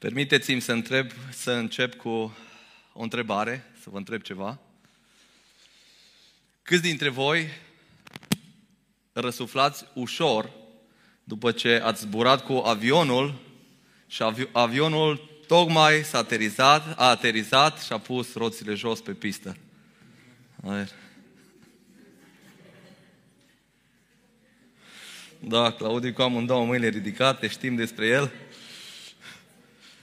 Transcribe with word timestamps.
Permiteți-mi 0.00 0.60
să, 0.60 0.72
întreb, 0.72 1.10
să 1.32 1.52
încep 1.52 1.94
cu 1.94 2.36
o 2.92 3.02
întrebare, 3.02 3.64
să 3.82 3.90
vă 3.90 3.96
întreb 3.96 4.22
ceva. 4.22 4.58
Câți 6.62 6.82
dintre 6.82 7.08
voi 7.08 7.48
răsuflați 9.12 9.84
ușor 9.94 10.50
după 11.24 11.52
ce 11.52 11.80
ați 11.84 12.00
zburat 12.00 12.44
cu 12.44 12.52
avionul 12.52 13.38
și 14.06 14.22
avi- 14.22 14.48
avionul 14.52 15.42
tocmai 15.46 16.04
s-a 16.04 16.18
aterizat, 16.18 16.98
a 16.98 17.08
aterizat 17.08 17.82
și 17.82 17.92
a 17.92 17.98
pus 17.98 18.34
roțile 18.34 18.74
jos 18.74 19.00
pe 19.00 19.12
pistă? 19.12 19.56
Da, 25.40 25.72
Claudiu 25.72 26.12
cu 26.12 26.22
amândouă 26.22 26.64
mâinile 26.64 26.88
ridicate, 26.88 27.48
știm 27.48 27.74
despre 27.74 28.06
el. 28.06 28.32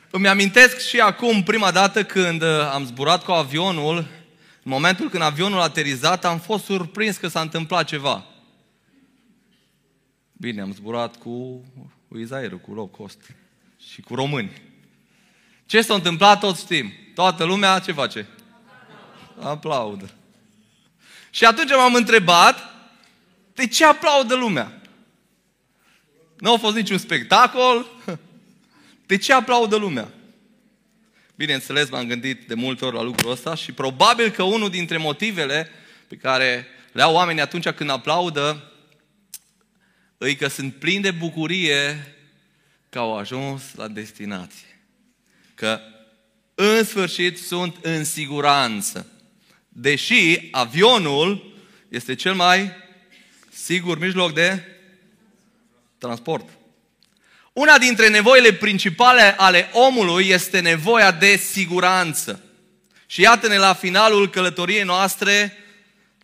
Îmi 0.10 0.28
amintesc 0.28 0.88
și 0.88 1.00
acum, 1.00 1.44
prima 1.44 1.72
dată 1.72 2.04
când 2.04 2.42
uh, 2.42 2.70
am 2.74 2.86
zburat 2.86 3.24
cu 3.24 3.32
avionul, 3.32 3.98
în 4.64 4.72
momentul 4.72 5.10
când 5.10 5.24
avionul 5.24 5.60
a 5.60 5.64
aterizat, 5.64 6.26
am 6.26 6.40
fost 6.40 6.64
surprins 6.64 7.18
că 7.18 7.28
s-a 7.28 7.42
întâmplat 7.42 7.88
ceva. 7.88 8.26
Bine, 10.32 10.62
am 10.62 10.74
zburat 10.74 11.16
cu 11.16 11.64
Izairul, 12.20 12.58
cu 12.58 12.74
low 12.74 12.86
cost 12.86 13.18
și 13.92 14.02
cu 14.02 14.16
români. 14.16 14.62
Ce 15.66 15.82
s-a 15.82 15.94
întâmplat, 15.94 16.40
toți 16.40 16.62
știm. 16.62 16.94
Toată 17.14 17.44
lumea 17.44 17.80
ce 17.80 17.92
face? 17.92 18.28
Aplaudă. 19.40 20.10
Și 21.30 21.46
atunci 21.46 21.70
m-am 21.70 21.94
întrebat, 21.94 22.56
de 23.54 23.68
ce 23.68 23.86
aplaudă 23.86 24.36
lumea? 24.36 24.82
Nu 26.38 26.54
a 26.54 26.58
fost 26.58 26.76
niciun 26.76 26.98
spectacol, 26.98 27.86
de 29.08 29.18
ce 29.18 29.34
aplaudă 29.34 29.76
lumea? 29.76 30.12
Bineînțeles, 31.36 31.90
m-am 31.90 32.08
gândit 32.08 32.48
de 32.48 32.54
multe 32.54 32.86
ori 32.86 32.96
la 32.96 33.02
lucrul 33.02 33.32
ăsta 33.32 33.56
și 33.56 33.72
probabil 33.72 34.30
că 34.30 34.44
unul 34.44 34.70
dintre 34.70 34.98
motivele 34.98 35.70
pe 36.08 36.16
care 36.16 36.68
le 36.92 37.02
au 37.02 37.14
oamenii 37.14 37.42
atunci 37.42 37.70
când 37.70 37.90
aplaudă 37.90 38.72
îi 40.18 40.36
că 40.36 40.48
sunt 40.48 40.74
plini 40.74 41.02
de 41.02 41.12
bucurie 41.12 42.16
că 42.90 43.00
au 43.00 43.18
ajuns 43.18 43.64
la 43.76 43.88
destinație. 43.88 44.80
Că 45.56 45.80
în 46.56 46.84
sfârșit 46.84 47.38
sunt 47.38 47.76
în 47.82 48.04
siguranță. 48.04 49.08
Deși 49.70 50.48
avionul 50.52 51.56
este 51.90 52.16
cel 52.16 52.34
mai 52.34 52.72
sigur 53.50 54.00
mijloc 54.00 54.34
de 54.34 54.64
transport. 55.98 56.57
Una 57.58 57.78
dintre 57.78 58.10
nevoile 58.10 58.54
principale 58.54 59.36
ale 59.38 59.70
omului 59.72 60.28
este 60.28 60.60
nevoia 60.60 61.12
de 61.12 61.36
siguranță. 61.36 62.44
Și 63.06 63.22
iată-ne 63.22 63.58
la 63.58 63.74
finalul 63.74 64.30
călătoriei 64.30 64.84
noastre, 64.84 65.58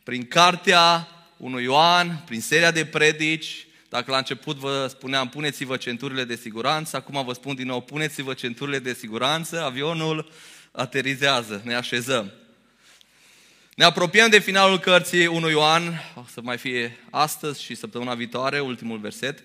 prin 0.03 0.27
cartea 0.27 1.07
1 1.37 1.59
Ioan, 1.59 2.21
prin 2.25 2.41
seria 2.41 2.71
de 2.71 2.85
predici, 2.85 3.67
dacă 3.89 4.11
la 4.11 4.17
început 4.17 4.57
vă 4.57 4.87
spuneam, 4.89 5.29
puneți-vă 5.29 5.77
centurile 5.77 6.23
de 6.23 6.35
siguranță, 6.35 6.95
acum 6.95 7.25
vă 7.25 7.33
spun 7.33 7.55
din 7.55 7.67
nou, 7.67 7.81
puneți-vă 7.81 8.33
centurile 8.33 8.79
de 8.79 8.93
siguranță, 8.93 9.63
avionul 9.63 10.31
aterizează, 10.71 11.61
ne 11.63 11.75
așezăm. 11.75 12.31
Ne 13.75 13.83
apropiem 13.83 14.29
de 14.29 14.39
finalul 14.39 14.79
cărții 14.79 15.25
1 15.25 15.49
Ioan, 15.49 16.01
o 16.15 16.23
să 16.33 16.39
mai 16.43 16.57
fie 16.57 16.97
astăzi 17.09 17.63
și 17.63 17.75
săptămâna 17.75 18.13
viitoare, 18.13 18.59
ultimul 18.59 18.97
verset. 18.97 19.43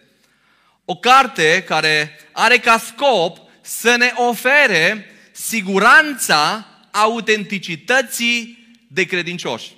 O 0.90 0.96
carte 0.96 1.64
care 1.66 2.18
are 2.32 2.58
ca 2.58 2.78
scop 2.78 3.38
să 3.60 3.96
ne 3.96 4.12
ofere 4.14 5.06
siguranța 5.32 6.66
autenticității 6.90 8.66
de 8.88 9.04
credincioși. 9.04 9.76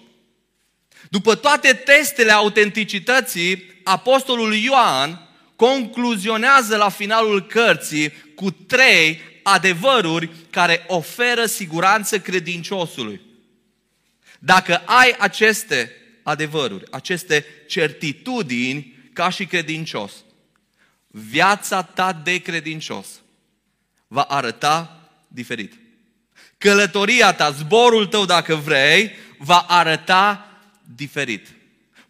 După 1.08 1.34
toate 1.34 1.72
testele 1.72 2.32
autenticității, 2.32 3.80
Apostolul 3.84 4.54
Ioan 4.54 5.28
concluzionează 5.56 6.76
la 6.76 6.88
finalul 6.88 7.46
cărții 7.46 8.12
cu 8.34 8.50
trei 8.50 9.20
adevăruri 9.42 10.30
care 10.50 10.84
oferă 10.86 11.46
siguranță 11.46 12.18
credinciosului. 12.18 13.20
Dacă 14.38 14.82
ai 14.84 15.14
aceste 15.18 15.92
adevăruri, 16.22 16.84
aceste 16.90 17.46
certitudini 17.66 18.98
ca 19.12 19.30
și 19.30 19.46
credincios, 19.46 20.12
viața 21.10 21.82
ta 21.82 22.12
de 22.12 22.38
credincios 22.38 23.06
va 24.06 24.22
arăta 24.22 25.00
diferit. 25.28 25.72
Călătoria 26.58 27.32
ta, 27.32 27.50
zborul 27.50 28.06
tău, 28.06 28.24
dacă 28.24 28.54
vrei, 28.54 29.10
va 29.38 29.58
arăta 29.58 30.50
diferit. 30.96 31.46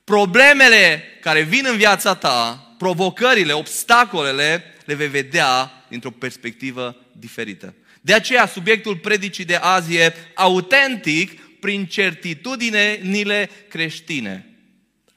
Problemele 0.05 1.03
care 1.21 1.43
vin 1.43 1.67
în 1.71 1.77
viața 1.77 2.15
ta, 2.15 2.75
provocările, 2.79 3.53
obstacolele, 3.53 4.65
le 4.85 4.95
vei 4.95 5.09
vedea 5.09 5.85
dintr-o 5.89 6.11
perspectivă 6.11 6.97
diferită. 7.13 7.75
De 8.01 8.15
aceea, 8.15 8.47
subiectul 8.47 8.97
predicii 8.97 9.45
de 9.45 9.55
azi 9.55 9.97
e 9.97 10.15
autentic 10.35 11.41
prin 11.61 11.87
certitudinile 11.87 13.51
creștine. 13.69 14.55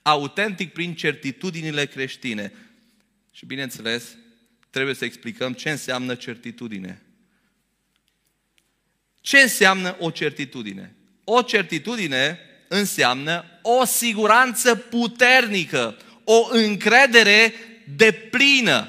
Autentic 0.02 0.74
prin 0.74 0.96
certitudinile 0.96 1.86
creștine. 1.86 2.52
Și 3.44 3.50
bineînțeles, 3.50 4.04
trebuie 4.70 4.96
să 4.96 5.06
explicăm 5.06 5.54
ce 5.54 5.70
înseamnă 5.70 6.16
certitudine. 6.16 7.02
Ce 9.22 9.38
înseamnă 9.40 9.96
o 10.00 10.10
certitudine? 10.10 10.96
O 11.24 11.42
certitudine 11.42 12.40
înseamnă 12.68 13.46
o 13.62 13.86
siguranță 13.86 14.76
puternică, 14.76 15.98
o 16.24 16.48
încredere 16.50 17.54
de 17.96 18.12
plină. 18.12 18.88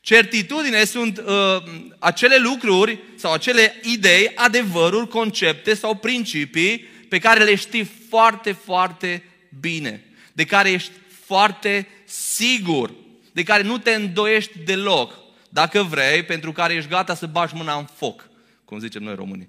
Certitudine 0.00 0.84
sunt 0.84 1.18
uh, 1.18 1.62
acele 1.98 2.36
lucruri 2.36 2.98
sau 3.16 3.32
acele 3.32 3.74
idei, 3.82 4.32
adevăruri, 4.34 5.08
concepte 5.08 5.74
sau 5.74 5.94
principii 5.94 6.78
pe 7.08 7.18
care 7.18 7.44
le 7.44 7.54
știi 7.54 7.90
foarte, 8.08 8.52
foarte 8.52 9.22
bine, 9.60 10.04
de 10.32 10.44
care 10.44 10.70
ești 10.70 10.92
foarte 11.24 11.86
sigur, 12.04 13.06
de 13.38 13.44
care 13.44 13.62
nu 13.62 13.78
te 13.78 13.90
îndoiești 13.90 14.58
deloc, 14.58 15.14
dacă 15.48 15.82
vrei, 15.82 16.22
pentru 16.22 16.52
care 16.52 16.74
ești 16.74 16.90
gata 16.90 17.14
să 17.14 17.26
bagi 17.26 17.54
mâna 17.54 17.78
în 17.78 17.84
foc, 17.84 18.28
cum 18.64 18.78
zicem 18.78 19.02
noi 19.02 19.14
românii. 19.14 19.48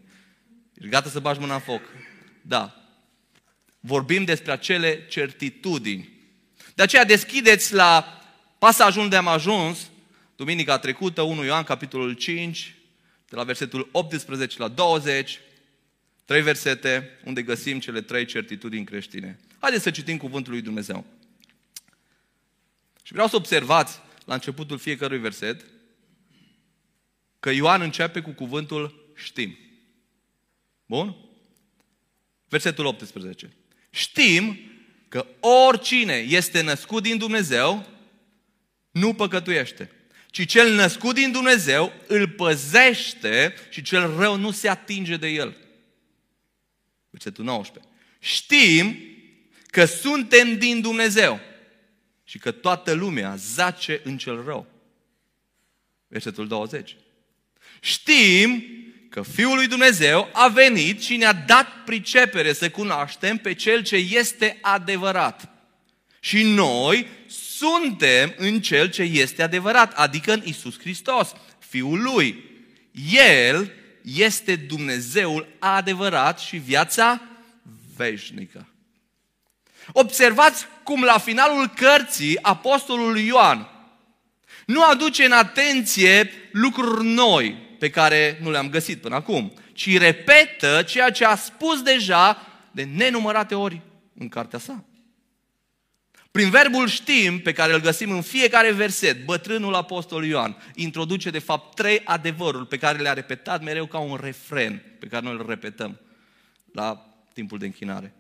Ești 0.74 0.90
gata 0.90 1.10
să 1.10 1.20
bagi 1.20 1.40
mâna 1.40 1.54
în 1.54 1.60
foc. 1.60 1.82
Da. 2.42 2.76
Vorbim 3.80 4.24
despre 4.24 4.52
acele 4.52 5.06
certitudini. 5.08 6.10
De 6.76 6.84
aceea 6.84 7.06
deschideți 7.06 7.74
la 7.74 8.22
pasajul 8.60 9.02
unde 9.02 9.16
am 9.16 9.28
ajuns, 9.28 9.90
duminica 10.36 10.78
trecută, 10.78 11.22
1 11.22 11.44
Ioan, 11.44 11.64
capitolul 11.64 12.14
5, 12.14 12.76
de 13.30 13.36
la 13.36 13.44
versetul 13.44 13.90
18 13.92 14.60
la 14.60 14.68
20, 14.68 15.40
trei 16.26 16.42
versete 16.42 17.10
unde 17.24 17.42
găsim 17.42 17.80
cele 17.80 18.02
trei 18.02 18.26
certitudini 18.26 18.86
creștine. 18.86 19.40
Haideți 19.60 19.84
să 19.84 19.92
citim 19.92 20.18
cuvântul 20.18 20.52
lui 20.52 20.62
Dumnezeu. 20.62 21.06
Și 23.10 23.16
vreau 23.16 23.30
să 23.30 23.36
observați 23.36 24.00
la 24.26 24.34
începutul 24.34 24.78
fiecărui 24.78 25.20
verset 25.20 25.66
că 27.40 27.50
Ioan 27.50 27.82
începe 27.82 28.22
cu 28.22 28.32
cuvântul 28.32 29.12
știm. 29.16 29.58
Bun? 30.86 31.16
Versetul 32.48 32.86
18. 32.86 33.54
Știm 33.90 34.60
că 35.08 35.26
oricine 35.40 36.14
este 36.14 36.62
născut 36.62 37.04
din 37.04 37.18
Dumnezeu 37.18 37.88
nu 38.92 39.14
păcătuiește, 39.14 39.92
ci 40.28 40.48
cel 40.48 40.74
născut 40.74 41.16
din 41.16 41.32
Dumnezeu 41.32 41.94
îl 42.08 42.28
păzește 42.28 43.54
și 43.70 43.82
cel 43.82 44.18
rău 44.18 44.36
nu 44.36 44.52
se 44.52 44.70
atinge 44.70 45.18
de 45.18 45.28
el. 45.28 45.58
Versetul 47.10 47.44
19. 47.44 47.92
Știm 48.20 48.98
că 49.66 49.86
suntem 49.86 50.58
din 50.58 50.82
Dumnezeu 50.82 51.48
și 52.30 52.38
că 52.38 52.52
toată 52.52 52.94
lumea 52.94 53.36
zace 53.36 54.02
în 54.04 54.18
cel 54.18 54.44
rău. 54.46 54.68
Versetul 56.08 56.48
20. 56.48 56.96
Știm 57.80 58.64
că 59.10 59.22
Fiul 59.22 59.56
lui 59.56 59.68
Dumnezeu 59.68 60.30
a 60.34 60.48
venit 60.48 61.02
și 61.02 61.16
ne-a 61.16 61.34
dat 61.34 61.84
pricepere 61.86 62.54
să 62.54 62.70
cunoaștem 62.70 63.38
pe 63.38 63.54
Cel 63.54 63.84
ce 63.84 63.96
este 63.96 64.58
adevărat. 64.62 65.50
Și 66.20 66.44
noi 66.44 67.08
suntem 67.28 68.34
în 68.38 68.62
Cel 68.62 68.90
ce 68.90 69.02
este 69.02 69.44
adevărat, 69.44 69.94
adică 69.94 70.34
în 70.34 70.42
Isus 70.46 70.80
Hristos, 70.80 71.34
Fiul 71.60 72.02
Lui. 72.02 72.44
El 73.12 73.72
este 74.02 74.56
Dumnezeul 74.56 75.48
adevărat 75.60 76.40
și 76.40 76.58
viața 76.58 77.22
veșnică. 77.96 78.69
Observați 79.92 80.66
cum 80.84 81.04
la 81.04 81.18
finalul 81.18 81.68
cărții 81.68 82.44
Apostolul 82.44 83.20
Ioan 83.20 83.68
Nu 84.66 84.84
aduce 84.84 85.26
în 85.26 85.32
atenție 85.32 86.32
lucruri 86.52 87.06
noi 87.06 87.68
pe 87.80 87.90
care 87.90 88.40
nu 88.42 88.52
le-am 88.52 88.70
găsit 88.70 89.02
până 89.02 89.16
acum, 89.16 89.54
ci 89.74 89.98
repetă 89.98 90.84
ceea 90.88 91.12
ce 91.12 91.26
a 91.26 91.36
spus 91.36 91.82
deja 91.82 92.48
de 92.72 92.84
nenumărate 92.84 93.56
ori 93.56 93.82
în 94.20 94.30
cartea 94.30 94.60
sa. 94.60 94.84
Prin 96.32 96.50
verbul 96.50 96.88
știm, 96.88 97.40
pe 97.40 97.54
care 97.54 97.74
îl 97.74 97.80
găsim 97.80 98.12
în 98.12 98.22
fiecare 98.22 98.72
verset, 98.72 99.26
bătrânul 99.26 99.76
apostol 99.76 100.26
Ioan 100.26 100.58
introduce 100.76 101.30
de 101.30 101.40
fapt 101.40 101.76
trei 101.76 102.02
adevăruri 102.04 102.68
pe 102.68 102.78
care 102.78 102.98
le-a 102.98 103.14
repetat 103.14 103.64
mereu 103.64 103.86
ca 103.86 103.98
un 103.98 104.18
refren, 104.22 104.84
pe 105.00 105.08
care 105.08 105.26
noi 105.26 105.34
îl 105.34 105.46
repetăm 105.48 106.00
la 106.74 107.06
timpul 107.34 107.58
de 107.58 107.66
închinare. 107.66 108.14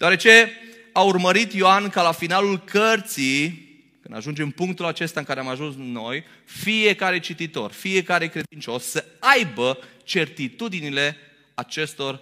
Deoarece 0.00 0.52
a 0.92 1.00
urmărit 1.00 1.52
Ioan 1.52 1.88
ca 1.88 2.02
la 2.02 2.12
finalul 2.12 2.58
cărții, 2.58 3.68
când 4.02 4.16
ajungem 4.16 4.44
în 4.44 4.50
punctul 4.50 4.84
acesta 4.84 5.20
în 5.20 5.26
care 5.26 5.40
am 5.40 5.48
ajuns 5.48 5.74
noi, 5.78 6.24
fiecare 6.44 7.18
cititor, 7.18 7.72
fiecare 7.72 8.28
credincios 8.28 8.84
să 8.84 9.04
aibă 9.18 9.78
certitudinile 10.04 11.16
acestor 11.54 12.20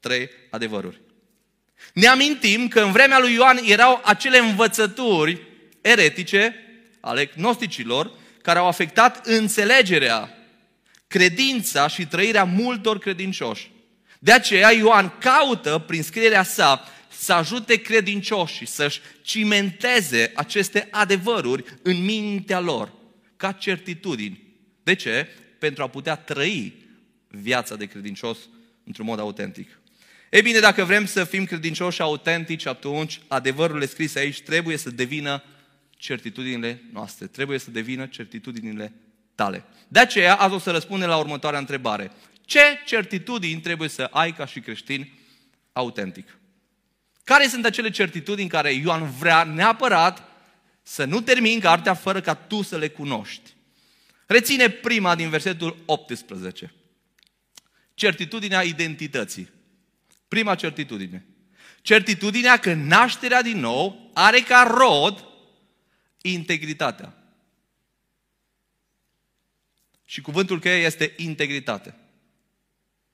trei 0.00 0.30
adevăruri. 0.50 1.00
Ne 1.94 2.06
amintim 2.06 2.68
că 2.68 2.80
în 2.80 2.92
vremea 2.92 3.18
lui 3.18 3.32
Ioan 3.32 3.60
erau 3.66 4.00
acele 4.04 4.38
învățături 4.38 5.40
eretice 5.80 6.54
ale 7.00 7.30
gnosticilor 7.36 8.10
care 8.42 8.58
au 8.58 8.66
afectat 8.66 9.26
înțelegerea, 9.26 10.34
credința 11.06 11.88
și 11.88 12.06
trăirea 12.06 12.44
multor 12.44 12.98
credincioși. 12.98 13.70
De 14.18 14.32
aceea 14.32 14.72
Ioan 14.72 15.18
caută 15.18 15.84
prin 15.86 16.02
scrierea 16.02 16.42
sa 16.42 16.88
să 17.24 17.32
ajute 17.32 17.74
credincioșii 17.74 18.66
să-și 18.66 19.00
cimenteze 19.22 20.32
aceste 20.34 20.88
adevăruri 20.90 21.64
în 21.82 22.04
mintea 22.04 22.60
lor, 22.60 22.92
ca 23.36 23.52
certitudini. 23.52 24.42
De 24.82 24.94
ce? 24.94 25.28
Pentru 25.58 25.82
a 25.82 25.88
putea 25.88 26.16
trăi 26.16 26.72
viața 27.28 27.76
de 27.76 27.86
credincios 27.86 28.38
într-un 28.84 29.06
mod 29.06 29.18
autentic. 29.18 29.78
Ei 30.30 30.42
bine, 30.42 30.58
dacă 30.58 30.84
vrem 30.84 31.06
să 31.06 31.24
fim 31.24 31.44
credincioși 31.44 32.00
autentici, 32.00 32.66
atunci 32.66 33.20
adevărurile 33.26 33.86
scrise 33.86 34.18
aici 34.18 34.40
trebuie 34.40 34.76
să 34.76 34.90
devină 34.90 35.42
certitudinile 35.90 36.82
noastre, 36.92 37.26
trebuie 37.26 37.58
să 37.58 37.70
devină 37.70 38.06
certitudinile 38.06 38.92
tale. 39.34 39.64
De 39.88 39.98
aceea, 39.98 40.34
azi 40.34 40.54
o 40.54 40.58
să 40.58 40.70
răspundem 40.70 41.08
la 41.08 41.16
următoarea 41.16 41.58
întrebare. 41.58 42.10
Ce 42.44 42.60
certitudini 42.86 43.60
trebuie 43.60 43.88
să 43.88 44.02
ai 44.02 44.32
ca 44.32 44.46
și 44.46 44.60
creștin 44.60 45.12
autentic? 45.72 46.38
Care 47.24 47.46
sunt 47.46 47.64
acele 47.64 47.90
certitudini 47.90 48.48
care 48.48 48.72
Ioan 48.72 49.10
vrea 49.10 49.44
neapărat 49.44 50.28
să 50.82 51.04
nu 51.04 51.20
termin 51.20 51.60
cartea 51.60 51.94
fără 51.94 52.20
ca 52.20 52.34
tu 52.34 52.62
să 52.62 52.76
le 52.76 52.88
cunoști? 52.88 53.54
Reține 54.26 54.68
prima 54.68 55.14
din 55.14 55.28
versetul 55.28 55.82
18. 55.86 56.74
Certitudinea 57.94 58.62
identității. 58.62 59.50
Prima 60.28 60.54
certitudine. 60.54 61.26
Certitudinea 61.82 62.58
că 62.58 62.74
nașterea 62.74 63.42
din 63.42 63.58
nou 63.58 64.10
are 64.14 64.40
ca 64.40 64.74
rod 64.78 65.24
integritatea. 66.20 67.14
Și 70.04 70.20
cuvântul 70.20 70.60
cheie 70.60 70.84
este 70.84 71.14
integritate. 71.16 71.94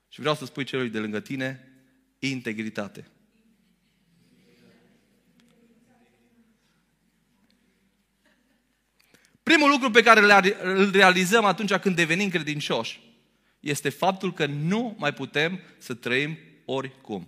Și 0.09 0.19
vreau 0.19 0.35
să 0.35 0.45
spui 0.45 0.63
celui 0.63 0.89
de 0.89 0.99
lângă 0.99 1.19
tine, 1.19 1.71
integritate. 2.19 3.07
Primul 9.43 9.69
lucru 9.69 9.91
pe 9.91 10.01
care 10.01 10.43
îl 10.63 10.91
realizăm 10.91 11.45
atunci 11.45 11.73
când 11.73 11.95
devenim 11.95 12.29
credincioși 12.29 12.99
este 13.59 13.89
faptul 13.89 14.33
că 14.33 14.45
nu 14.45 14.95
mai 14.97 15.13
putem 15.13 15.59
să 15.77 15.93
trăim 15.93 16.37
oricum. 16.65 17.27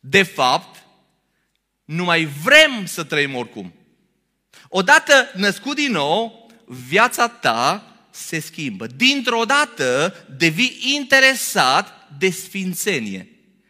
De 0.00 0.22
fapt, 0.22 0.86
nu 1.84 2.04
mai 2.04 2.24
vrem 2.24 2.86
să 2.86 3.04
trăim 3.04 3.34
oricum. 3.34 3.72
Odată 4.68 5.30
născut 5.34 5.74
din 5.74 5.92
nou, 5.92 6.50
viața 6.66 7.28
ta 7.28 7.94
se 8.10 8.40
schimbă. 8.40 8.86
Dintr-o 8.86 9.44
dată 9.44 10.14
devii 10.36 10.78
interesat 10.96 12.08
de 12.18 12.30
sfințenie, 12.30 13.28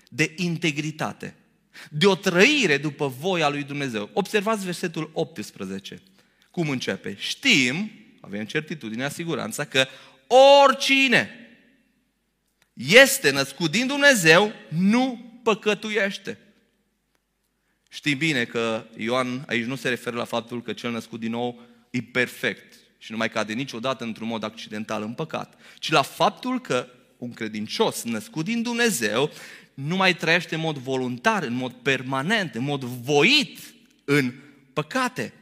de 0.09 0.33
integritate, 0.37 1.37
de 1.91 2.07
o 2.07 2.15
trăire 2.15 2.79
după 2.79 3.15
voia 3.19 3.49
lui 3.49 3.63
Dumnezeu. 3.63 4.11
Observați 4.13 4.65
versetul 4.65 5.11
18. 5.13 6.03
Cum 6.55 6.69
începe? 6.69 7.17
Știm, 7.19 7.91
avem 8.21 8.45
certitudinea, 8.45 9.09
siguranța 9.09 9.65
că 9.65 9.87
oricine 10.63 11.31
este 12.73 13.31
născut 13.31 13.71
din 13.71 13.87
Dumnezeu, 13.87 14.53
nu 14.69 15.33
păcătuiește. 15.43 16.39
Știm 17.89 18.19
bine 18.19 18.45
că 18.45 18.87
Ioan 18.97 19.45
aici 19.47 19.65
nu 19.65 19.75
se 19.75 19.89
referă 19.89 20.17
la 20.17 20.25
faptul 20.25 20.63
că 20.63 20.73
cel 20.73 20.91
născut 20.91 21.21
din 21.21 21.31
nou 21.31 21.61
e 21.91 22.01
perfect 22.01 22.75
și 22.99 23.11
nu 23.11 23.17
mai 23.17 23.31
cade 23.31 23.53
niciodată 23.53 24.05
într-un 24.05 24.29
mod 24.29 24.43
accidental 24.43 25.03
în 25.03 25.13
păcat, 25.13 25.61
ci 25.79 25.91
la 25.91 26.03
faptul 26.03 26.61
că 26.61 26.89
un 27.19 27.33
credincios 27.33 28.03
născut 28.03 28.45
din 28.45 28.63
Dumnezeu 28.63 29.31
nu 29.75 29.97
mai 29.97 30.17
trăiește 30.17 30.55
în 30.55 30.61
mod 30.61 30.77
voluntar, 30.77 31.43
în 31.43 31.55
mod 31.55 31.73
permanent, 31.73 32.55
în 32.55 32.63
mod 32.63 32.85
voit 32.85 33.59
în 34.05 34.33
păcate. 34.73 35.33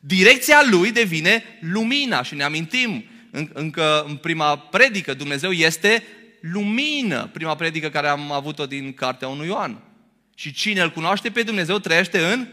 Direcția 0.00 0.62
lui 0.70 0.92
devine 0.92 1.44
lumina 1.60 2.22
și 2.22 2.34
ne 2.34 2.42
amintim 2.42 3.04
încă 3.52 4.04
în 4.08 4.16
prima 4.16 4.58
predică, 4.58 5.14
Dumnezeu 5.14 5.50
este 5.50 6.02
lumină, 6.40 7.30
prima 7.32 7.54
predică 7.54 7.88
care 7.88 8.08
am 8.08 8.32
avut-o 8.32 8.66
din 8.66 8.92
cartea 8.92 9.28
unui 9.28 9.46
Ioan. 9.46 9.82
Și 10.34 10.52
cine 10.52 10.80
îl 10.80 10.90
cunoaște 10.90 11.30
pe 11.30 11.42
Dumnezeu 11.42 11.78
trăiește 11.78 12.18
în 12.18 12.48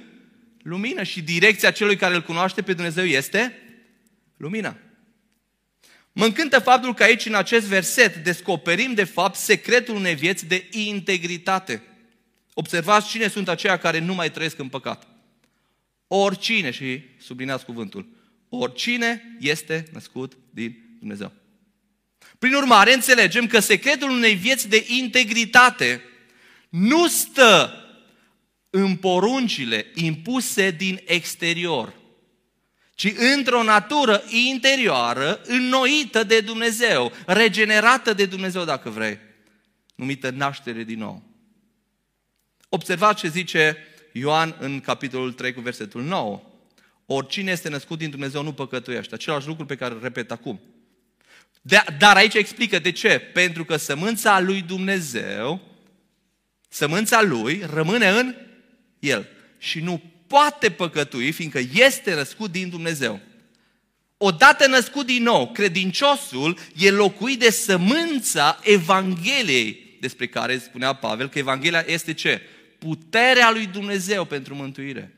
lumină 0.62 1.04
și 1.04 1.22
direcția 1.22 1.72
celui 1.72 1.96
care 1.96 2.16
îl 2.16 2.22
cunoaște 2.22 2.62
pe 2.62 2.74
Dumnezeu 2.74 3.04
este 3.04 3.58
lumina. 4.38 4.78
Mă 6.12 6.26
încântă 6.26 6.60
faptul 6.60 6.94
că 6.94 7.04
aici, 7.04 7.26
în 7.26 7.36
acest 7.36 7.66
verset, 7.66 8.16
descoperim, 8.16 8.94
de 8.94 9.04
fapt, 9.04 9.36
secretul 9.36 9.96
unei 9.96 10.16
vieți 10.16 10.46
de 10.46 10.68
integritate. 10.72 11.84
Observați 12.54 13.10
cine 13.10 13.28
sunt 13.28 13.48
aceia 13.48 13.78
care 13.78 14.00
nu 14.00 14.14
mai 14.14 14.32
trăiesc 14.32 14.60
în 14.60 14.68
păcat. 14.68 15.08
Oricine, 16.08 16.72
și 16.72 17.02
sublineați 17.20 17.66
cuvântul, 17.66 18.08
oricine 18.50 19.38
este 19.40 19.86
născut 19.94 20.38
din 20.50 20.98
Dumnezeu. 21.00 21.32
Prin 22.40 22.54
urmare, 22.54 22.94
înțelegem 22.94 23.48
că 23.48 23.60
secretul 23.60 24.10
unei 24.10 24.36
vieți 24.36 24.70
de 24.70 24.86
integritate 24.88 26.02
nu 26.70 27.08
stă 27.08 27.80
în 28.70 28.96
poruncile 28.96 29.92
impuse 29.94 30.72
din 30.72 31.02
exterior, 31.06 31.94
ci 32.96 33.14
într-o 33.36 33.64
natură 33.64 34.24
interioară 34.30 35.42
înnoită 35.46 36.24
de 36.24 36.40
Dumnezeu, 36.42 37.12
regenerată 37.26 38.14
de 38.14 38.26
Dumnezeu, 38.26 38.64
dacă 38.64 38.90
vrei, 38.90 39.20
numită 39.96 40.30
naștere 40.30 40.84
din 40.84 41.00
nou. 41.00 41.24
Observați 42.70 43.20
ce 43.20 43.28
zice 43.28 43.78
Ioan 44.18 44.56
în 44.60 44.80
capitolul 44.80 45.32
3 45.32 45.54
cu 45.54 45.62
versetul 45.62 46.04
9. 46.04 46.42
Oricine 47.06 47.52
este 47.52 47.70
născut 47.70 47.98
din 47.98 48.10
Dumnezeu 48.10 48.44
nu 48.44 48.54
păcătuiește. 48.54 49.14
Același 49.16 49.48
lucru 49.48 49.66
pe 49.66 49.76
care 49.76 49.94
îl 49.94 50.00
repet 50.02 50.32
acum. 50.32 50.60
De, 51.62 51.84
dar 51.98 52.16
aici 52.16 52.34
explică 52.34 52.80
de 52.80 52.92
ce. 52.92 53.20
Pentru 53.20 53.66
că 53.66 53.76
sămânța 53.76 54.40
lui 54.40 54.62
Dumnezeu, 54.62 55.62
sămânța 56.70 57.22
lui 57.22 57.64
rămâne 57.74 58.10
în 58.10 58.36
el. 59.00 59.28
Și 59.58 59.80
nu 59.80 60.02
poate 60.28 60.72
păcătui, 60.72 61.32
fiindcă 61.32 61.60
este 61.74 62.14
născut 62.14 62.52
din 62.52 62.70
Dumnezeu. 62.70 63.20
Odată 64.18 64.68
născut 64.68 65.06
din 65.06 65.24
nou, 65.24 65.52
credinciosul 65.52 66.58
e 66.76 66.90
locuit 66.90 67.40
de 67.40 67.50
sămânța 67.50 68.60
Evangheliei, 68.64 69.98
despre 70.00 70.28
care 70.28 70.58
spunea 70.58 70.94
Pavel 70.94 71.30
că 71.30 71.40
Evanghelia 71.40 71.84
este 71.88 72.14
ce? 72.14 72.42
Puterea 72.86 73.52
lui 73.52 73.66
Dumnezeu 73.66 74.26
pentru 74.26 74.56
mântuire. 74.56 75.16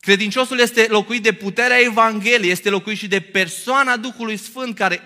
Credinciosul 0.00 0.58
este 0.58 0.86
locuit 0.88 1.22
de 1.22 1.32
puterea 1.32 1.80
Evangheliei, 1.80 2.50
este 2.50 2.70
locuit 2.70 2.98
și 2.98 3.08
de 3.08 3.20
persoana 3.20 3.96
Duhului 3.96 4.36
Sfânt 4.36 4.74
care 4.74 5.00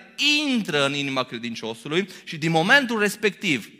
intră 0.47 0.87
în 0.87 0.94
inima 0.94 1.25
credinciosului 1.25 2.09
și 2.25 2.38
din 2.38 2.50
momentul 2.50 2.99
respectiv 2.99 3.71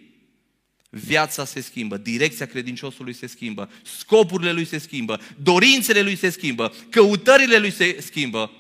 viața 0.91 1.45
se 1.45 1.61
schimbă, 1.61 1.97
direcția 1.97 2.47
credinciosului 2.47 3.13
se 3.13 3.27
schimbă, 3.27 3.71
scopurile 3.83 4.53
lui 4.53 4.65
se 4.65 4.79
schimbă, 4.79 5.21
dorințele 5.43 6.03
lui 6.03 6.17
se 6.17 6.31
schimbă, 6.31 6.75
căutările 6.91 7.59
lui 7.59 7.71
se 7.71 8.01
schimbă. 8.01 8.51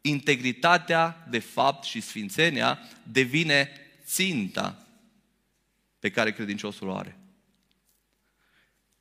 Integritatea, 0.00 1.26
de 1.30 1.38
fapt, 1.38 1.84
și 1.84 2.00
sfințenia 2.00 2.78
devine 3.02 3.70
ținta 4.06 4.86
pe 5.98 6.10
care 6.10 6.32
credinciosul 6.32 6.88
o 6.88 6.96
are. 6.96 7.18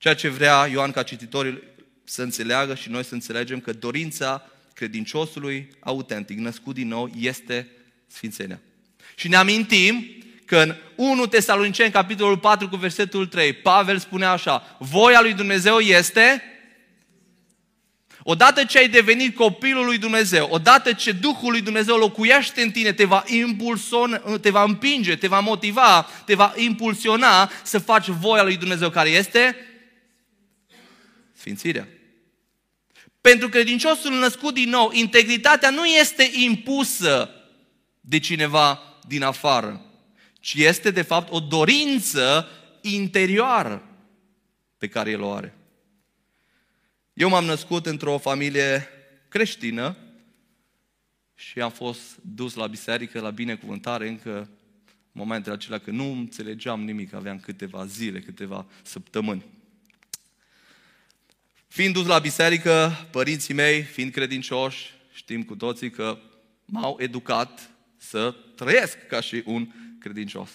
Ceea 0.03 0.15
ce 0.15 0.29
vrea 0.29 0.67
Ioan 0.71 0.91
ca 0.91 1.03
cititorii 1.03 1.63
să 2.03 2.21
înțeleagă 2.21 2.75
și 2.75 2.89
noi 2.89 3.03
să 3.03 3.13
înțelegem 3.13 3.59
că 3.59 3.73
dorința 3.73 4.49
credinciosului 4.73 5.69
autentic, 5.79 6.37
născut 6.37 6.73
din 6.73 6.87
nou, 6.87 7.11
este 7.19 7.67
Sfințenia. 8.07 8.59
Și 9.15 9.27
ne 9.27 9.35
amintim 9.35 10.05
că 10.45 10.57
în 10.57 10.75
1 10.95 11.25
Tesaloniceni, 11.25 11.91
capitolul 11.91 12.37
4, 12.37 12.69
cu 12.69 12.75
versetul 12.75 13.27
3, 13.27 13.53
Pavel 13.53 13.97
spune 13.97 14.25
așa, 14.25 14.77
voia 14.79 15.21
lui 15.21 15.33
Dumnezeu 15.33 15.79
este 15.79 16.43
Odată 18.23 18.63
ce 18.63 18.77
ai 18.77 18.89
devenit 18.89 19.35
copilul 19.35 19.85
lui 19.85 19.97
Dumnezeu, 19.97 20.47
odată 20.51 20.93
ce 20.93 21.11
Duhul 21.11 21.51
lui 21.51 21.61
Dumnezeu 21.61 21.95
locuiește 21.95 22.61
în 22.61 22.71
tine, 22.71 22.91
te 22.91 23.05
va, 23.05 23.23
impulsiona, 23.27 24.17
te 24.41 24.49
va 24.49 24.63
împinge, 24.63 25.15
te 25.15 25.27
va 25.27 25.39
motiva, 25.39 26.07
te 26.25 26.35
va 26.35 26.53
impulsiona 26.55 27.51
să 27.63 27.79
faci 27.79 28.07
voia 28.07 28.43
lui 28.43 28.57
Dumnezeu, 28.57 28.89
care 28.89 29.09
este 29.09 29.55
Sfințirea. 31.43 31.87
Pentru 33.21 33.49
credinciosul 33.49 34.19
născut 34.19 34.53
din 34.53 34.69
nou, 34.69 34.91
integritatea 34.91 35.69
nu 35.69 35.85
este 35.85 36.29
impusă 36.33 37.29
de 38.01 38.19
cineva 38.19 38.79
din 39.07 39.23
afară, 39.23 39.85
ci 40.39 40.53
este 40.53 40.91
de 40.91 41.01
fapt 41.01 41.31
o 41.31 41.39
dorință 41.39 42.47
interioară 42.81 43.87
pe 44.77 44.87
care 44.87 45.11
el 45.11 45.21
o 45.21 45.31
are. 45.31 45.55
Eu 47.13 47.29
m-am 47.29 47.45
născut 47.45 47.85
într-o 47.85 48.17
familie 48.17 48.87
creștină 49.29 49.97
și 51.35 51.61
am 51.61 51.71
fost 51.71 52.19
dus 52.21 52.53
la 52.53 52.67
biserică, 52.67 53.19
la 53.19 53.29
binecuvântare 53.29 54.07
încă 54.07 54.37
în 54.37 54.47
momentele 55.11 55.55
acelea 55.55 55.79
că 55.79 55.91
nu 55.91 56.11
înțelegeam 56.11 56.83
nimic, 56.83 57.13
aveam 57.13 57.39
câteva 57.39 57.85
zile, 57.85 58.19
câteva 58.19 58.65
săptămâni. 58.81 59.45
Fiind 61.73 61.93
dus 61.93 62.05
la 62.05 62.19
biserică, 62.19 62.91
părinții 63.11 63.53
mei, 63.53 63.83
fiind 63.83 64.11
credincioși, 64.11 64.93
știm 65.13 65.43
cu 65.43 65.55
toții 65.55 65.89
că 65.89 66.19
m-au 66.65 66.97
educat 66.99 67.69
să 67.97 68.35
trăiesc 68.55 69.07
ca 69.07 69.19
și 69.19 69.41
un 69.45 69.67
credincios. 69.99 70.49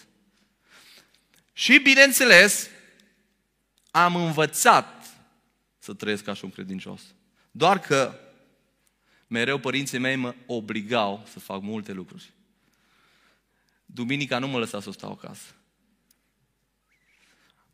Și, 1.53 1.79
bineînțeles, 1.79 2.69
am 3.91 4.17
învățat 4.17 5.07
să 5.79 5.95
trăiesc 5.95 6.25
ca 6.25 6.35
și 6.35 6.45
un 6.45 6.51
credincios. 6.51 7.03
Doar 7.51 7.81
că 7.81 8.19
mereu 9.27 9.59
părinții 9.59 9.99
mei 9.99 10.17
mă 10.17 10.35
obligau 10.47 11.27
să 11.33 11.41
fac 11.41 11.63
multe 11.63 11.93
lucruri. 11.93 12.33
Duminica 13.87 14.39
nu 14.39 14.49
mă 14.49 14.59
lăsa 14.59 14.81
să 14.81 14.91
stau 14.91 15.13
acasă. 15.13 15.55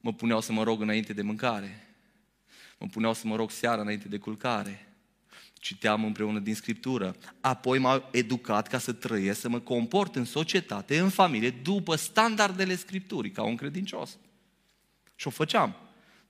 Mă 0.01 0.13
puneau 0.13 0.41
să 0.41 0.53
mă 0.53 0.63
rog 0.63 0.81
înainte 0.81 1.13
de 1.13 1.23
mâncare. 1.23 1.89
Mă 2.79 2.87
puneau 2.87 3.15
să 3.15 3.27
mă 3.27 3.37
rog 3.37 3.51
seara 3.51 3.81
înainte 3.81 4.09
de 4.09 4.19
culcare. 4.19 4.89
Citeam 5.53 6.05
împreună 6.05 6.39
din 6.39 6.55
Scriptură. 6.55 7.17
Apoi 7.41 7.79
m-au 7.79 8.09
educat 8.13 8.69
ca 8.69 8.79
să 8.79 8.93
trăiesc, 8.93 9.41
să 9.41 9.49
mă 9.49 9.59
comport 9.59 10.17
în 10.17 10.25
societate, 10.25 10.99
în 10.99 11.09
familie, 11.09 11.51
după 11.51 11.95
standardele 11.95 12.77
Scripturii, 12.77 13.31
ca 13.31 13.43
un 13.43 13.57
credincios. 13.57 14.19
Și 15.15 15.27
o 15.27 15.31
făceam. 15.31 15.77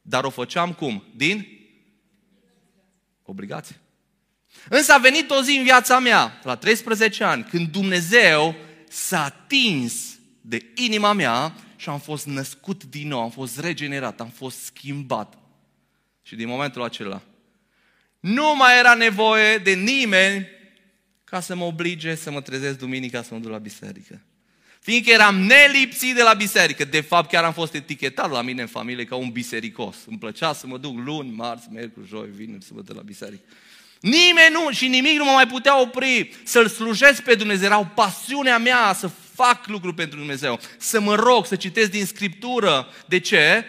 Dar 0.02 0.24
o 0.24 0.30
făceam 0.30 0.72
cum? 0.72 1.04
Din 1.16 1.46
obligație. 3.22 3.78
Însă 4.68 4.92
a 4.92 4.98
venit 4.98 5.30
o 5.30 5.42
zi 5.42 5.56
în 5.56 5.62
viața 5.62 5.98
mea, 5.98 6.40
la 6.42 6.56
13 6.56 7.24
ani, 7.24 7.44
când 7.44 7.68
Dumnezeu 7.68 8.54
s-a 8.88 9.24
atins 9.24 10.18
de 10.40 10.72
inima 10.74 11.12
mea 11.12 11.54
și 11.76 11.88
am 11.88 11.98
fost 11.98 12.26
născut 12.26 12.84
din 12.84 13.08
nou, 13.08 13.20
am 13.22 13.30
fost 13.30 13.58
regenerat, 13.58 14.20
am 14.20 14.28
fost 14.28 14.62
schimbat. 14.64 15.38
Și 16.26 16.36
din 16.36 16.48
momentul 16.48 16.82
acela, 16.82 17.22
nu 18.20 18.54
mai 18.56 18.78
era 18.78 18.94
nevoie 18.94 19.58
de 19.58 19.72
nimeni 19.72 20.48
ca 21.24 21.40
să 21.40 21.54
mă 21.54 21.64
oblige 21.64 22.14
să 22.14 22.30
mă 22.30 22.40
trezesc 22.40 22.78
duminica 22.78 23.22
să 23.22 23.34
mă 23.34 23.40
duc 23.40 23.50
la 23.50 23.58
biserică. 23.58 24.20
Fiindcă 24.80 25.10
eram 25.10 25.36
nelipsit 25.36 26.14
de 26.14 26.22
la 26.22 26.32
biserică. 26.32 26.84
De 26.84 27.00
fapt, 27.00 27.30
chiar 27.30 27.44
am 27.44 27.52
fost 27.52 27.74
etichetat 27.74 28.30
la 28.30 28.42
mine 28.42 28.60
în 28.60 28.66
familie 28.66 29.04
ca 29.04 29.16
un 29.16 29.30
bisericos. 29.30 29.96
Îmi 30.06 30.18
plăcea 30.18 30.52
să 30.52 30.66
mă 30.66 30.78
duc 30.78 30.98
luni, 30.98 31.30
marți, 31.30 31.66
miercuri, 31.70 32.08
joi, 32.08 32.28
vineri, 32.34 32.64
să 32.64 32.70
mă 32.74 32.80
duc 32.80 32.96
la 32.96 33.02
biserică. 33.02 33.42
Nimeni 34.00 34.52
nu 34.52 34.70
și 34.70 34.88
nimic 34.88 35.16
nu 35.16 35.24
mă 35.24 35.30
mai 35.30 35.46
putea 35.46 35.80
opri 35.80 36.34
să-L 36.42 36.68
slujesc 36.68 37.22
pe 37.22 37.34
Dumnezeu. 37.34 37.66
Era 37.66 37.78
o 37.78 37.84
pasiunea 37.94 38.58
mea 38.58 38.92
să 38.92 39.10
fac 39.34 39.66
lucruri 39.66 39.94
pentru 39.94 40.18
Dumnezeu, 40.18 40.60
să 40.78 41.00
mă 41.00 41.14
rog, 41.14 41.46
să 41.46 41.56
citesc 41.56 41.90
din 41.90 42.06
Scriptură. 42.06 42.88
De 43.06 43.18
ce? 43.18 43.64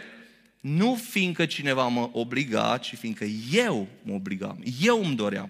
Nu 0.65 0.95
fiindcă 0.95 1.45
cineva 1.45 1.87
mă 1.87 2.09
obliga, 2.11 2.77
ci 2.77 2.95
fiindcă 2.95 3.23
eu 3.51 3.87
mă 4.03 4.13
obligam, 4.13 4.63
eu 4.81 5.03
îmi 5.03 5.15
doream. 5.15 5.49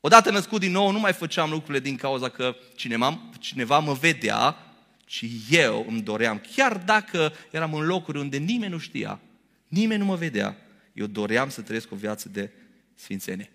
Odată 0.00 0.30
născut 0.30 0.60
din 0.60 0.70
nou, 0.70 0.90
nu 0.90 0.98
mai 0.98 1.12
făceam 1.12 1.50
lucrurile 1.50 1.80
din 1.80 1.96
cauza 1.96 2.28
că 2.28 2.56
cineva, 2.76 3.30
cineva 3.38 3.78
mă 3.78 3.92
vedea, 3.92 4.56
ci 5.04 5.24
eu 5.50 5.86
îmi 5.88 6.02
doream, 6.02 6.42
chiar 6.54 6.78
dacă 6.78 7.32
eram 7.50 7.74
în 7.74 7.86
locuri 7.86 8.18
unde 8.18 8.36
nimeni 8.36 8.72
nu 8.72 8.78
știa, 8.78 9.20
nimeni 9.68 10.00
nu 10.00 10.06
mă 10.06 10.16
vedea, 10.16 10.56
eu 10.92 11.06
doream 11.06 11.48
să 11.48 11.62
trăiesc 11.62 11.92
o 11.92 11.96
viață 11.96 12.28
de 12.28 12.50
sfințenie. 12.94 13.52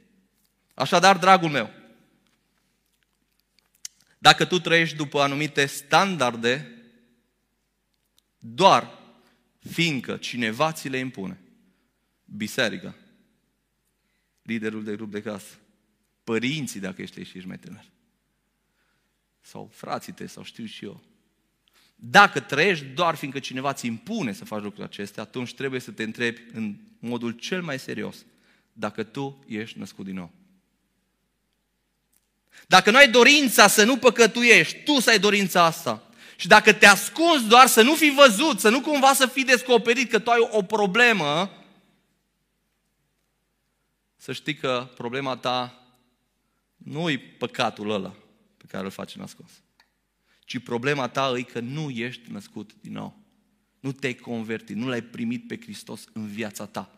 Așadar, 0.73 1.17
dragul 1.17 1.49
meu, 1.49 1.69
dacă 4.17 4.45
tu 4.45 4.59
trăiești 4.59 4.95
după 4.95 5.21
anumite 5.21 5.65
standarde, 5.65 6.71
doar 8.37 8.98
fiindcă 9.71 10.17
cineva 10.17 10.71
ți 10.71 10.87
le 10.87 10.97
impune, 10.97 11.39
biserica, 12.25 12.95
liderul 14.41 14.83
de 14.83 14.95
grup 14.95 15.11
de 15.11 15.21
casă, 15.21 15.55
părinții 16.23 16.79
dacă 16.79 17.01
ești 17.01 17.23
și 17.23 17.37
ești 17.37 17.47
mai 17.47 17.59
tânăr. 17.59 17.85
Sau 19.41 19.69
frații 19.73 20.13
tăi, 20.13 20.27
sau 20.27 20.43
știu 20.43 20.65
și 20.65 20.85
eu. 20.85 21.03
Dacă 21.95 22.39
trăiești 22.39 22.85
doar 22.85 23.15
fiindcă 23.15 23.39
cineva 23.39 23.73
ți 23.73 23.85
impune 23.85 24.33
să 24.33 24.45
faci 24.45 24.61
lucrurile 24.61 24.85
acestea, 24.85 25.23
atunci 25.23 25.53
trebuie 25.53 25.79
să 25.79 25.91
te 25.91 26.03
întrebi 26.03 26.41
în 26.53 26.75
modul 26.99 27.31
cel 27.31 27.61
mai 27.61 27.79
serios 27.79 28.25
dacă 28.73 29.03
tu 29.03 29.43
ești 29.47 29.77
născut 29.77 30.05
din 30.05 30.15
nou. 30.15 30.31
Dacă 32.67 32.91
nu 32.91 32.97
ai 32.97 33.09
dorința 33.09 33.67
să 33.67 33.83
nu 33.83 33.97
păcătuiești, 33.97 34.83
tu 34.83 34.99
să 34.99 35.09
ai 35.09 35.19
dorința 35.19 35.63
asta. 35.63 36.08
Și 36.39 36.47
dacă 36.47 36.73
te 36.73 36.85
ascunzi 36.85 37.47
doar 37.47 37.67
să 37.67 37.81
nu 37.81 37.95
fii 37.95 38.13
văzut, 38.13 38.59
să 38.59 38.69
nu 38.69 38.81
cumva 38.81 39.13
să 39.13 39.25
fii 39.25 39.43
descoperit 39.43 40.09
că 40.09 40.19
tu 40.19 40.29
ai 40.29 40.47
o 40.51 40.61
problemă, 40.61 41.51
să 44.15 44.33
știi 44.33 44.55
că 44.55 44.89
problema 44.95 45.37
ta 45.37 45.87
nu 46.75 47.09
e 47.09 47.19
păcatul 47.19 47.89
ăla 47.91 48.15
pe 48.57 48.65
care 48.67 48.83
îl 48.83 48.89
faci 48.89 49.15
nascos. 49.15 49.51
Ci 50.39 50.59
problema 50.59 51.07
ta 51.07 51.33
e 51.37 51.41
că 51.41 51.59
nu 51.59 51.89
ești 51.89 52.31
născut 52.31 52.71
din 52.81 52.91
nou. 52.91 53.19
Nu 53.79 53.91
te-ai 53.91 54.15
convertit, 54.15 54.75
nu 54.75 54.87
l-ai 54.87 55.01
primit 55.01 55.47
pe 55.47 55.59
Hristos 55.61 56.03
în 56.13 56.27
viața 56.27 56.65
ta. 56.65 56.91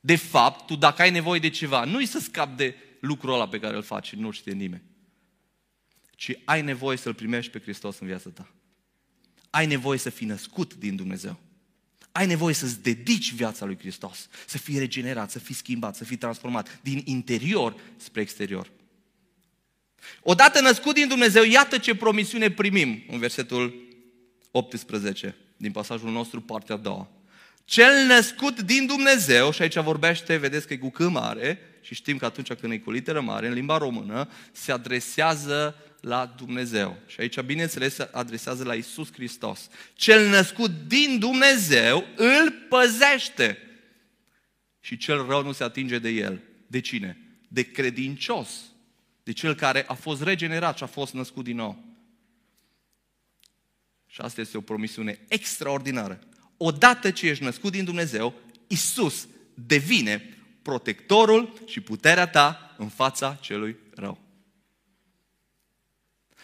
De 0.00 0.16
fapt, 0.16 0.66
tu 0.66 0.76
dacă 0.76 1.02
ai 1.02 1.10
nevoie 1.10 1.40
de 1.40 1.50
ceva, 1.50 1.84
nu-i 1.84 2.06
să 2.06 2.18
scapi 2.18 2.56
de 2.56 2.76
lucrul 3.00 3.34
ăla 3.34 3.48
pe 3.48 3.58
care 3.60 3.76
îl 3.76 3.82
faci 3.82 4.06
și 4.06 4.16
nu 4.16 4.30
știe 4.30 4.52
nimeni. 4.52 4.82
Ci 6.10 6.32
ai 6.44 6.62
nevoie 6.62 6.96
să-L 6.96 7.14
primești 7.14 7.52
pe 7.52 7.60
Hristos 7.60 7.98
în 7.98 8.06
viața 8.06 8.30
ta. 8.30 8.48
Ai 9.50 9.66
nevoie 9.66 9.98
să 9.98 10.10
fii 10.10 10.26
născut 10.26 10.74
din 10.74 10.96
Dumnezeu. 10.96 11.38
Ai 12.12 12.26
nevoie 12.26 12.54
să-ți 12.54 12.82
dedici 12.82 13.32
viața 13.32 13.64
lui 13.64 13.78
Hristos, 13.78 14.28
să 14.46 14.58
fii 14.58 14.78
regenerat, 14.78 15.30
să 15.30 15.38
fii 15.38 15.54
schimbat, 15.54 15.96
să 15.96 16.04
fii 16.04 16.16
transformat 16.16 16.80
din 16.82 17.02
interior 17.04 17.76
spre 17.96 18.20
exterior. 18.20 18.70
Odată 20.22 20.60
născut 20.60 20.94
din 20.94 21.08
Dumnezeu, 21.08 21.44
iată 21.44 21.78
ce 21.78 21.94
promisiune 21.94 22.50
primim 22.50 23.02
în 23.10 23.18
versetul 23.18 23.88
18 24.50 25.36
din 25.56 25.72
pasajul 25.72 26.10
nostru, 26.10 26.40
partea 26.40 26.74
a 26.74 26.78
doua. 26.78 27.08
Cel 27.64 28.06
născut 28.06 28.60
din 28.60 28.86
Dumnezeu, 28.86 29.50
și 29.50 29.62
aici 29.62 29.78
vorbește, 29.78 30.36
vedeți 30.36 30.66
că 30.66 30.72
e 30.72 30.76
cu 30.76 30.90
C 30.90 30.98
mare, 30.98 31.58
și 31.80 31.94
știm 31.94 32.16
că 32.16 32.24
atunci 32.24 32.52
când 32.52 32.72
e 32.72 32.78
cu 32.78 32.90
literă 32.90 33.20
mare, 33.20 33.46
în 33.46 33.52
limba 33.52 33.78
română, 33.78 34.30
se 34.52 34.72
adresează 34.72 35.76
la 36.00 36.34
Dumnezeu. 36.36 36.98
Și 37.06 37.20
aici, 37.20 37.40
bineînțeles, 37.40 37.94
se 37.94 38.08
adresează 38.12 38.64
la 38.64 38.74
Isus 38.74 39.12
Hristos. 39.12 39.68
Cel 39.94 40.28
născut 40.28 40.70
din 40.86 41.18
Dumnezeu 41.18 42.06
îl 42.16 42.52
păzește. 42.68 43.58
Și 44.80 44.96
cel 44.96 45.26
rău 45.26 45.42
nu 45.42 45.52
se 45.52 45.64
atinge 45.64 45.98
de 45.98 46.08
el. 46.08 46.42
De 46.66 46.80
cine? 46.80 47.18
De 47.48 47.62
credincios 47.62 48.70
de 49.30 49.32
cel 49.32 49.54
care 49.54 49.84
a 49.86 49.94
fost 49.94 50.22
regenerat 50.22 50.76
și 50.76 50.82
a 50.82 50.86
fost 50.86 51.14
născut 51.14 51.44
din 51.44 51.56
nou. 51.56 51.84
Și 54.06 54.20
asta 54.20 54.40
este 54.40 54.56
o 54.56 54.60
promisiune 54.60 55.18
extraordinară. 55.28 56.18
Odată 56.56 57.10
ce 57.10 57.28
ești 57.28 57.44
născut 57.44 57.72
din 57.72 57.84
Dumnezeu, 57.84 58.34
Isus 58.66 59.28
devine 59.54 60.36
protectorul 60.62 61.62
și 61.66 61.80
puterea 61.80 62.28
ta 62.28 62.74
în 62.78 62.88
fața 62.88 63.38
celui 63.40 63.76
rău. 63.94 64.18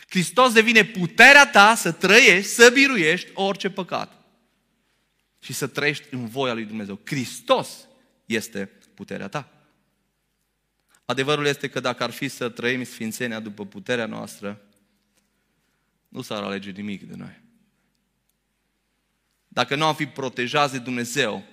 Hristos 0.08 0.52
devine 0.52 0.84
puterea 0.84 1.50
ta 1.50 1.74
să 1.74 1.92
trăiești, 1.92 2.50
să 2.50 2.70
biruiești 2.72 3.30
orice 3.34 3.70
păcat 3.70 4.24
și 5.38 5.52
să 5.52 5.66
trăiești 5.66 6.06
în 6.10 6.26
voia 6.26 6.52
lui 6.52 6.64
Dumnezeu. 6.64 7.00
Hristos 7.04 7.88
este 8.24 8.70
puterea 8.94 9.28
ta. 9.28 9.50
Adevărul 11.04 11.46
este 11.46 11.68
că 11.68 11.80
dacă 11.80 12.02
ar 12.02 12.10
fi 12.10 12.28
să 12.28 12.48
trăim 12.48 12.84
sfințenia 12.84 13.40
după 13.40 13.66
puterea 13.66 14.06
noastră, 14.06 14.60
nu 16.08 16.22
s-ar 16.22 16.42
alege 16.42 16.70
nimic 16.70 17.02
de 17.08 17.14
noi. 17.16 17.40
Dacă 19.48 19.74
nu 19.76 19.84
am 19.84 19.94
fi 19.94 20.06
protejați 20.06 20.72
de 20.72 20.78
Dumnezeu, 20.78 21.44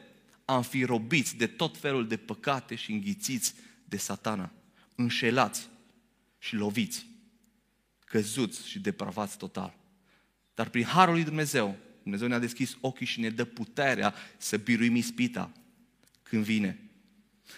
am 0.45 0.61
fi 0.61 0.83
robiți 0.83 1.37
de 1.37 1.47
tot 1.47 1.77
felul 1.77 2.07
de 2.07 2.17
păcate 2.17 2.75
și 2.75 2.91
înghițiți 2.91 3.53
de 3.85 3.97
satana, 3.97 4.51
înșelați 4.95 5.69
și 6.39 6.55
loviți, 6.55 7.07
căzuți 7.99 8.67
și 8.67 8.79
depravați 8.79 9.37
total. 9.37 9.77
Dar 10.53 10.69
prin 10.69 10.83
Harul 10.83 11.13
lui 11.13 11.23
Dumnezeu, 11.23 11.77
Dumnezeu 12.01 12.27
ne-a 12.27 12.39
deschis 12.39 12.77
ochii 12.81 13.05
și 13.05 13.19
ne 13.19 13.29
dă 13.29 13.45
puterea 13.45 14.13
să 14.37 14.57
biruim 14.57 14.95
ispita 14.95 15.51
când 16.23 16.43
vine. 16.43 16.77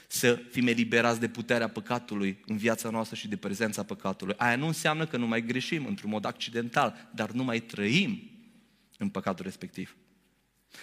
Să 0.08 0.36
fim 0.52 0.68
eliberați 0.68 1.20
de 1.20 1.30
puterea 1.30 1.70
păcatului 1.70 2.44
în 2.46 2.58
viața 2.58 2.90
noastră 2.90 3.16
și 3.16 3.28
de 3.28 3.38
prezența 3.38 3.84
păcatului. 3.84 4.36
Aia 4.38 4.56
nu 4.56 4.68
înseamnă 4.68 5.06
că 5.06 5.18
nu 5.18 5.28
mai 5.28 5.46
greșim 5.46 5.86
într-un 5.86 6.10
mod 6.10 6.26
accidental, 6.26 7.10
dar 7.14 7.32
nu 7.32 7.44
mai 7.44 7.60
trăim 7.60 8.30
în 8.98 9.10
păcatul 9.10 9.46
respectiv. 9.46 9.96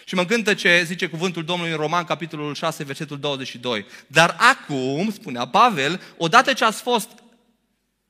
Și 0.04 0.14
mă 0.14 0.24
gândă 0.24 0.54
ce 0.54 0.82
zice 0.84 1.06
cuvântul 1.08 1.44
Domnului 1.44 1.72
în 1.72 1.78
Roman, 1.78 2.04
capitolul 2.04 2.54
6, 2.54 2.84
versetul 2.84 3.18
22. 3.18 3.86
Dar 4.06 4.36
acum, 4.38 5.10
spunea 5.10 5.46
Pavel, 5.46 6.02
odată 6.16 6.52
ce 6.52 6.64
ați 6.64 6.82
fost 6.82 7.08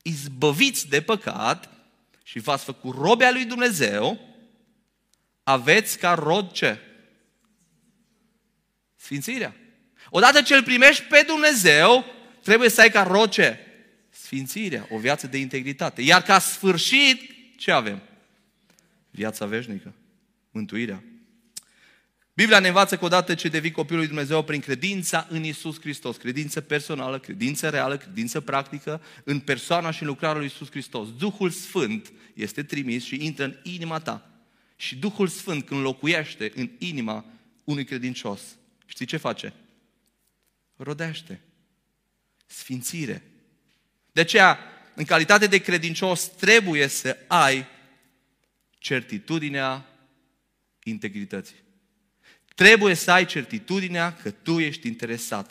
izbăviți 0.03 0.89
de 0.89 1.01
păcat 1.01 1.69
și 2.23 2.39
v-ați 2.39 2.65
făcut 2.65 2.95
robe 2.95 3.31
lui 3.33 3.45
Dumnezeu, 3.45 4.21
aveți 5.43 5.99
ca 5.99 6.15
rod 6.15 6.53
ce? 6.53 6.79
Sfințirea. 8.97 9.55
Odată 10.11 10.43
ce 10.43 10.55
îl 10.55 10.63
primești 10.63 11.03
pe 11.03 11.25
Dumnezeu, 11.27 12.05
trebuie 12.43 12.69
să 12.69 12.81
ai 12.81 12.91
ca 12.91 13.03
rod 13.03 13.31
ce? 13.31 13.59
Sfințirea, 14.11 14.87
o 14.91 14.99
viață 14.99 15.27
de 15.27 15.39
integritate. 15.39 16.03
Iar 16.03 16.23
ca 16.23 16.39
sfârșit, 16.39 17.31
ce 17.57 17.71
avem? 17.71 18.03
Viața 19.11 19.47
veșnică, 19.47 19.95
mântuirea. 20.51 21.03
Biblia 22.35 22.59
ne 22.59 22.69
învață 22.69 22.97
că 22.97 23.05
odată 23.05 23.35
ce 23.35 23.49
devii 23.49 23.71
copilul 23.71 23.99
lui 23.99 24.09
Dumnezeu 24.09 24.43
prin 24.43 24.61
credința 24.61 25.27
în 25.31 25.45
Isus 25.45 25.81
Hristos, 25.81 26.17
credință 26.17 26.61
personală, 26.61 27.19
credință 27.19 27.69
reală, 27.69 27.97
credință 27.97 28.41
practică, 28.41 29.03
în 29.25 29.41
persoana 29.41 29.91
și 29.91 30.03
în 30.03 30.09
lucrarea 30.09 30.37
lui 30.37 30.47
Isus 30.47 30.71
Hristos, 30.71 31.17
Duhul 31.17 31.51
Sfânt 31.51 32.13
este 32.35 32.63
trimis 32.63 33.05
și 33.05 33.25
intră 33.25 33.45
în 33.45 33.57
inima 33.63 33.99
ta. 33.99 34.31
Și 34.77 34.97
Duhul 34.97 35.29
Sfânt 35.29 35.67
când 35.67 35.81
locuiește 35.81 36.53
în 36.55 36.71
inima 36.79 37.25
unui 37.65 37.85
credincios, 37.85 38.41
știi 38.87 39.07
ce 39.07 39.17
face? 39.17 39.53
Rodește. 40.77 41.41
Sfințire. 42.47 43.23
De 44.13 44.21
aceea, 44.21 44.59
în 44.95 45.05
calitate 45.05 45.47
de 45.47 45.59
credincios, 45.59 46.29
trebuie 46.29 46.87
să 46.87 47.17
ai 47.27 47.67
certitudinea 48.79 49.87
integrității. 50.83 51.63
Trebuie 52.55 52.95
să 52.95 53.11
ai 53.11 53.25
certitudinea 53.25 54.17
că 54.23 54.31
tu 54.31 54.59
ești 54.59 54.87
interesat 54.87 55.51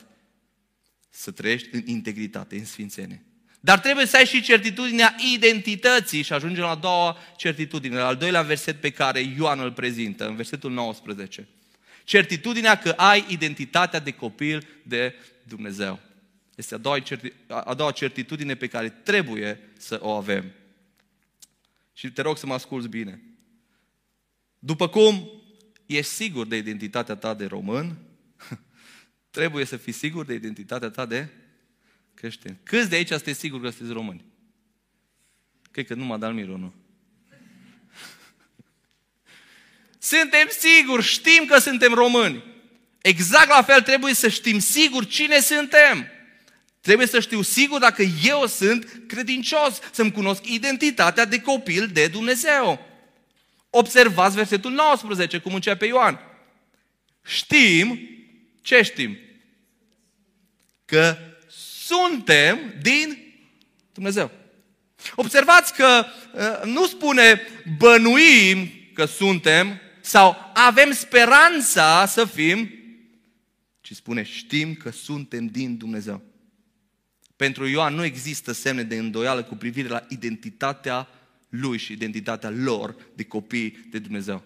să 1.10 1.30
trăiești 1.30 1.68
în 1.72 1.82
integritate, 1.86 2.56
în 2.56 2.64
sfințenie. 2.64 3.24
Dar 3.60 3.78
trebuie 3.78 4.06
să 4.06 4.16
ai 4.16 4.26
și 4.26 4.42
certitudinea 4.42 5.14
identității 5.34 6.22
și 6.22 6.32
ajungem 6.32 6.62
la 6.62 6.70
a 6.70 6.74
doua 6.74 7.16
certitudine, 7.36 7.96
la 7.96 8.06
al 8.06 8.16
doilea 8.16 8.42
verset 8.42 8.80
pe 8.80 8.90
care 8.90 9.20
Ioan 9.20 9.60
îl 9.60 9.72
prezintă, 9.72 10.26
în 10.26 10.36
versetul 10.36 10.70
19. 10.70 11.48
Certitudinea 12.04 12.78
că 12.78 12.88
ai 12.88 13.24
identitatea 13.28 14.00
de 14.00 14.10
copil 14.10 14.66
de 14.82 15.14
Dumnezeu. 15.42 16.00
Este 16.54 16.74
a 16.74 16.78
doua, 16.78 16.98
a 17.48 17.74
doua 17.74 17.90
certitudine 17.90 18.54
pe 18.54 18.66
care 18.66 18.88
trebuie 18.88 19.60
să 19.78 19.98
o 20.02 20.10
avem. 20.10 20.52
Și 21.92 22.10
te 22.10 22.22
rog 22.22 22.38
să 22.38 22.46
mă 22.46 22.54
asculți 22.54 22.88
bine. 22.88 23.22
După 24.58 24.88
cum 24.88 25.41
ești 25.86 26.12
sigur 26.12 26.46
de 26.46 26.56
identitatea 26.56 27.14
ta 27.14 27.34
de 27.34 27.46
român, 27.46 27.96
trebuie 29.30 29.64
să 29.64 29.76
fii 29.76 29.92
sigur 29.92 30.24
de 30.24 30.34
identitatea 30.34 30.90
ta 30.90 31.06
de 31.06 31.28
creștin. 32.14 32.56
Câți 32.62 32.88
de 32.88 32.96
aici 32.96 33.08
sunteți 33.08 33.38
sigur 33.38 33.60
că 33.60 33.68
sunteți 33.68 33.92
români? 33.92 34.24
Cred 35.70 35.86
că 35.86 35.94
numai 35.94 36.18
Dalmiru, 36.18 36.56
nu? 36.56 36.74
Suntem 39.98 40.48
siguri, 40.58 41.02
știm 41.02 41.44
că 41.44 41.58
suntem 41.58 41.92
români. 41.92 42.44
Exact 43.02 43.48
la 43.48 43.62
fel 43.62 43.82
trebuie 43.82 44.14
să 44.14 44.28
știm 44.28 44.58
sigur 44.58 45.06
cine 45.06 45.40
suntem. 45.40 46.06
Trebuie 46.80 47.06
să 47.06 47.20
știu 47.20 47.42
sigur 47.42 47.78
dacă 47.78 48.02
eu 48.24 48.46
sunt 48.46 49.02
credincios, 49.06 49.78
să-mi 49.92 50.12
cunosc 50.12 50.46
identitatea 50.46 51.24
de 51.24 51.40
copil 51.40 51.86
de 51.86 52.06
Dumnezeu. 52.06 52.91
Observați 53.74 54.34
versetul 54.34 54.70
19, 54.70 55.38
cum 55.38 55.54
începe 55.54 55.86
Ioan. 55.86 56.20
Știm, 57.24 58.00
ce 58.62 58.82
știm? 58.82 59.18
Că 60.84 61.16
suntem 61.48 62.74
din 62.82 63.18
Dumnezeu. 63.92 64.30
Observați 65.14 65.74
că 65.74 66.04
uh, 66.34 66.70
nu 66.70 66.86
spune 66.86 67.40
bănuim 67.78 68.70
că 68.94 69.04
suntem 69.04 69.80
sau 70.00 70.36
avem 70.54 70.92
speranța 70.92 72.06
să 72.06 72.24
fim, 72.24 72.70
ci 73.80 73.94
spune 73.94 74.22
știm 74.22 74.74
că 74.74 74.90
suntem 74.90 75.46
din 75.46 75.76
Dumnezeu. 75.76 76.22
Pentru 77.36 77.66
Ioan 77.66 77.94
nu 77.94 78.04
există 78.04 78.52
semne 78.52 78.82
de 78.82 78.96
îndoială 78.96 79.42
cu 79.42 79.54
privire 79.54 79.88
la 79.88 80.04
identitatea 80.08 81.08
lui 81.52 81.78
și 81.78 81.92
identitatea 81.92 82.50
lor 82.50 82.96
de 83.14 83.24
copii 83.24 83.86
de 83.90 83.98
Dumnezeu. 83.98 84.42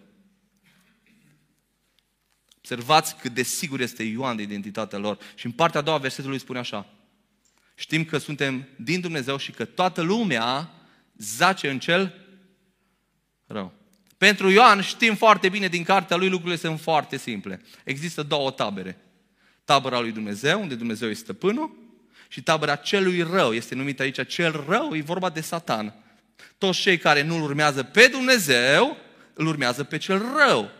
Observați 2.59 3.17
cât 3.17 3.35
de 3.35 3.43
sigur 3.43 3.81
este 3.81 4.03
Ioan 4.03 4.37
de 4.37 4.43
identitatea 4.43 4.99
lor. 4.99 5.19
Și 5.35 5.47
în 5.47 5.53
partea 5.53 5.81
a 5.81 5.83
doua 5.83 5.99
versetului 5.99 6.39
spune 6.39 6.59
așa. 6.59 6.87
Știm 7.75 8.05
că 8.05 8.19
suntem 8.19 8.69
din 8.77 9.01
Dumnezeu 9.01 9.37
și 9.37 9.51
că 9.51 9.65
toată 9.65 10.03
lumea 10.03 10.71
zace 11.17 11.71
în 11.71 11.79
cel 11.79 12.15
rău. 13.47 13.73
Pentru 14.19 14.51
Ioan 14.51 14.81
știm 14.81 15.15
foarte 15.15 15.49
bine 15.49 15.69
din 15.69 15.83
cartea 15.83 16.17
lui, 16.17 16.29
lucrurile 16.29 16.59
sunt 16.59 16.81
foarte 16.81 17.17
simple. 17.17 17.63
Există 17.85 18.23
două 18.23 18.51
tabere. 18.51 19.01
Tabăra 19.65 20.01
lui 20.01 20.13
Dumnezeu, 20.13 20.61
unde 20.61 20.75
Dumnezeu 20.75 21.09
este 21.09 21.23
stăpânul, 21.23 21.77
și 22.29 22.43
tabăra 22.43 22.77
celui 22.77 23.23
rău, 23.23 23.53
este 23.53 23.75
numit 23.75 24.01
aici 24.01 24.27
cel 24.27 24.65
rău, 24.69 24.95
e 24.95 25.03
vorba 25.03 25.31
de 25.31 25.41
Satan. 25.41 25.95
Toți 26.59 26.81
cei 26.81 26.99
care 26.99 27.23
nu-L 27.23 27.43
urmează 27.43 27.83
pe 27.83 28.07
Dumnezeu, 28.07 28.97
îl 29.35 29.47
urmează 29.47 29.85
pe 29.85 29.99
cel 29.99 30.19
rău. 30.19 30.71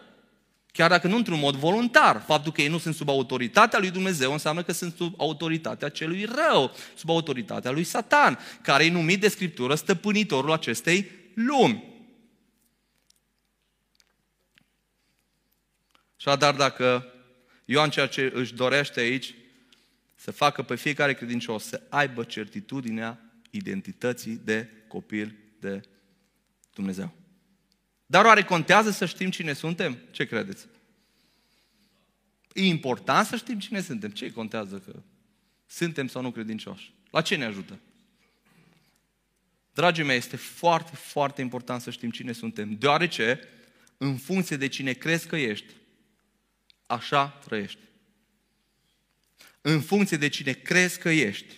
Chiar 0.73 0.91
dacă 0.91 1.07
nu 1.07 1.17
într-un 1.17 1.39
mod 1.39 1.55
voluntar. 1.55 2.23
Faptul 2.27 2.53
că 2.53 2.61
ei 2.61 2.69
nu 2.69 2.79
sunt 2.79 2.95
sub 2.95 3.09
autoritatea 3.09 3.79
lui 3.79 3.91
Dumnezeu 3.91 4.33
înseamnă 4.33 4.63
că 4.63 4.73
sunt 4.73 4.95
sub 4.97 5.15
autoritatea 5.21 5.89
celui 5.89 6.25
rău, 6.25 6.75
sub 6.97 7.11
autoritatea 7.11 7.71
lui 7.71 7.85
Satan, 7.85 8.39
care 8.63 8.85
e 8.85 8.91
numit 8.91 9.21
de 9.21 9.29
Scriptură 9.29 9.75
stăpânitorul 9.75 10.53
acestei 10.53 11.11
lumi. 11.35 11.95
Și 16.17 16.37
dar 16.39 16.55
dacă 16.55 17.13
Ioan 17.65 17.91
ceea 17.91 18.07
ce 18.07 18.33
își 18.35 18.55
dorește 18.55 19.01
aici, 19.01 19.35
să 20.15 20.31
facă 20.31 20.63
pe 20.63 20.75
fiecare 20.75 21.15
credincios 21.15 21.65
să 21.65 21.83
aibă 21.89 22.25
certitudinea 22.25 23.21
identității 23.51 24.41
de 24.45 24.69
copil 24.89 25.46
de 25.69 25.81
Dumnezeu. 26.75 27.15
Dar 28.07 28.25
oare 28.25 28.43
contează 28.43 28.91
să 28.91 29.07
știm 29.07 29.31
cine 29.31 29.53
suntem? 29.53 29.99
Ce 30.11 30.25
credeți? 30.25 30.67
E 32.53 32.67
important 32.67 33.27
să 33.27 33.37
știm 33.37 33.59
cine 33.59 33.81
suntem. 33.81 34.11
Ce 34.11 34.33
contează 34.33 34.79
că 34.79 34.93
suntem 35.67 36.09
sau 36.09 36.23
nu 36.23 36.31
credincioși? 36.31 36.93
La 37.11 37.21
ce 37.21 37.37
ne 37.37 37.45
ajută? 37.45 37.79
Dragii 39.73 40.05
mei, 40.05 40.17
este 40.17 40.37
foarte, 40.37 40.97
foarte 40.97 41.41
important 41.41 41.81
să 41.81 41.91
știm 41.91 42.11
cine 42.11 42.33
suntem, 42.33 42.75
deoarece, 42.75 43.41
în 43.97 44.17
funcție 44.17 44.57
de 44.57 44.69
cine 44.69 44.93
crezi 44.93 45.27
că 45.27 45.37
ești, 45.37 45.75
așa 46.87 47.29
trăiești. 47.29 47.79
În 49.61 49.81
funcție 49.81 50.17
de 50.17 50.29
cine 50.29 50.53
crezi 50.53 50.99
că 50.99 51.09
ești, 51.09 51.55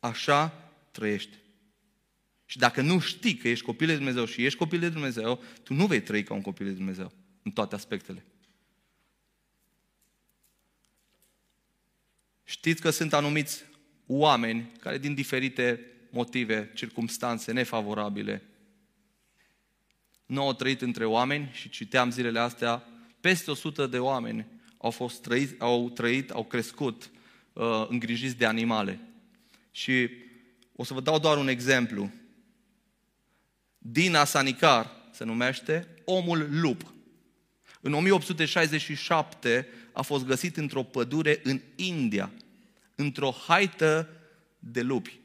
așa 0.00 0.70
trăiești. 0.90 1.36
Și 2.46 2.58
dacă 2.58 2.80
nu 2.80 2.98
știi 2.98 3.36
că 3.36 3.48
ești 3.48 3.64
copil 3.64 3.86
de 3.86 3.94
Dumnezeu 3.94 4.24
și 4.24 4.44
ești 4.44 4.58
copil 4.58 4.80
de 4.80 4.88
Dumnezeu, 4.88 5.42
tu 5.62 5.74
nu 5.74 5.86
vei 5.86 6.02
trăi 6.02 6.22
ca 6.22 6.34
un 6.34 6.42
copil 6.42 6.66
de 6.66 6.72
Dumnezeu 6.72 7.12
în 7.42 7.50
toate 7.50 7.74
aspectele. 7.74 8.24
Știți 12.44 12.80
că 12.80 12.90
sunt 12.90 13.12
anumiți 13.12 13.62
oameni 14.06 14.72
care 14.80 14.98
din 14.98 15.14
diferite 15.14 15.80
motive, 16.10 16.70
circumstanțe 16.74 17.52
nefavorabile, 17.52 18.42
nu 20.26 20.42
au 20.42 20.52
trăit 20.52 20.82
între 20.82 21.04
oameni 21.04 21.50
și 21.52 21.68
citeam 21.68 22.10
zilele 22.10 22.38
astea, 22.38 22.84
peste 23.20 23.50
100 23.50 23.86
de 23.86 23.98
oameni 23.98 24.46
au, 24.78 24.90
fost 24.90 25.22
trăit, 25.22 25.60
au 25.60 25.90
trăit, 25.90 26.30
au 26.30 26.44
crescut 26.44 27.10
uh, 27.52 27.86
îngrijiți 27.88 28.36
de 28.36 28.46
animale. 28.46 29.00
Și 29.70 30.10
o 30.76 30.84
să 30.84 30.94
vă 30.94 31.00
dau 31.00 31.18
doar 31.18 31.36
un 31.36 31.48
exemplu. 31.48 32.10
Dina 33.90 34.24
Sanicar 34.24 34.90
se 35.10 35.24
numește 35.24 35.88
Omul 36.04 36.48
Lup. 36.50 36.94
În 37.80 37.92
1867 37.92 39.68
a 39.92 40.02
fost 40.02 40.24
găsit 40.24 40.56
într-o 40.56 40.82
pădure 40.82 41.40
în 41.42 41.60
India, 41.76 42.30
într-o 42.94 43.34
haită 43.46 44.08
de 44.58 44.82
lupi. 44.82 45.18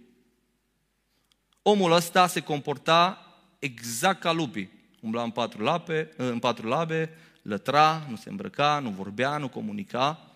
Omul 1.62 1.92
ăsta 1.92 2.28
se 2.28 2.40
comporta 2.40 3.26
exact 3.60 4.20
ca 4.20 4.32
lupii. 4.32 4.72
Umbla 5.00 5.24
în 5.24 5.32
patru, 5.32 5.64
lape, 5.64 6.14
în 6.18 6.40
patru 6.40 6.68
labe, 6.68 7.10
lătra, 7.42 8.06
nu 8.10 8.16
se 8.16 8.30
îmbrăca, 8.30 8.80
nu 8.80 8.90
vorbea, 8.90 9.38
nu 9.38 9.50
comunica. 9.50 10.32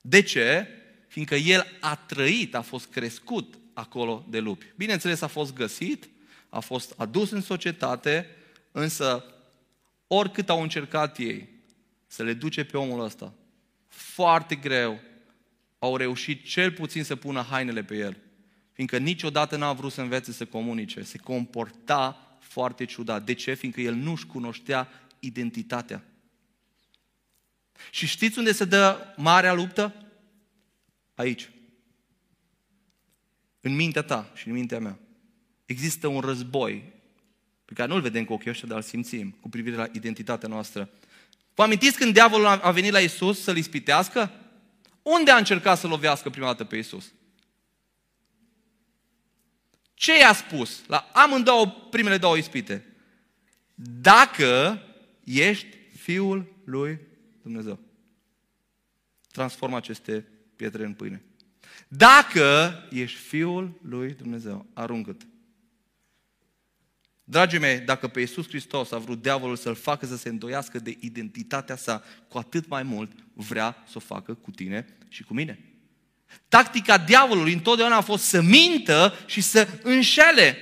De 0.00 0.22
ce? 0.22 0.68
Fiindcă 1.08 1.34
el 1.34 1.66
a 1.80 1.96
trăit, 1.96 2.54
a 2.54 2.60
fost 2.60 2.86
crescut 2.86 3.58
acolo 3.72 4.26
de 4.28 4.38
lupi. 4.38 4.72
Bineînțeles, 4.76 5.20
a 5.20 5.26
fost 5.26 5.54
găsit, 5.54 6.08
a 6.48 6.60
fost 6.60 6.94
adus 6.96 7.30
în 7.30 7.40
societate, 7.40 8.26
însă 8.72 9.24
oricât 10.06 10.48
au 10.48 10.62
încercat 10.62 11.18
ei 11.18 11.48
să 12.06 12.22
le 12.22 12.32
duce 12.32 12.64
pe 12.64 12.76
omul 12.76 13.04
ăsta, 13.04 13.32
foarte 13.86 14.54
greu 14.54 15.00
au 15.78 15.96
reușit 15.96 16.44
cel 16.44 16.72
puțin 16.72 17.04
să 17.04 17.16
pună 17.16 17.42
hainele 17.42 17.82
pe 17.82 17.96
el. 17.96 18.16
Fiindcă 18.72 18.98
niciodată 18.98 19.56
n-a 19.56 19.72
vrut 19.72 19.92
să 19.92 20.00
învețe 20.00 20.32
să 20.32 20.44
comunice, 20.44 21.02
se 21.02 21.18
comporta 21.18 22.36
foarte 22.38 22.84
ciudat. 22.84 23.24
De 23.24 23.32
ce? 23.32 23.54
Fiindcă 23.54 23.80
el 23.80 23.94
nu-și 23.94 24.26
cunoștea 24.26 24.88
identitatea. 25.18 26.04
Și 27.90 28.06
știți 28.06 28.38
unde 28.38 28.52
se 28.52 28.64
dă 28.64 29.14
marea 29.16 29.52
luptă? 29.52 29.94
Aici. 31.14 31.50
În 33.60 33.74
mintea 33.74 34.02
ta 34.02 34.30
și 34.34 34.48
în 34.48 34.52
mintea 34.54 34.78
mea. 34.78 34.98
Există 35.68 36.06
un 36.06 36.20
război 36.20 36.92
pe 37.64 37.72
care 37.72 37.88
nu-l 37.88 38.00
vedem 38.00 38.24
cu 38.24 38.32
ochii 38.32 38.50
ăștia, 38.50 38.68
dar 38.68 38.76
îl 38.76 38.82
simțim 38.82 39.30
cu 39.40 39.48
privire 39.48 39.76
la 39.76 39.86
identitatea 39.92 40.48
noastră. 40.48 40.90
Vă 41.54 41.62
amintiți 41.62 41.96
când 41.96 42.12
diavolul 42.12 42.46
a 42.46 42.70
venit 42.70 42.92
la 42.92 42.98
Isus 42.98 43.42
să-l 43.42 43.56
ispitească? 43.56 44.30
Unde 45.02 45.30
a 45.30 45.36
încercat 45.36 45.78
să 45.78 45.86
lovească 45.86 46.30
prima 46.30 46.46
dată 46.46 46.64
pe 46.64 46.76
Isus? 46.76 47.12
Ce 49.94 50.18
i-a 50.18 50.32
spus 50.32 50.82
la 50.86 51.10
amândouă 51.12 51.66
primele 51.90 52.18
două 52.18 52.36
ispite? 52.36 52.86
Dacă 54.00 54.82
ești 55.24 55.76
Fiul 55.96 56.52
lui 56.64 56.98
Dumnezeu. 57.42 57.78
Transformă 59.32 59.76
aceste 59.76 60.26
pietre 60.56 60.84
în 60.84 60.94
pâine. 60.94 61.22
Dacă 61.88 62.72
ești 62.90 63.18
Fiul 63.18 63.80
lui 63.82 64.12
Dumnezeu, 64.12 64.66
aruncă-te. 64.74 65.24
Dragii 67.30 67.58
mei, 67.58 67.78
dacă 67.78 68.08
pe 68.08 68.20
Iisus 68.20 68.48
Hristos 68.48 68.92
a 68.92 68.98
vrut 68.98 69.22
diavolul 69.22 69.56
să-l 69.56 69.74
facă 69.74 70.06
să 70.06 70.16
se 70.16 70.28
îndoiască 70.28 70.78
de 70.78 70.96
identitatea 71.00 71.76
sa, 71.76 72.04
cu 72.28 72.38
atât 72.38 72.68
mai 72.68 72.82
mult 72.82 73.12
vrea 73.32 73.84
să 73.86 73.92
o 73.96 74.00
facă 74.00 74.34
cu 74.34 74.50
tine 74.50 74.96
și 75.08 75.22
cu 75.22 75.34
mine. 75.34 75.58
Tactica 76.48 76.98
diavolului 76.98 77.52
întotdeauna 77.52 77.96
a 77.96 78.00
fost 78.00 78.24
să 78.24 78.40
mintă 78.40 79.14
și 79.26 79.40
să 79.40 79.68
înșele. 79.82 80.56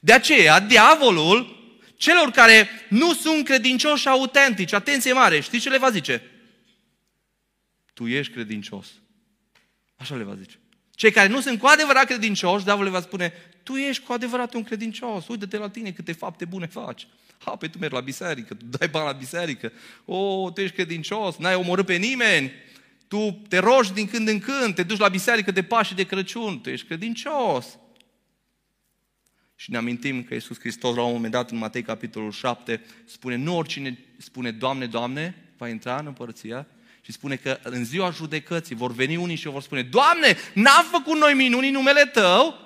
De 0.00 0.12
aceea, 0.12 0.60
diavolul, 0.60 1.60
celor 1.96 2.30
care 2.30 2.68
nu 2.88 3.14
sunt 3.14 3.44
credincioși 3.44 4.08
autentici, 4.08 4.72
atenție 4.72 5.12
mare, 5.12 5.40
știți 5.40 5.62
ce 5.62 5.70
le 5.70 5.78
va 5.78 5.90
zice? 5.90 6.22
Tu 7.94 8.06
ești 8.06 8.32
credincios. 8.32 8.86
Așa 9.96 10.14
le 10.14 10.22
va 10.22 10.34
zice. 10.34 10.58
Cei 10.94 11.10
care 11.10 11.28
nu 11.28 11.40
sunt 11.40 11.58
cu 11.58 11.66
adevărat 11.66 12.04
credincioși, 12.04 12.64
diavolul 12.64 12.90
le 12.90 12.98
va 12.98 13.04
spune, 13.04 13.32
tu 13.62 13.76
ești 13.76 14.04
cu 14.04 14.12
adevărat 14.12 14.54
un 14.54 14.62
credincios, 14.62 15.28
uite-te 15.28 15.56
la 15.56 15.68
tine 15.68 15.90
câte 15.90 16.12
fapte 16.12 16.44
bune 16.44 16.66
faci. 16.66 17.06
Ha, 17.38 17.56
pe 17.56 17.68
tu 17.68 17.78
mergi 17.78 17.94
la 17.94 18.00
biserică, 18.00 18.54
tu 18.54 18.64
dai 18.64 18.88
bani 18.88 19.06
la 19.06 19.12
biserică, 19.12 19.72
o, 20.04 20.50
tu 20.50 20.60
ești 20.60 20.74
credincios, 20.74 21.36
n-ai 21.36 21.54
omorât 21.54 21.86
pe 21.86 21.96
nimeni, 21.96 22.52
tu 23.08 23.42
te 23.48 23.58
rogi 23.58 23.92
din 23.92 24.06
când 24.06 24.28
în 24.28 24.38
când, 24.38 24.74
te 24.74 24.82
duci 24.82 24.98
la 24.98 25.08
biserică 25.08 25.50
de 25.50 25.62
Paște 25.62 25.94
de 25.94 26.04
Crăciun, 26.04 26.60
tu 26.60 26.70
ești 26.70 26.86
credincios. 26.86 27.78
Și 29.56 29.70
ne 29.70 29.76
amintim 29.76 30.22
că 30.22 30.34
Iisus 30.34 30.58
Hristos 30.58 30.96
la 30.96 31.02
un 31.02 31.12
moment 31.12 31.32
dat 31.32 31.50
în 31.50 31.58
Matei 31.58 31.82
capitolul 31.82 32.30
7 32.30 32.84
spune, 33.04 33.36
nu 33.36 33.56
oricine 33.56 33.98
spune 34.18 34.50
Doamne, 34.50 34.86
Doamne, 34.86 35.34
va 35.56 35.68
intra 35.68 35.96
în 35.96 36.06
împărăția 36.06 36.66
și 37.04 37.12
spune 37.12 37.36
că 37.36 37.58
în 37.62 37.84
ziua 37.84 38.10
judecății 38.10 38.74
vor 38.74 38.92
veni 38.92 39.16
unii 39.16 39.36
și 39.36 39.48
vor 39.48 39.62
spune, 39.62 39.82
Doamne, 39.82 40.36
n-am 40.54 40.84
făcut 40.90 41.18
noi 41.18 41.34
minuni 41.34 41.66
în 41.66 41.72
numele 41.72 42.04
Tău, 42.04 42.58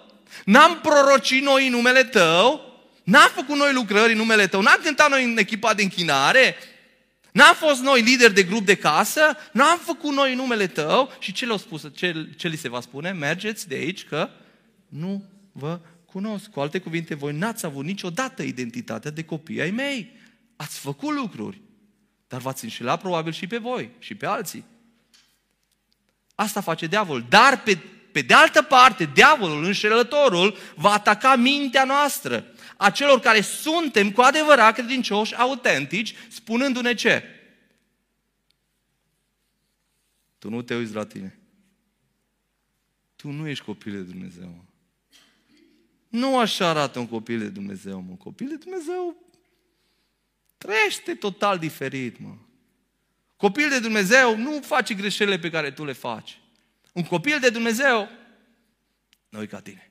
n-am 0.44 0.80
prorocit 0.80 1.42
noi 1.42 1.66
în 1.66 1.72
numele 1.72 2.04
Tău, 2.04 2.60
n-am 3.04 3.30
făcut 3.34 3.56
noi 3.56 3.72
lucrări 3.72 4.12
în 4.12 4.18
numele 4.18 4.46
Tău, 4.46 4.60
n-am 4.60 4.80
cântat 4.82 5.10
noi 5.10 5.24
în 5.24 5.38
echipa 5.38 5.74
de 5.74 5.82
închinare, 5.82 6.56
N-am 7.36 7.54
fost 7.54 7.80
noi 7.80 8.02
lideri 8.02 8.34
de 8.34 8.42
grup 8.42 8.64
de 8.66 8.74
casă, 8.74 9.20
n-am 9.52 9.78
făcut 9.78 10.12
noi 10.14 10.34
numele 10.34 10.66
tău? 10.66 11.10
Și 11.18 11.32
ce 11.32 11.44
le-au 11.44 11.58
spus, 11.58 11.88
ce, 11.94 12.28
ce 12.36 12.48
li 12.48 12.56
se 12.56 12.68
va 12.68 12.80
spune? 12.80 13.10
Mergeți 13.10 13.68
de 13.68 13.74
aici 13.74 14.04
că 14.04 14.30
nu 14.88 15.24
vă 15.52 15.80
cunosc. 16.04 16.50
Cu 16.50 16.60
alte 16.60 16.78
cuvinte, 16.78 17.14
voi 17.14 17.32
n-ați 17.32 17.66
avut 17.66 17.84
niciodată 17.84 18.42
identitatea 18.42 19.10
de 19.10 19.24
copii 19.24 19.60
ai 19.60 19.70
mei. 19.70 20.12
Ați 20.56 20.78
făcut 20.78 21.14
lucruri, 21.14 21.60
dar 22.28 22.40
v-ați 22.40 22.64
înșelat 22.64 23.00
probabil 23.00 23.32
și 23.32 23.46
pe 23.46 23.58
voi 23.58 23.90
și 23.98 24.14
pe 24.14 24.26
alții. 24.26 24.64
Asta 26.34 26.60
face 26.60 26.86
diavolul. 26.86 27.26
Dar 27.28 27.62
pe, 27.62 27.78
pe 28.12 28.22
de 28.22 28.34
altă 28.34 28.62
parte, 28.62 29.10
diavolul, 29.14 29.64
înșelătorul, 29.64 30.56
va 30.74 30.92
ataca 30.92 31.36
mintea 31.36 31.84
noastră 31.84 32.46
a 32.76 32.90
celor 32.90 33.20
care 33.20 33.40
suntem 33.40 34.12
cu 34.12 34.20
adevărat 34.20 34.74
credincioși, 34.74 35.34
autentici, 35.34 36.14
spunându-ne 36.28 36.94
ce? 36.94 37.22
Tu 40.38 40.50
nu 40.50 40.62
te 40.62 40.74
uiți 40.74 40.94
la 40.94 41.06
tine. 41.06 41.38
Tu 43.16 43.30
nu 43.30 43.48
ești 43.48 43.64
copil 43.64 43.92
de 43.92 44.00
Dumnezeu. 44.00 44.46
Mă. 44.48 44.62
Nu 46.08 46.38
așa 46.38 46.68
arată 46.68 46.98
un 46.98 47.08
copil 47.08 47.38
de 47.38 47.48
Dumnezeu, 47.48 48.00
mă. 48.00 48.10
Un 48.10 48.16
copil 48.16 48.48
de 48.48 48.56
Dumnezeu 48.56 49.25
trăiește 50.58 51.14
total 51.14 51.58
diferit, 51.58 52.18
mă. 52.18 52.34
Copil 53.36 53.68
de 53.68 53.78
Dumnezeu 53.78 54.36
nu 54.36 54.60
face 54.64 54.94
greșelile 54.94 55.38
pe 55.38 55.50
care 55.50 55.70
tu 55.70 55.84
le 55.84 55.92
faci. 55.92 56.38
Un 56.92 57.02
copil 57.02 57.38
de 57.40 57.48
Dumnezeu 57.48 58.08
nu 59.28 59.42
e 59.42 59.46
ca 59.46 59.60
tine. 59.60 59.90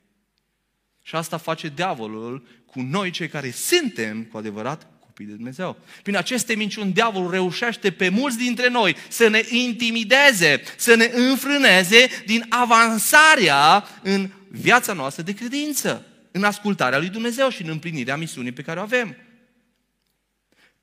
Și 1.04 1.16
asta 1.16 1.38
face 1.38 1.72
diavolul 1.76 2.48
cu 2.66 2.82
noi, 2.82 3.10
cei 3.10 3.28
care 3.28 3.52
suntem 3.52 4.24
cu 4.24 4.38
adevărat 4.38 4.88
copii 5.00 5.26
de 5.26 5.34
Dumnezeu. 5.34 5.78
Prin 6.04 6.16
aceste 6.16 6.56
minciuni, 6.56 6.94
diavolul 6.94 7.32
reușește 7.32 7.92
pe 7.92 8.10
mulți 8.10 8.38
dintre 8.38 8.70
noi 8.70 8.96
să 9.08 9.28
ne 9.28 9.44
intimideze, 9.50 10.62
să 10.78 10.96
ne 10.96 11.12
înfrâneze 11.14 12.08
din 12.26 12.46
avansarea 12.50 13.88
în 14.04 14.30
viața 14.50 14.94
noastră 14.94 15.24
de 15.24 15.34
credință, 15.34 16.06
în 16.32 16.44
ascultarea 16.44 17.00
lui 17.00 17.10
Dumnezeu 17.10 17.50
și 17.50 17.62
în 17.62 17.70
împlinirea 17.70 18.18
misiunii 18.18 18.52
pe 18.52 18.62
care 18.62 18.80
o 18.80 18.84
avem. 18.84 19.16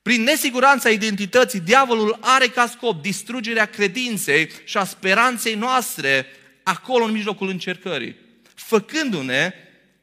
Prin 0.02 0.22
nesiguranța 0.22 0.90
identității, 0.90 1.60
diavolul 1.60 2.18
are 2.20 2.48
ca 2.48 2.66
scop 2.66 3.02
distrugerea 3.02 3.66
credinței 3.66 4.50
și 4.64 4.76
a 4.76 4.84
speranței 4.84 5.54
noastre 5.54 6.26
acolo 6.62 7.04
în 7.04 7.12
mijlocul 7.12 7.48
încercării, 7.48 8.16
făcându-ne 8.54 9.54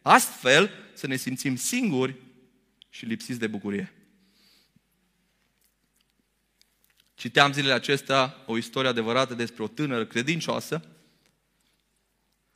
astfel 0.01 0.71
să 0.93 1.07
ne 1.07 1.15
simțim 1.15 1.55
singuri 1.55 2.15
și 2.89 3.05
lipsiți 3.05 3.39
de 3.39 3.47
bucurie. 3.47 3.93
Citeam 7.13 7.53
zilele 7.53 7.73
acestea 7.73 8.43
o 8.45 8.57
istorie 8.57 8.89
adevărată 8.89 9.33
despre 9.33 9.63
o 9.63 9.67
tânără 9.67 10.05
credincioasă 10.05 10.81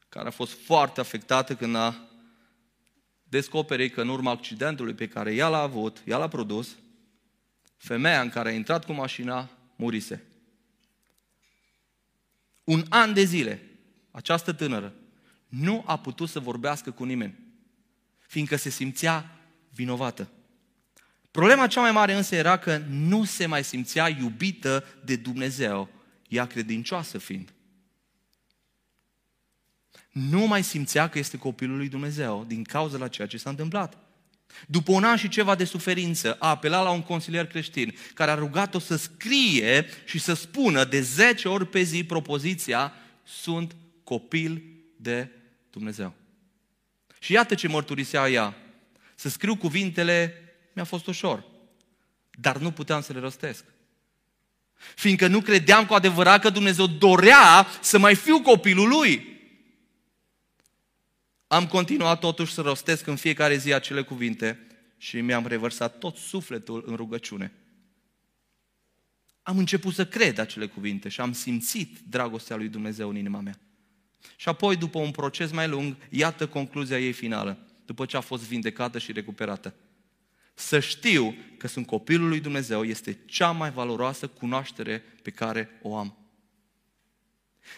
care 0.10 0.28
a 0.28 0.32
fost 0.32 0.58
foarte 0.66 1.00
afectată 1.00 1.56
când 1.56 1.76
a 1.76 2.08
descoperit 3.24 3.94
că 3.94 4.02
în 4.02 4.10
urma 4.10 4.32
accidentului 4.32 4.94
pe 4.94 5.08
care 5.08 5.34
ea 5.34 5.48
l-a 5.48 5.62
avut, 5.62 6.02
ea 6.06 6.18
l-a 6.18 6.28
produs, 6.28 6.76
femeia 7.84 8.22
în 8.22 8.30
care 8.30 8.50
a 8.50 8.54
intrat 8.54 8.86
cu 8.86 8.94
mașina 8.94 9.50
murise. 9.76 10.24
Un 12.64 12.86
an 12.90 13.14
de 13.14 13.24
zile, 13.24 13.62
această 14.12 14.54
tânără 14.54 14.94
nu 15.48 15.84
a 15.86 16.00
putut 16.00 16.30
să 16.30 16.40
vorbească 16.40 16.92
cu 16.92 17.04
nimeni 17.04 17.40
fiindcă 18.28 18.56
se 18.56 18.70
simțea 18.70 19.40
vinovată. 19.70 20.30
Problema 21.32 21.68
cea 21.68 21.82
mai 21.82 21.92
mare 21.92 22.14
însă 22.14 22.36
era 22.36 22.58
că 22.58 22.78
nu 22.78 23.24
se 23.24 23.46
mai 23.46 23.64
simțea 23.64 24.10
iubită 24.10 24.86
de 25.06 25.16
Dumnezeu, 25.16 25.90
ea 26.28 26.46
credincioasă 26.46 27.18
fiind. 27.18 27.54
Nu 30.12 30.48
mai 30.48 30.64
simțea 30.64 31.10
că 31.10 31.20
este 31.20 31.38
copilul 31.38 31.78
lui 31.78 31.90
Dumnezeu 31.90 32.44
din 32.44 32.64
cauza 32.64 32.98
la 32.98 33.08
ceea 33.08 33.28
ce 33.28 33.38
s-a 33.38 33.50
întâmplat. 33.50 34.03
După 34.68 34.92
un 34.92 35.04
an 35.04 35.16
și 35.16 35.30
ceva 35.30 35.56
de 35.56 35.64
suferință, 35.64 36.36
a 36.40 36.50
apelat 36.50 36.84
la 36.84 36.90
un 36.90 37.02
consilier 37.02 37.46
creștin 37.46 37.96
care 38.14 38.32
a 38.32 38.36
rugat-o 38.36 38.80
să 38.80 38.96
scrie 38.96 39.86
și 40.06 40.20
să 40.20 40.34
spună 40.34 40.84
de 40.84 41.02
10 41.02 41.48
ori 41.48 41.68
pe 41.68 41.82
zi 41.82 42.04
propoziția 42.04 42.94
sunt 43.24 43.76
copil 44.04 44.64
de 44.96 45.30
Dumnezeu. 45.70 46.14
Și 47.20 47.32
iată 47.32 47.56
ce 47.56 47.68
mărturisea 47.68 48.30
ea. 48.30 48.56
Să 49.16 49.30
scriu 49.30 49.56
cuvintele 49.56 50.34
mi-a 50.74 50.84
fost 50.84 51.08
ușor, 51.08 51.44
dar 52.32 52.58
nu 52.58 52.72
puteam 52.72 53.02
să 53.02 53.14
le 53.14 53.20
rostesc. 53.20 53.64
Fiindcă 54.96 55.28
nu 55.28 55.42
credeam 55.42 55.86
cu 55.86 55.94
adevărat 55.94 56.42
că 56.42 56.50
Dumnezeu 56.50 56.88
dorea 56.88 57.68
să 57.82 57.98
mai 57.98 58.16
fiu 58.16 58.42
copilul 58.42 58.88
lui. 58.88 59.33
Am 61.54 61.68
continuat 61.68 62.20
totuși 62.20 62.54
să 62.54 62.62
rostesc 62.62 63.08
în 63.08 63.16
fiecare 63.16 63.58
zi 63.58 63.74
acele 63.74 64.02
cuvinte 64.02 64.68
și 64.98 65.22
mi-am 65.22 65.48
revărsat 65.48 65.98
tot 65.98 66.16
sufletul 66.16 66.84
în 66.86 66.96
rugăciune. 66.96 67.54
Am 69.44 69.58
început 69.58 69.94
să 69.94 70.06
cred 70.06 70.38
acele 70.38 70.66
cuvinte 70.66 71.10
și 71.10 71.22
am 71.22 71.34
simțit 71.34 72.00
dragostea 72.10 72.56
lui 72.56 72.68
Dumnezeu 72.68 73.10
în 73.10 73.16
inima 73.16 73.40
mea. 73.40 73.60
Și 74.36 74.50
apoi, 74.50 74.76
după 74.76 75.00
un 75.00 75.12
proces 75.12 75.52
mai 75.52 75.68
lung, 75.68 75.96
iată 76.10 76.48
concluzia 76.48 77.00
ei 77.00 77.12
finală, 77.12 77.58
după 77.86 78.06
ce 78.06 78.18
a 78.18 78.22
fost 78.22 78.44
vindecată 78.44 79.00
și 79.00 79.12
recuperată. 79.12 79.74
Să 80.54 80.80
știu 80.80 81.36
că 81.58 81.68
sunt 81.68 81.86
copilul 81.86 82.28
lui 82.28 82.40
Dumnezeu 82.40 82.84
este 82.84 83.18
cea 83.26 83.52
mai 83.52 83.72
valoroasă 83.72 84.28
cunoaștere 84.28 85.04
pe 85.22 85.30
care 85.30 85.70
o 85.82 85.98
am. 85.98 86.23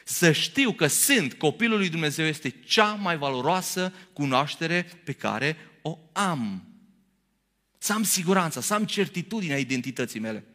Să 0.03 0.31
știu 0.31 0.71
că 0.71 0.87
sunt 0.87 1.33
copilul 1.33 1.77
lui 1.77 1.89
Dumnezeu 1.89 2.25
este 2.25 2.49
cea 2.49 2.93
mai 2.93 3.17
valoroasă 3.17 3.93
cunoaștere 4.13 4.87
pe 5.03 5.13
care 5.13 5.57
o 5.81 5.99
am. 6.11 6.63
Să 7.77 7.93
am 7.93 8.03
siguranța, 8.03 8.61
să 8.61 8.73
am 8.73 8.85
certitudinea 8.85 9.57
identității 9.57 10.19
mele. 10.19 10.45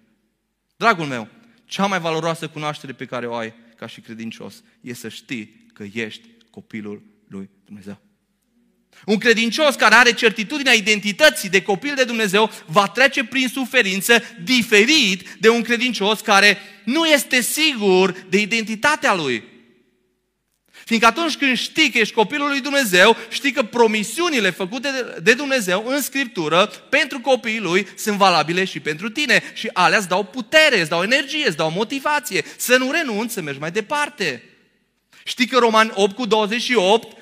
Dragul 0.77 1.07
meu, 1.07 1.29
cea 1.65 1.87
mai 1.87 2.01
valoroasă 2.01 2.49
cunoaștere 2.49 2.93
pe 2.93 3.05
care 3.05 3.27
o 3.27 3.35
ai 3.35 3.55
ca 3.77 3.87
și 3.87 4.01
credincios 4.01 4.63
e 4.81 4.95
să 4.95 5.09
știi 5.09 5.67
că 5.73 5.83
ești 5.93 6.29
copilul 6.51 7.03
lui 7.29 7.51
Dumnezeu. 7.65 8.01
Un 9.05 9.19
credincios 9.19 9.75
care 9.75 9.95
are 9.95 10.13
certitudinea 10.13 10.73
identității 10.73 11.49
de 11.49 11.63
copil 11.63 11.95
de 11.95 12.05
Dumnezeu 12.05 12.51
va 12.67 12.89
trece 12.89 13.25
prin 13.25 13.49
suferință 13.49 14.23
diferit 14.45 15.29
de 15.39 15.49
un 15.49 15.63
credincios 15.63 16.21
care 16.21 16.59
nu 16.85 17.07
este 17.07 17.41
sigur 17.41 18.25
de 18.29 18.41
identitatea 18.41 19.15
lui. 19.15 19.45
Fiindcă 20.85 21.09
atunci 21.09 21.37
când 21.37 21.57
știi 21.57 21.91
că 21.91 21.99
ești 21.99 22.15
copilul 22.15 22.49
lui 22.49 22.61
Dumnezeu, 22.61 23.17
știi 23.29 23.53
că 23.53 23.63
promisiunile 23.63 24.51
făcute 24.51 24.89
de 25.23 25.35
Dumnezeu 25.35 25.85
în 25.87 26.01
Scriptură 26.01 26.67
pentru 26.67 27.21
copiii 27.21 27.61
lui 27.61 27.87
sunt 27.97 28.17
valabile 28.17 28.65
și 28.65 28.81
pentru 28.81 29.11
tine. 29.11 29.43
Și 29.55 29.71
alea 29.73 29.99
îți 29.99 30.09
dau 30.09 30.25
putere, 30.25 30.81
îți 30.81 30.89
dau 30.89 31.03
energie, 31.03 31.47
îți 31.47 31.57
dau 31.57 31.71
motivație 31.71 32.45
să 32.57 32.77
nu 32.77 32.91
renunți, 32.91 33.35
să 33.35 33.41
mergi 33.41 33.61
mai 33.61 33.71
departe. 33.71 34.43
Știi 35.25 35.47
că 35.47 35.59
Roman 35.59 35.93
8 35.95 36.15
cu 36.15 36.27
28 36.27 37.17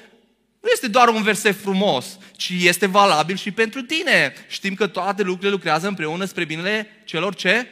nu 0.61 0.69
este 0.73 0.89
doar 0.89 1.09
un 1.09 1.23
verset 1.23 1.61
frumos, 1.61 2.19
ci 2.37 2.53
este 2.61 2.87
valabil 2.87 3.37
și 3.37 3.51
pentru 3.51 3.83
tine. 3.83 4.35
Știm 4.49 4.75
că 4.75 4.87
toate 4.87 5.23
lucrurile 5.23 5.51
lucrează 5.51 5.89
împreună 5.89 6.25
spre 6.25 6.45
binele 6.45 7.03
celor 7.05 7.35
ce? 7.35 7.67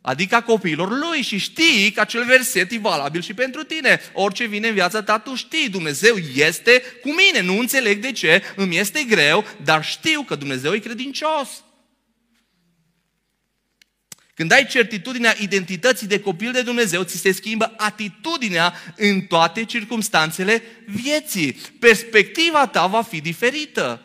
Adică 0.00 0.34
a 0.34 0.42
copiilor 0.42 0.88
lui 0.88 1.22
și 1.22 1.38
știi 1.38 1.92
că 1.94 2.00
acel 2.00 2.24
verset 2.24 2.70
e 2.70 2.78
valabil 2.78 3.22
și 3.22 3.34
pentru 3.34 3.62
tine. 3.62 4.00
Orice 4.12 4.44
vine 4.44 4.68
în 4.68 4.74
viața 4.74 5.02
ta, 5.02 5.18
tu 5.18 5.34
știi, 5.34 5.68
Dumnezeu 5.68 6.16
este 6.34 6.82
cu 7.02 7.08
mine. 7.08 7.40
Nu 7.42 7.58
înțeleg 7.58 8.00
de 8.00 8.12
ce, 8.12 8.42
îmi 8.56 8.78
este 8.78 9.04
greu, 9.08 9.44
dar 9.64 9.84
știu 9.84 10.22
că 10.22 10.34
Dumnezeu 10.34 10.72
e 10.72 10.78
credincios. 10.78 11.64
Când 14.42 14.54
ai 14.54 14.66
certitudinea 14.66 15.34
identității 15.40 16.06
de 16.06 16.20
copil 16.20 16.52
de 16.52 16.62
Dumnezeu, 16.62 17.02
ți 17.02 17.16
se 17.16 17.32
schimbă 17.32 17.74
atitudinea 17.76 18.74
în 18.96 19.20
toate 19.20 19.64
circumstanțele 19.64 20.62
vieții. 20.86 21.52
Perspectiva 21.52 22.66
ta 22.66 22.86
va 22.86 23.02
fi 23.02 23.20
diferită. 23.20 24.02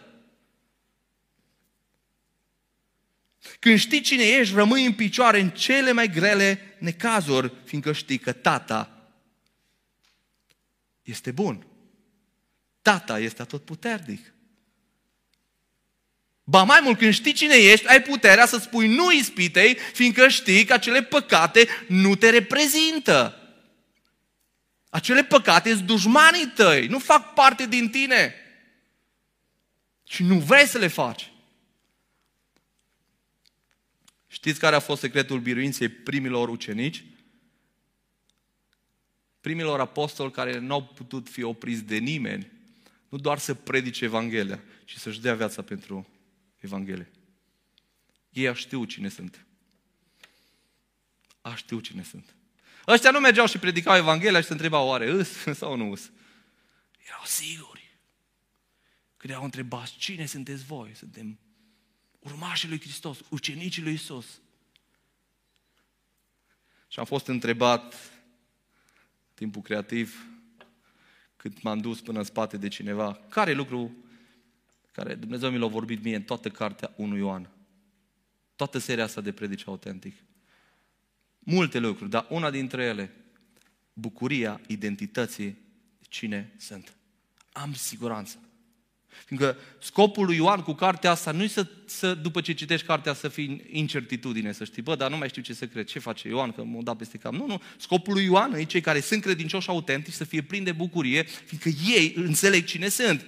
Când 3.59 3.77
știi 3.77 4.01
cine 4.01 4.23
ești, 4.23 4.53
rămâi 4.53 4.85
în 4.85 4.93
picioare 4.93 5.39
în 5.39 5.49
cele 5.49 5.91
mai 5.91 6.09
grele 6.09 6.75
necazuri, 6.79 7.53
fiindcă 7.63 7.91
știi 7.91 8.17
că 8.17 8.31
tata 8.31 9.09
este 11.01 11.31
bun. 11.31 11.67
Tata 12.81 13.19
este 13.19 13.41
atotputernic. 13.41 14.33
Ba 16.49 16.63
mai 16.63 16.79
mult, 16.83 16.97
când 16.97 17.13
știi 17.13 17.33
cine 17.33 17.55
ești, 17.55 17.87
ai 17.87 18.01
puterea 18.01 18.45
să 18.45 18.57
spui 18.57 18.95
nu 18.95 19.11
ispitei, 19.11 19.77
fiindcă 19.93 20.27
știi 20.27 20.65
că 20.65 20.73
acele 20.73 21.03
păcate 21.03 21.67
nu 21.87 22.15
te 22.15 22.29
reprezintă. 22.29 23.41
Acele 24.89 25.23
păcate 25.23 25.73
sunt 25.73 25.85
dușmanii 25.85 26.51
tăi, 26.55 26.87
nu 26.87 26.99
fac 26.99 27.33
parte 27.33 27.67
din 27.67 27.89
tine. 27.89 28.35
Și 30.03 30.23
nu 30.23 30.39
vrei 30.39 30.67
să 30.67 30.77
le 30.77 30.87
faci. 30.87 31.31
Știți 34.27 34.59
care 34.59 34.75
a 34.75 34.79
fost 34.79 35.01
secretul 35.01 35.39
biruinței 35.39 35.89
primilor 35.89 36.49
ucenici? 36.49 37.03
Primilor 39.41 39.79
apostoli 39.79 40.31
care 40.31 40.59
nu 40.59 40.73
au 40.73 40.83
putut 40.83 41.29
fi 41.29 41.43
opriți 41.43 41.83
de 41.83 41.97
nimeni, 41.97 42.51
nu 43.09 43.17
doar 43.17 43.37
să 43.37 43.53
predice 43.53 44.03
Evanghelia, 44.03 44.59
ci 44.85 44.95
să-și 44.95 45.21
dea 45.21 45.35
viața 45.35 45.61
pentru 45.61 46.07
Evanghelie. 46.59 47.11
Ei 48.29 48.55
știu 48.55 48.85
cine 48.85 49.09
sunt. 49.09 49.45
A 51.41 51.55
știu 51.55 51.79
cine 51.79 52.03
sunt. 52.03 52.35
Ăștia 52.87 53.11
nu 53.11 53.19
mergeau 53.19 53.45
și 53.45 53.57
predicau 53.57 53.95
Evanghelia 53.95 54.39
și 54.39 54.45
se 54.45 54.51
întrebau 54.51 54.87
oare 54.87 55.09
îs 55.09 55.29
sau 55.59 55.75
nu 55.75 55.91
îs. 55.91 56.11
Erau 57.05 57.23
siguri. 57.25 57.97
Când 59.17 59.33
au 59.33 59.43
întrebat 59.43 59.89
cine 59.89 60.25
sunteți 60.25 60.63
voi? 60.63 60.95
Suntem 60.95 61.39
urmașii 62.19 62.69
lui 62.69 62.79
Hristos, 62.79 63.19
ucenicii 63.29 63.83
lui 63.83 63.93
Isus. 63.93 64.41
Și 66.87 66.99
am 66.99 67.05
fost 67.05 67.27
întrebat 67.27 68.11
timpul 69.33 69.61
creativ, 69.61 70.25
cât 71.35 71.61
m-am 71.61 71.77
dus 71.77 72.01
până 72.01 72.17
în 72.17 72.23
spate 72.23 72.57
de 72.57 72.67
cineva, 72.67 73.13
care 73.29 73.53
lucru 73.53 73.95
care 74.97 75.15
Dumnezeu 75.15 75.49
mi 75.49 75.57
l-a 75.57 75.67
vorbit 75.67 76.03
mie 76.03 76.15
în 76.15 76.21
toată 76.21 76.49
cartea 76.49 76.93
1 76.95 77.17
Ioan. 77.17 77.49
Toată 78.55 78.77
seria 78.77 79.03
asta 79.03 79.21
de 79.21 79.31
predici 79.31 79.67
autentic. 79.67 80.15
Multe 81.39 81.79
lucruri, 81.79 82.09
dar 82.09 82.25
una 82.29 82.49
dintre 82.49 82.83
ele, 82.83 83.11
bucuria 83.93 84.61
identității 84.67 85.57
cine 85.99 86.53
sunt. 86.57 86.95
Am 87.51 87.73
siguranță. 87.73 88.39
Fiindcă 89.25 89.57
scopul 89.79 90.25
lui 90.25 90.35
Ioan 90.35 90.61
cu 90.61 90.73
cartea 90.73 91.11
asta 91.11 91.31
nu 91.31 91.43
e 91.43 91.47
să, 91.47 91.67
să, 91.85 92.13
după 92.13 92.41
ce 92.41 92.53
citești 92.53 92.85
cartea, 92.85 93.13
să 93.13 93.27
fii 93.27 93.47
în 93.47 93.59
incertitudine, 93.69 94.51
să 94.51 94.63
știi, 94.63 94.81
bă, 94.81 94.95
dar 94.95 95.09
nu 95.09 95.17
mai 95.17 95.29
știu 95.29 95.41
ce 95.41 95.53
să 95.53 95.67
cred, 95.67 95.85
ce 95.85 95.99
face 95.99 96.27
Ioan, 96.27 96.51
că 96.51 96.63
m-a 96.63 96.81
dat 96.81 96.97
peste 96.97 97.17
cap. 97.17 97.33
Nu, 97.33 97.45
nu, 97.45 97.61
scopul 97.77 98.13
lui 98.13 98.23
Ioan 98.23 98.53
e 98.53 98.63
cei 98.63 98.81
care 98.81 98.99
sunt 98.99 99.21
credincioși 99.21 99.69
autentici 99.69 100.13
să 100.13 100.23
fie 100.23 100.41
plini 100.41 100.65
de 100.65 100.71
bucurie, 100.71 101.23
fiindcă 101.23 101.69
ei 101.91 102.13
înțeleg 102.15 102.65
cine 102.65 102.87
sunt. 102.87 103.25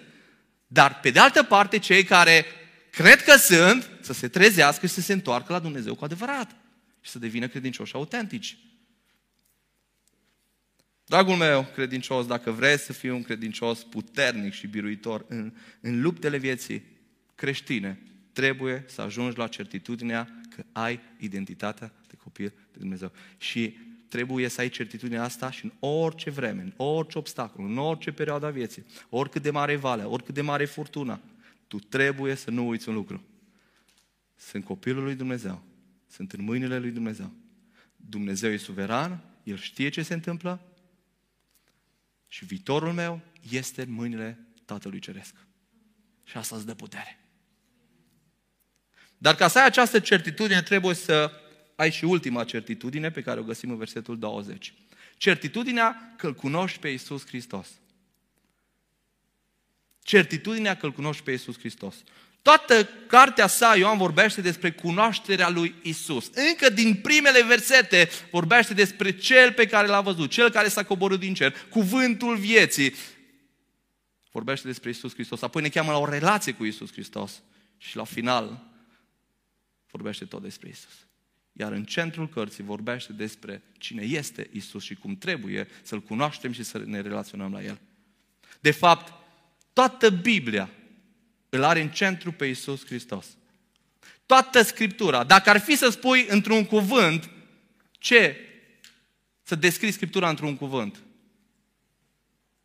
Dar, 0.72 1.00
pe 1.00 1.10
de 1.10 1.20
altă 1.20 1.44
parte, 1.44 1.78
cei 1.78 2.04
care 2.04 2.46
cred 2.92 3.24
că 3.24 3.36
sunt, 3.36 3.90
să 4.02 4.14
se 4.14 4.28
trezească 4.28 4.88
și 4.88 4.94
să 4.94 5.02
se 5.02 5.14
întoarcă 5.14 5.54
la 5.54 5.60
Dumnezeu 5.60 5.96
cu 5.96 6.04
adevărat 6.04 6.56
și 7.02 7.12
să 7.12 7.20
devină 7.20 7.48
credincioși 7.48 7.96
autentici. 7.96 8.58
Dragul 11.06 11.36
meu 11.36 11.68
credincios, 11.74 12.26
dacă 12.26 12.52
vreți 12.52 12.84
să 12.84 12.94
fii 12.94 13.10
un 13.10 13.24
credincios 13.24 13.84
puternic 13.84 14.54
și 14.54 14.68
biruitor 14.68 15.26
în, 15.28 15.54
în 15.82 16.02
luptele 16.02 16.38
vieții 16.38 16.84
creștine, 17.36 18.00
trebuie 18.34 18.84
să 18.88 19.02
ajungi 19.02 19.38
la 19.38 19.48
certitudinea 19.48 20.42
că 20.56 20.64
ai 20.72 21.00
identitatea 21.20 21.94
de 22.08 22.16
copil 22.24 22.54
de 22.72 22.78
Dumnezeu. 22.80 23.12
Și 23.38 23.78
trebuie 24.10 24.48
să 24.48 24.62
ai 24.62 24.70
certitudinea 24.70 25.24
asta 25.24 25.52
și 25.52 25.66
în 25.66 25.72
orice 25.80 26.30
vreme, 26.30 26.62
în 26.62 26.74
orice 26.78 27.18
obstacol, 27.18 27.66
în 27.66 27.78
orice 27.78 28.12
perioadă 28.12 28.46
a 28.46 28.50
vieții, 28.50 28.86
oricât 29.10 29.42
de 29.42 29.50
mare 29.50 29.76
valea, 29.76 30.08
oricât 30.08 30.34
de 30.34 30.42
mare 30.42 30.66
furtuna, 30.66 31.20
tu 31.68 31.80
trebuie 31.80 32.36
să 32.36 32.52
nu 32.52 32.68
uiți 32.68 32.90
un 32.90 32.96
lucru. 32.96 33.24
Sunt 34.36 34.66
copilul 34.66 35.04
lui 35.04 35.16
Dumnezeu. 35.16 35.64
Sunt 36.08 36.32
în 36.32 36.44
mâinile 36.44 36.80
lui 36.80 36.92
Dumnezeu. 36.92 37.32
Dumnezeu 37.96 38.52
e 38.52 38.58
suveran, 38.58 39.24
El 39.44 39.58
știe 39.58 39.90
ce 39.90 40.04
se 40.04 40.14
întâmplă 40.14 40.62
și 42.28 42.46
viitorul 42.46 42.94
meu 42.94 43.22
este 43.52 43.82
în 43.82 43.92
mâinile 43.92 44.48
Tatălui 44.66 45.00
Ceresc. 45.00 45.36
Și 46.24 46.38
asta 46.38 46.56
îți 46.56 46.66
dă 46.66 46.74
putere. 46.74 47.20
Dar 49.18 49.36
ca 49.36 49.48
să 49.48 49.60
ai 49.60 49.66
această 49.66 50.00
certitudine, 50.00 50.62
trebuie 50.62 50.96
să 50.96 51.32
ai 51.80 51.92
și 51.92 52.06
ultima 52.06 52.44
certitudine 52.44 53.12
pe 53.12 53.22
care 53.22 53.40
o 53.40 53.44
găsim 53.44 53.70
în 53.70 53.78
versetul 53.78 54.20
20. 54.20 54.74
Certitudinea 55.18 56.14
că 56.18 56.28
îl 56.28 56.34
cunoști 56.34 56.80
pe 56.80 56.88
Iisus 56.88 57.26
Hristos. 57.26 57.68
Certitudinea 60.04 60.78
că 60.78 60.86
îl 60.86 60.92
cunoști 60.92 61.24
pe 61.24 61.32
Iisus 61.32 61.58
Hristos. 61.58 61.96
Toată 62.42 62.90
cartea 63.08 63.48
sa, 63.48 63.76
Ioan 63.76 63.98
vorbește 63.98 64.42
despre 64.42 64.72
cunoașterea 64.72 65.50
lui 65.50 65.76
Isus. 65.82 66.32
Încă 66.50 66.70
din 66.70 66.96
primele 66.96 67.44
versete 67.44 68.10
vorbește 68.32 68.74
despre 68.74 69.18
cel 69.18 69.54
pe 69.54 69.66
care 69.66 69.88
l-a 69.88 70.02
văzut, 70.02 70.30
cel 70.30 70.50
care 70.50 70.68
s-a 70.68 70.84
coborât 70.84 71.20
din 71.20 71.34
cer, 71.34 71.56
cuvântul 71.70 72.38
vieții. 72.38 72.96
Vorbește 74.32 74.68
despre 74.68 74.90
Isus 74.90 75.14
Hristos. 75.14 75.42
Apoi 75.42 75.62
ne 75.62 75.70
cheamă 75.70 75.92
la 75.92 75.98
o 75.98 76.10
relație 76.10 76.54
cu 76.54 76.66
Isus 76.66 76.92
Hristos. 76.92 77.42
Și 77.78 77.96
la 77.96 78.04
final 78.04 78.64
vorbește 79.92 80.26
tot 80.26 80.42
despre 80.42 80.70
Isus. 80.70 81.09
Iar 81.60 81.72
în 81.72 81.84
centrul 81.84 82.30
cărții 82.30 82.64
vorbește 82.64 83.14
despre 83.14 83.62
cine 83.78 84.02
este 84.02 84.50
Isus 84.52 84.84
și 84.84 84.96
cum 84.96 85.16
trebuie 85.16 85.68
să-L 85.82 86.02
cunoaștem 86.02 86.52
și 86.52 86.64
să 86.64 86.78
ne 86.86 87.02
relaționăm 87.02 87.52
la 87.52 87.64
El. 87.64 87.80
De 88.60 88.72
fapt, 88.72 89.14
toată 89.74 90.10
Biblia 90.10 90.70
îl 91.50 91.64
are 91.64 91.82
în 91.82 91.90
centru 91.90 92.32
pe 92.32 92.46
Isus 92.46 92.86
Hristos. 92.86 93.28
Toată 94.26 94.62
Scriptura. 94.62 95.24
Dacă 95.24 95.50
ar 95.50 95.60
fi 95.60 95.76
să 95.76 95.90
spui 95.90 96.26
într-un 96.30 96.66
cuvânt 96.66 97.30
ce 97.92 98.38
să 99.44 99.56
descrii 99.56 99.92
Scriptura 99.92 100.30
într-un 100.30 100.56
cuvânt, 100.56 101.04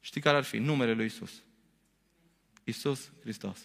știi 0.01 0.21
care 0.21 0.37
ar 0.37 0.45
fi? 0.45 0.59
Numele 0.59 0.93
lui 0.93 1.07
Isus. 1.07 1.33
Isus 2.65 3.11
Hristos. 3.21 3.59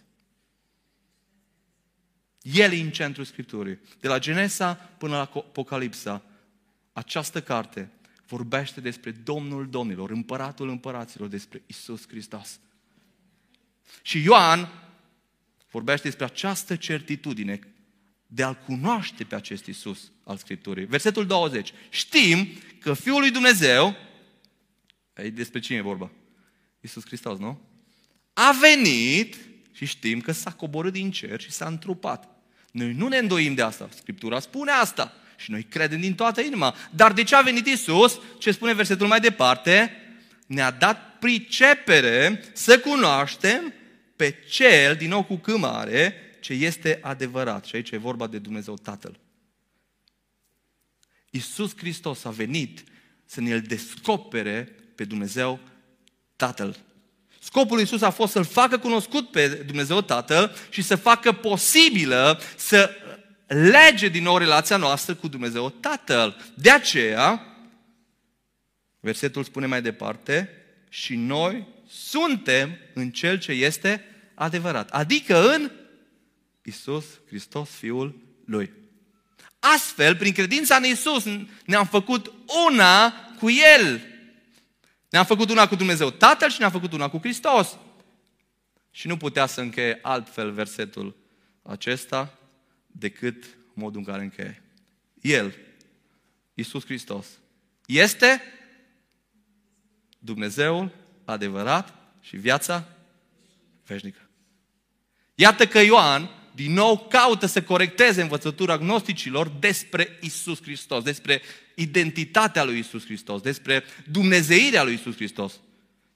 El 2.53 2.71
e 2.71 2.79
în 2.79 2.91
centrul 2.91 3.25
Scripturii. 3.25 3.79
De 3.99 4.07
la 4.07 4.19
Genesa 4.19 4.73
până 4.73 5.15
la 5.15 5.21
Apocalipsa, 5.21 6.23
această 6.93 7.41
carte 7.41 7.91
vorbește 8.27 8.81
despre 8.81 9.11
Domnul 9.11 9.69
Domnilor, 9.69 10.11
Împăratul 10.11 10.69
Împăraților, 10.69 11.27
despre 11.27 11.61
Isus 11.65 12.07
Hristos. 12.07 12.59
Și 14.01 14.23
Ioan 14.23 14.69
vorbește 15.71 16.07
despre 16.07 16.25
această 16.25 16.75
certitudine 16.75 17.59
de 18.27 18.43
a-L 18.43 18.55
cunoaște 18.65 19.23
pe 19.23 19.35
acest 19.35 19.65
Isus 19.65 20.11
al 20.23 20.37
Scripturii. 20.37 20.85
Versetul 20.85 21.25
20. 21.25 21.73
Știm 21.89 22.47
că 22.79 22.93
Fiul 22.93 23.19
lui 23.19 23.31
Dumnezeu, 23.31 23.95
aici 25.13 25.33
despre 25.33 25.59
cine 25.59 25.77
e 25.77 25.81
vorba? 25.81 26.11
Isus 26.81 27.05
Hristos, 27.05 27.39
nu? 27.39 27.61
A 28.33 28.51
venit 28.61 29.37
și 29.71 29.85
știm 29.85 30.21
că 30.21 30.31
s-a 30.31 30.51
coborât 30.51 30.93
din 30.93 31.11
cer 31.11 31.41
și 31.41 31.51
s-a 31.51 31.67
întrupat. 31.67 32.38
Noi 32.71 32.93
nu 32.93 33.07
ne 33.07 33.17
îndoim 33.17 33.53
de 33.53 33.61
asta. 33.61 33.89
Scriptura 33.95 34.39
spune 34.39 34.71
asta. 34.71 35.13
Și 35.37 35.51
noi 35.51 35.63
credem 35.63 35.99
din 35.99 36.15
toată 36.15 36.41
inima. 36.41 36.75
Dar 36.91 37.13
de 37.13 37.23
ce 37.23 37.35
a 37.35 37.41
venit 37.41 37.67
Isus? 37.67 38.19
Ce 38.39 38.51
spune 38.51 38.73
versetul 38.73 39.07
mai 39.07 39.19
departe? 39.19 39.91
Ne-a 40.45 40.71
dat 40.71 41.17
pricepere 41.19 42.43
să 42.53 42.79
cunoaștem 42.79 43.73
pe 44.15 44.35
Cel, 44.49 44.95
din 44.95 45.09
nou 45.09 45.23
cu 45.23 45.35
câmare, 45.35 46.15
ce 46.39 46.53
este 46.53 46.99
adevărat. 47.01 47.65
Și 47.65 47.75
aici 47.75 47.91
e 47.91 47.97
vorba 47.97 48.27
de 48.27 48.37
Dumnezeu 48.37 48.73
Tatăl. 48.73 49.19
Iisus 51.29 51.77
Hristos 51.77 52.25
a 52.25 52.29
venit 52.29 52.83
să 53.25 53.41
ne-L 53.41 53.61
descopere 53.61 54.75
pe 54.95 55.03
Dumnezeu 55.03 55.59
Tatăl. 56.35 56.77
Scopul 57.49 57.73
lui 57.73 57.83
Iisus 57.83 58.01
a 58.01 58.09
fost 58.09 58.31
să-L 58.31 58.45
facă 58.45 58.77
cunoscut 58.77 59.31
pe 59.31 59.47
Dumnezeu 59.47 60.01
Tatăl 60.01 60.55
și 60.69 60.81
să 60.81 60.95
facă 60.95 61.31
posibilă 61.31 62.41
să 62.55 62.91
lege 63.47 64.07
din 64.07 64.23
nou 64.23 64.37
relația 64.37 64.77
noastră 64.77 65.15
cu 65.15 65.27
Dumnezeu 65.27 65.69
Tatăl. 65.69 66.41
De 66.53 66.71
aceea, 66.71 67.45
versetul 68.99 69.43
spune 69.43 69.65
mai 69.65 69.81
departe, 69.81 70.49
și 70.89 71.15
noi 71.15 71.67
suntem 71.87 72.77
în 72.93 73.11
Cel 73.11 73.39
ce 73.39 73.51
este 73.51 74.05
adevărat. 74.35 74.89
Adică 74.89 75.53
în 75.55 75.71
Isus 76.63 77.05
Hristos, 77.27 77.69
Fiul 77.69 78.21
Lui. 78.45 78.71
Astfel, 79.59 80.15
prin 80.15 80.33
credința 80.33 80.75
în 80.75 80.85
Isus, 80.85 81.23
ne-am 81.65 81.85
făcut 81.85 82.33
una 82.67 83.13
cu 83.39 83.49
El. 83.49 84.08
Ne-am 85.09 85.25
făcut 85.25 85.49
una 85.49 85.67
cu 85.67 85.75
Dumnezeu 85.75 86.09
Tatăl 86.09 86.49
și 86.49 86.59
ne-am 86.59 86.71
făcut 86.71 86.93
una 86.93 87.09
cu 87.09 87.17
Hristos. 87.17 87.77
Și 88.91 89.07
nu 89.07 89.17
putea 89.17 89.45
să 89.45 89.61
încheie 89.61 89.99
altfel 90.01 90.51
versetul 90.51 91.15
acesta 91.61 92.37
decât 92.87 93.45
modul 93.73 93.99
în 93.99 94.05
care 94.05 94.21
încheie. 94.21 94.63
El, 95.21 95.55
Isus 96.53 96.85
Hristos, 96.85 97.27
este 97.85 98.41
Dumnezeul 100.19 100.91
adevărat 101.25 101.93
și 102.21 102.37
viața 102.37 102.87
veșnică. 103.85 104.29
Iată 105.35 105.67
că 105.67 105.79
Ioan 105.79 106.29
din 106.55 106.73
nou 106.73 107.07
caută 107.09 107.45
să 107.45 107.63
corecteze 107.63 108.21
învățătura 108.21 108.77
gnosticilor 108.77 109.47
despre 109.47 110.17
Isus 110.21 110.61
Hristos, 110.61 111.03
despre 111.03 111.41
identitatea 111.81 112.63
lui 112.63 112.79
Isus 112.79 113.05
Hristos, 113.05 113.41
despre 113.41 113.83
dumnezeirea 114.11 114.83
lui 114.83 114.93
Isus 114.93 115.15
Hristos. 115.15 115.53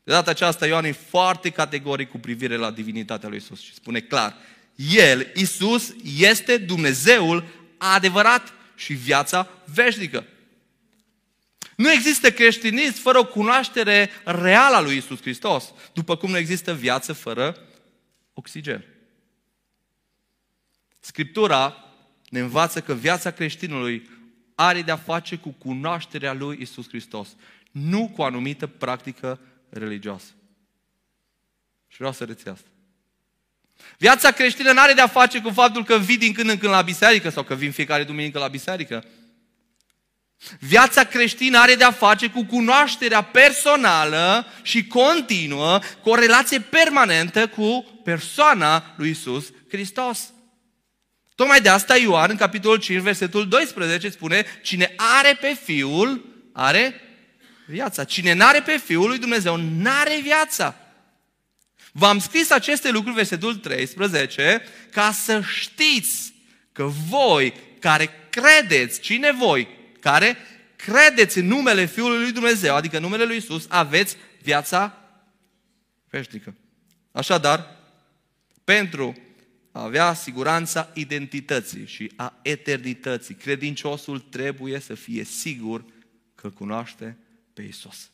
De 0.04 0.12
data 0.12 0.32
aceasta 0.32 0.68
Ioan 0.68 0.86
e 0.86 0.92
foarte 0.92 1.50
categoric 1.50 2.10
cu 2.10 2.18
privire 2.18 2.56
la 2.56 2.72
divinitatea 2.72 3.30
lui 3.30 3.38
Isus 3.38 3.62
și 3.62 3.74
spune 3.74 4.00
clar, 4.00 4.36
El, 4.76 5.32
Isus, 5.36 5.94
este 6.18 6.58
Dumnezeul 6.58 7.44
adevărat 7.78 8.54
și 8.76 8.94
viața 8.94 9.50
veșnică. 9.66 10.26
Nu 11.76 11.92
există 11.92 12.32
creștinism 12.32 13.02
fără 13.02 13.20
o 13.20 13.26
cunoaștere 13.26 14.10
reală 14.24 14.76
a 14.76 14.82
lui 14.82 14.98
Isus 14.98 15.22
Hristos, 15.22 15.74
după 15.94 16.16
cum 16.16 16.30
nu 16.30 16.38
există 16.38 16.74
viață 16.74 17.14
fără 17.14 17.58
oxigen. 18.34 18.86
Scriptura 21.00 21.84
ne 22.30 22.40
învață 22.40 22.82
că 22.82 22.94
viața 22.94 23.32
creștinului 23.32 24.10
are 24.56 24.82
de-a 24.82 24.98
face 24.98 25.36
cu 25.36 25.50
cunoașterea 25.50 26.34
lui 26.34 26.58
Isus 26.62 26.88
Hristos, 26.88 27.28
nu 27.72 28.12
cu 28.16 28.22
o 28.22 28.26
anumită 28.26 28.68
practică 28.68 29.40
religioasă. 29.70 30.32
Și 31.88 31.98
vreau 31.98 32.14
să 32.14 32.24
reții 32.24 32.50
asta. 32.50 32.68
Viața 33.98 34.32
creștină 34.32 34.72
nu 34.72 34.80
are 34.80 34.94
de-a 34.94 35.08
face 35.08 35.42
cu 35.42 35.50
faptul 35.50 35.84
că 35.84 35.98
vii 35.98 36.18
din 36.18 36.34
când 36.34 36.50
în 36.50 36.58
când 36.58 36.72
la 36.72 36.82
biserică 36.82 37.30
sau 37.30 37.44
că 37.44 37.56
vin 37.56 37.72
fiecare 37.72 38.04
duminică 38.04 38.40
la 38.40 38.48
biserică. 38.48 39.04
Viața 40.60 41.04
creștină 41.04 41.60
are 41.60 41.76
de-a 41.76 41.92
face 41.92 42.30
cu 42.30 42.46
cunoașterea 42.46 43.22
personală 43.22 44.46
și 44.62 44.88
continuă, 44.88 45.80
cu 46.02 46.10
o 46.10 46.16
relație 46.16 46.60
permanentă 46.60 47.48
cu 47.48 47.86
persoana 48.04 48.94
lui 48.98 49.10
Isus 49.10 49.52
Hristos. 49.70 50.33
Tocmai 51.36 51.62
de 51.62 51.70
asta 51.70 51.98
Ioan, 51.98 52.30
în 52.30 52.38
capitolul 52.38 52.78
5, 52.78 53.02
versetul 53.02 53.48
12, 53.48 54.10
spune, 54.10 54.46
cine 54.62 54.94
are 54.96 55.38
pe 55.42 55.58
Fiul, 55.64 56.26
are 56.54 57.02
viața. 57.66 58.04
Cine 58.04 58.34
n-are 58.34 58.62
pe 58.62 58.78
Fiul 58.78 59.08
lui 59.08 59.18
Dumnezeu, 59.18 59.56
n-are 59.56 60.20
viața. 60.22 60.76
V-am 61.92 62.20
scris 62.20 62.52
aceste 62.52 62.92
lucruri, 62.92 63.16
versetul 63.16 63.56
13, 63.56 64.62
ca 64.92 65.12
să 65.12 65.42
știți 65.42 66.34
că 66.72 66.84
voi 67.10 67.54
care 67.80 68.10
credeți, 68.30 69.00
cine 69.00 69.32
voi, 69.32 69.68
care 70.00 70.38
credeți 70.76 71.38
în 71.38 71.48
numele 71.48 71.86
Fiului 71.86 72.22
lui 72.22 72.32
Dumnezeu, 72.32 72.76
adică 72.76 73.00
numele 73.00 73.24
lui 73.24 73.38
Isus, 73.38 73.66
aveți 73.70 74.16
viața 74.42 74.98
veșnică. 76.10 76.56
Așadar, 77.12 77.76
pentru 78.64 79.18
a 79.74 79.84
avea 79.84 80.14
siguranța 80.14 80.92
identității 80.94 81.86
și 81.86 82.12
a 82.16 82.40
eternității, 82.42 83.36
credinciosul 83.36 84.20
trebuie 84.20 84.80
să 84.80 84.94
fie 84.94 85.24
sigur 85.24 85.86
că 86.36 86.50
cunoaște 86.50 87.18
pe 87.54 87.62
Isus. 87.62 88.12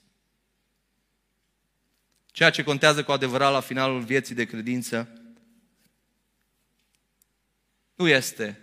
Ceea 2.26 2.50
ce 2.50 2.64
contează 2.64 3.04
cu 3.04 3.12
adevărat 3.12 3.52
la 3.52 3.60
finalul 3.60 4.02
vieții 4.02 4.36
de 4.36 4.46
credință 4.46 5.22
nu 7.96 8.08
este 8.08 8.60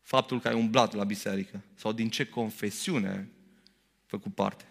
faptul 0.00 0.40
că 0.40 0.48
ai 0.48 0.54
umblat 0.54 0.92
la 0.92 1.04
biserică 1.04 1.62
sau 1.74 1.92
din 1.92 2.10
ce 2.10 2.26
confesiune 2.26 3.08
ai 3.08 3.26
făcut 4.06 4.34
parte. 4.34 4.64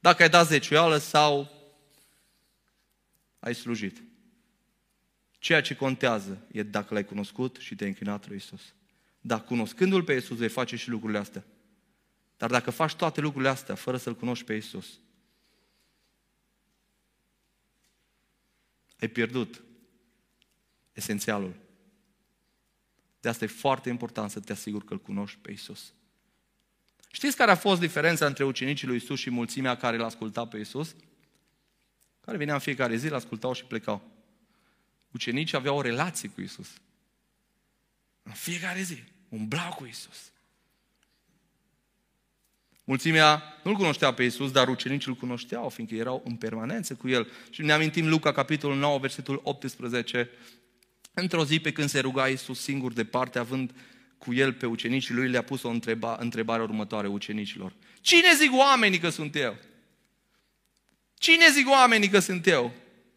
Dacă 0.00 0.22
ai 0.22 0.28
dat 0.30 0.46
zeciuială 0.46 0.96
sau 0.96 1.50
ai 3.38 3.54
slujit. 3.54 4.02
Ceea 5.42 5.60
ce 5.60 5.76
contează 5.76 6.46
e 6.52 6.62
dacă 6.62 6.94
l-ai 6.94 7.04
cunoscut 7.04 7.56
și 7.56 7.74
te-ai 7.74 7.88
închinat 7.88 8.28
lui 8.28 8.36
Isus. 8.36 8.74
Dar 9.20 9.44
cunoscându-L 9.44 10.02
pe 10.02 10.12
Isus 10.12 10.38
vei 10.38 10.48
face 10.48 10.76
și 10.76 10.88
lucrurile 10.88 11.18
astea. 11.18 11.44
Dar 12.36 12.50
dacă 12.50 12.70
faci 12.70 12.94
toate 12.94 13.20
lucrurile 13.20 13.50
astea 13.50 13.74
fără 13.74 13.96
să-L 13.96 14.16
cunoști 14.16 14.44
pe 14.44 14.54
Isus, 14.54 14.98
ai 19.00 19.08
pierdut 19.08 19.62
esențialul. 20.92 21.54
De 23.20 23.28
asta 23.28 23.44
e 23.44 23.48
foarte 23.48 23.88
important 23.88 24.30
să 24.30 24.40
te 24.40 24.52
asiguri 24.52 24.84
că 24.84 24.92
îl 24.92 25.00
cunoști 25.00 25.38
pe 25.38 25.50
Isus. 25.50 25.92
Știți 27.10 27.36
care 27.36 27.50
a 27.50 27.56
fost 27.56 27.80
diferența 27.80 28.26
între 28.26 28.44
ucenicii 28.44 28.86
lui 28.86 28.96
Isus 28.96 29.18
și 29.18 29.30
mulțimea 29.30 29.76
care 29.76 29.96
l-a 29.96 30.04
ascultat 30.04 30.48
pe 30.48 30.58
Isus? 30.58 30.94
Care 32.20 32.36
veneau 32.36 32.56
în 32.56 32.62
fiecare 32.62 32.96
zi, 32.96 33.08
l-ascultau 33.08 33.52
și 33.52 33.64
plecau. 33.64 34.12
Ucenicii 35.12 35.56
aveau 35.56 35.76
o 35.76 35.80
relație 35.80 36.28
cu 36.28 36.40
Isus. 36.40 36.68
În 38.22 38.32
fiecare 38.32 38.82
zi. 38.82 39.02
Umblau 39.28 39.72
cu 39.72 39.84
Isus. 39.84 40.32
Mulțimea 42.84 43.42
nu-L 43.62 43.74
cunoștea 43.74 44.12
pe 44.12 44.22
Iisus, 44.22 44.50
dar 44.50 44.68
ucenicii 44.68 45.10
îl 45.10 45.16
cunoșteau, 45.16 45.68
fiindcă 45.68 45.94
erau 45.94 46.22
în 46.24 46.36
permanență 46.36 46.94
cu 46.94 47.08
El. 47.08 47.30
Și 47.50 47.62
ne 47.62 47.72
amintim 47.72 48.08
Luca, 48.08 48.32
capitolul 48.32 48.76
9, 48.76 48.98
versetul 48.98 49.40
18. 49.42 50.30
Într-o 51.14 51.44
zi 51.44 51.60
pe 51.60 51.72
când 51.72 51.88
se 51.88 52.00
ruga 52.00 52.28
Iisus 52.28 52.60
singur 52.60 52.92
departe, 52.92 53.38
având 53.38 53.74
cu 54.18 54.34
El 54.34 54.52
pe 54.52 54.66
ucenicii 54.66 55.14
Lui, 55.14 55.28
le-a 55.28 55.42
pus 55.42 55.62
o 55.62 55.68
întreba, 55.68 56.16
întrebare 56.20 56.62
următoare 56.62 57.06
ucenicilor. 57.06 57.74
Cine 58.00 58.34
zic 58.36 58.58
oamenii 58.58 58.98
că 58.98 59.08
sunt 59.08 59.36
eu? 59.36 59.56
Cine 61.14 61.50
zic 61.50 61.68
oamenii 61.68 62.08
că 62.08 62.18
sunt 62.18 62.46
eu? 62.46 62.72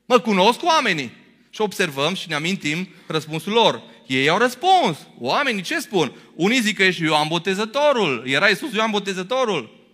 Mă 0.06 0.20
cunosc 0.20 0.64
oamenii. 0.64 1.12
Și 1.56 1.62
observăm 1.62 2.14
și 2.14 2.28
ne 2.28 2.36
amintim 2.36 2.88
răspunsul 3.08 3.52
lor. 3.52 3.84
Ei 4.08 4.30
au 4.30 4.38
răspuns. 4.38 4.98
Oamenii 5.20 5.62
ce 5.62 5.80
spun? 5.80 6.16
Unii 6.34 6.62
zic 6.62 6.76
că 6.76 6.84
ești 6.84 7.02
Ioan 7.02 7.28
Botezătorul. 7.28 8.28
Era 8.28 8.50
Iisus 8.50 8.74
Ioan 8.74 8.92
Botezătorul. 8.92 9.90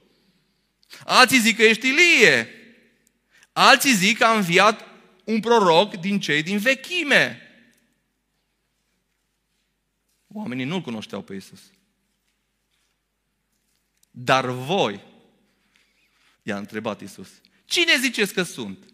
Alții 1.05 1.39
zic 1.39 1.55
că 1.55 1.63
ești 1.63 1.87
Ilie. 1.87 2.49
Alții 3.53 3.93
zic 3.93 4.17
că 4.17 4.23
a 4.25 4.35
înviat 4.35 4.87
un 5.23 5.39
proroc 5.39 5.95
din 5.95 6.19
cei 6.19 6.43
din 6.43 6.57
vechime. 6.57 7.41
Oamenii 10.27 10.65
nu-L 10.65 10.81
cunoșteau 10.81 11.21
pe 11.21 11.33
Iisus. 11.33 11.61
Dar 14.11 14.45
voi, 14.45 15.03
i-a 16.43 16.57
întrebat 16.57 17.01
Iisus, 17.01 17.29
cine 17.65 17.97
ziceți 17.99 18.33
că 18.33 18.43
sunt? 18.43 18.90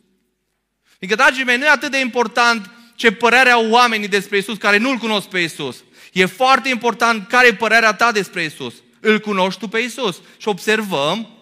Adică, 0.98 1.16
dragii 1.16 1.44
mei, 1.44 1.58
nu 1.58 1.64
e 1.64 1.70
atât 1.70 1.92
de 1.92 2.00
important 2.00 2.70
ce 2.96 3.12
părere 3.12 3.50
au 3.50 3.70
oamenii 3.70 4.08
despre 4.08 4.38
Isus 4.38 4.58
care 4.58 4.78
nu-L 4.78 4.98
cunosc 4.98 5.28
pe 5.28 5.40
Isus. 5.40 5.84
E 6.14 6.26
foarte 6.26 6.70
important 6.70 7.28
care 7.28 7.48
e 7.48 7.56
părerea 7.56 7.94
ta 7.94 8.12
despre 8.12 8.44
Isus. 8.44 8.74
Îl 9.00 9.20
cunoști 9.20 9.60
tu 9.60 9.68
pe 9.68 9.80
Isus. 9.80 10.22
Și 10.38 10.48
observăm 10.48 11.38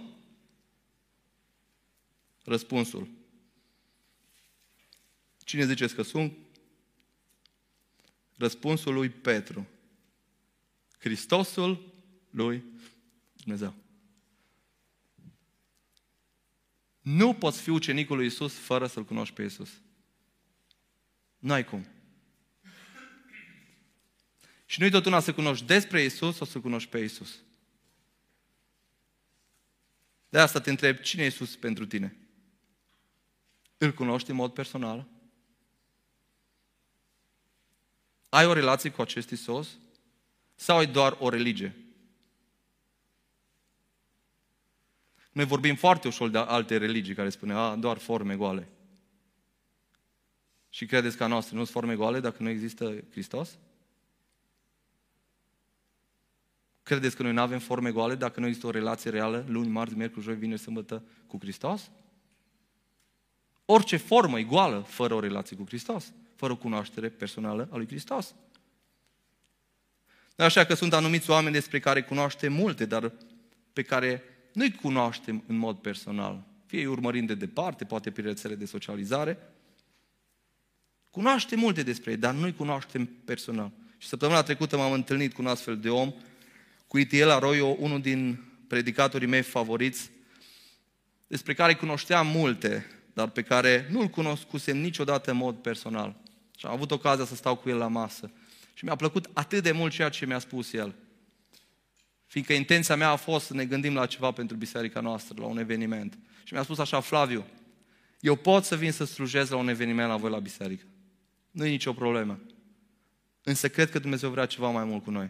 răspunsul. 2.44 3.08
Cine 5.44 5.66
ziceți 5.66 5.96
că 5.96 6.02
sunt? 6.02 6.34
Răspunsul 8.38 8.94
lui 8.94 9.10
Petru. 9.10 9.68
Hristosul 11.00 11.94
lui 12.30 12.64
Dumnezeu. 13.34 13.74
Nu 17.06 17.34
poți 17.34 17.62
fi 17.62 17.70
ucenicul 17.70 18.16
lui 18.16 18.26
Isus 18.26 18.54
fără 18.54 18.88
să-L 18.88 19.06
cunoști 19.06 19.34
pe 19.34 19.44
Isus. 19.44 19.70
Nu 21.38 21.54
ai 21.54 21.66
cum. 21.66 21.88
Și 24.66 24.80
nu-i 24.80 24.90
tot 24.90 25.06
una 25.06 25.20
să 25.20 25.34
cunoști 25.34 25.66
despre 25.66 26.04
Isus 26.04 26.36
sau 26.36 26.48
să 26.48 26.60
cunoști 26.60 26.90
pe 26.90 27.00
Isus. 27.00 27.44
De 30.30 30.40
asta 30.40 30.62
te 30.62 30.70
întreb, 30.70 30.98
cine 30.98 31.24
e 31.24 31.26
Isus 31.26 31.56
pentru 31.56 31.86
tine? 31.86 32.18
Îl 33.78 33.94
cunoști 33.94 34.30
în 34.30 34.36
mod 34.36 34.54
personal? 34.54 35.08
Ai 38.30 38.46
o 38.46 38.54
relație 38.54 38.92
cu 38.92 39.02
acest 39.02 39.30
Isus? 39.30 39.78
Sau 40.56 40.78
ai 40.78 40.88
doar 40.88 41.18
o 41.20 41.30
religie? 41.30 41.85
Noi 45.36 45.46
vorbim 45.46 45.76
foarte 45.76 46.08
ușor 46.08 46.30
de 46.30 46.38
alte 46.38 46.78
religii 46.78 47.14
care 47.14 47.30
spune, 47.30 47.54
a, 47.54 47.76
doar 47.76 47.98
forme 47.98 48.36
goale. 48.36 48.68
Și 50.70 50.86
credeți 50.86 51.18
că 51.18 51.24
a 51.24 51.28
noastră 51.28 51.56
nu 51.56 51.62
sunt 51.62 51.74
forme 51.74 51.96
goale 51.96 52.20
dacă 52.20 52.44
nu 52.44 52.50
există 52.50 53.04
Hristos? 53.12 53.58
Credeți 56.84 57.16
că 57.16 57.24
noi 57.24 57.34
nu 57.34 57.42
avem 57.42 57.60
forme 57.60 57.92
goale 57.92 58.16
dacă 58.16 58.40
nu 58.40 58.46
există 58.46 58.68
o 58.68 58.70
relație 58.70 59.10
reală, 59.12 59.46
luni, 59.48 59.70
marți, 59.70 59.96
miercuri, 59.96 60.26
joi, 60.26 60.36
vineri, 60.36 60.62
sâmbătă, 60.62 61.04
cu 61.28 61.38
Hristos? 61.40 61.92
Orice 63.66 63.98
formă 63.98 64.40
e 64.40 64.44
goală 64.44 64.80
fără 64.80 65.14
o 65.14 65.20
relație 65.20 65.58
cu 65.58 65.66
Hristos, 65.66 66.14
fără 66.36 66.54
o 66.54 66.58
cunoaștere 66.58 67.10
personală 67.10 67.68
a 67.72 67.76
lui 67.76 67.88
Hristos. 67.88 68.36
Așa 70.38 70.66
că 70.66 70.74
sunt 70.74 70.94
anumiți 70.94 71.30
oameni 71.30 71.54
despre 71.54 71.80
care 71.80 72.04
cunoaștem 72.04 72.54
multe, 72.54 72.86
dar 72.86 73.12
pe 73.74 73.82
care 73.82 74.35
nu-i 74.56 74.72
cunoaștem 74.72 75.44
în 75.48 75.58
mod 75.58 75.78
personal. 75.78 76.44
Fie 76.66 76.88
urmărind 76.88 77.28
de 77.28 77.36
departe, 77.36 77.86
poate 77.86 78.12
pe 78.12 78.22
rețele 78.22 78.56
de 78.56 78.66
socializare. 78.66 79.38
Cunoaștem 81.10 81.60
multe 81.60 81.84
despre 81.84 82.12
ei, 82.12 82.18
dar 82.18 82.34
nu-i 82.34 82.54
cunoaștem 82.54 83.06
personal. 83.06 83.72
Și 83.98 84.08
săptămâna 84.08 84.44
trecută 84.44 84.78
m-am 84.78 84.92
întâlnit 84.92 85.34
cu 85.34 85.42
un 85.42 85.48
astfel 85.48 85.78
de 85.78 85.90
om, 85.90 86.14
cu 86.88 86.98
Itiel 86.98 87.30
Arroyo, 87.30 87.76
unul 87.80 88.02
din 88.02 88.44
predicatorii 88.68 89.28
mei 89.28 89.42
favoriți, 89.42 90.12
despre 91.28 91.54
care 91.54 91.76
cunoșteam 91.76 92.28
multe, 92.28 92.86
dar 93.14 93.30
pe 93.30 93.42
care 93.42 93.88
nu-l 93.92 94.08
cunoscusem 94.08 94.78
niciodată 94.78 95.32
în 95.32 95.38
mod 95.38 95.56
personal. 95.56 96.16
Și 96.58 96.66
am 96.66 96.72
avut 96.72 96.92
ocazia 96.92 97.26
să 97.26 97.36
stau 97.36 97.56
cu 97.56 97.70
el 97.70 97.78
la 97.78 97.88
masă. 97.88 98.32
Și 98.74 98.86
mi-a 98.86 98.96
plăcut 98.96 99.30
atât 99.34 99.64
de 99.64 99.72
mult 99.72 99.92
ceea 99.92 100.10
ce 100.10 100.26
mi-a 100.26 100.40
spus 100.40 100.74
el. 100.74 100.96
Fiindcă 102.26 102.54
intenția 102.54 102.96
mea 102.96 103.10
a 103.10 103.16
fost 103.16 103.46
să 103.46 103.54
ne 103.54 103.66
gândim 103.66 103.94
la 103.94 104.06
ceva 104.06 104.32
pentru 104.32 104.58
biserica 104.58 105.00
noastră, 105.00 105.36
la 105.38 105.46
un 105.46 105.58
eveniment. 105.58 106.18
Și 106.44 106.54
mi-a 106.54 106.64
spus 106.64 106.78
așa, 106.78 107.00
Flaviu, 107.00 107.46
eu 108.20 108.36
pot 108.36 108.64
să 108.64 108.76
vin 108.76 108.92
să 108.92 109.06
slujez 109.06 109.50
la 109.50 109.58
un 109.58 109.68
eveniment 109.68 110.10
la 110.10 110.18
voi 110.18 110.30
la 110.30 110.40
biserică. 110.40 110.86
Nu 111.52 111.66
e 111.66 111.70
nicio 111.70 111.94
problemă. 111.94 112.40
Însă 113.44 113.70
cred 113.70 113.90
că 113.90 114.00
Dumnezeu 114.00 114.30
vrea 114.30 114.46
ceva 114.46 114.70
mai 114.70 114.84
mult 114.84 115.04
cu 115.04 115.12
noi. 115.12 115.30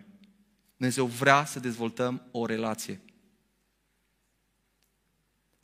Dumnezeu 0.77 1.05
vrea 1.05 1.45
să 1.45 1.59
dezvoltăm 1.59 2.27
o 2.31 2.45
relație. 2.45 3.01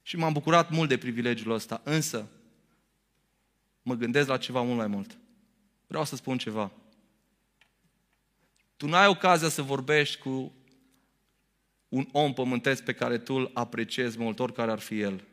Și 0.04 0.18
m-am 0.18 0.34
bucurat 0.34 0.70
mult 0.70 0.90
de 0.90 0.98
privilegiul 0.98 1.52
ăsta, 1.52 1.82
însă 1.84 2.28
mă 3.82 3.96
gândesc 3.96 4.28
la 4.28 4.38
ceva 4.38 4.62
mult 4.62 4.78
mai 4.78 4.88
mult. 4.88 5.18
Vreau 5.88 6.06
să 6.06 6.16
spun 6.16 6.38
ceva. 6.38 6.72
Tu 8.78 8.88
nu 8.88 8.96
ai 8.96 9.08
ocazia 9.08 9.50
să 9.50 9.62
vorbești 9.62 10.22
cu 10.22 10.54
un 11.92 12.08
om 12.12 12.34
pământesc 12.34 12.84
pe 12.84 12.94
care 12.94 13.18
tu 13.18 13.34
îl 13.34 13.52
apreciezi 13.54 14.18
mult, 14.18 14.40
oricare 14.40 14.72
ar 14.72 14.80
fi 14.80 15.00
el. 15.00 15.24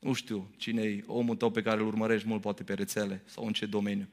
Nu 0.00 0.12
știu 0.12 0.54
cine 0.56 0.82
e 0.82 1.04
omul 1.06 1.36
tău 1.36 1.50
pe 1.50 1.62
care 1.62 1.80
îl 1.80 1.86
urmărești 1.86 2.28
mult, 2.28 2.40
poate 2.40 2.62
pe 2.62 2.74
rețele 2.74 3.22
sau 3.24 3.46
în 3.46 3.52
ce 3.52 3.66
domeniu. 3.66 4.08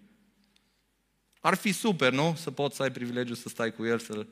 Ar 1.39 1.55
fi 1.55 1.71
super, 1.71 2.11
nu? 2.11 2.35
Să 2.35 2.51
poți 2.51 2.75
să 2.75 2.83
ai 2.83 2.91
privilegiul 2.91 3.35
să 3.35 3.49
stai 3.49 3.73
cu 3.73 3.85
el, 3.85 3.99
să 3.99 4.27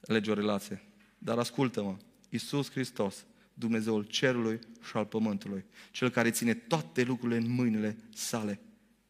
legi 0.00 0.30
o 0.30 0.34
relație. 0.34 0.82
Dar 1.18 1.38
ascultă-mă, 1.38 1.96
Iisus 2.28 2.70
Hristos, 2.70 3.24
Dumnezeul 3.54 4.04
cerului 4.04 4.58
și 4.82 4.96
al 4.96 5.06
pământului, 5.06 5.64
Cel 5.90 6.10
care 6.10 6.30
ține 6.30 6.54
toate 6.54 7.02
lucrurile 7.02 7.38
în 7.38 7.50
mâinile 7.50 7.96
sale. 8.14 8.60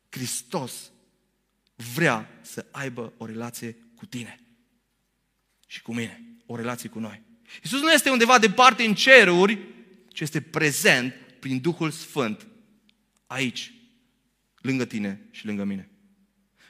Hristos 0.08 0.92
vrea 1.94 2.28
să 2.42 2.66
aibă 2.70 3.12
o 3.16 3.26
relație 3.26 3.76
cu 3.94 4.06
tine 4.06 4.40
și 5.66 5.82
cu 5.82 5.94
mine, 5.94 6.36
o 6.46 6.56
relație 6.56 6.88
cu 6.88 6.98
noi. 6.98 7.28
Iisus 7.62 7.80
nu 7.80 7.92
este 7.92 8.10
undeva 8.10 8.38
departe 8.38 8.82
în 8.82 8.94
ceruri, 8.94 9.58
ci 10.08 10.20
este 10.20 10.40
prezent 10.40 11.14
prin 11.40 11.60
Duhul 11.60 11.90
Sfânt 11.90 12.46
aici, 13.26 13.74
lângă 14.56 14.84
tine 14.84 15.28
și 15.30 15.46
lângă 15.46 15.64
mine. 15.64 15.90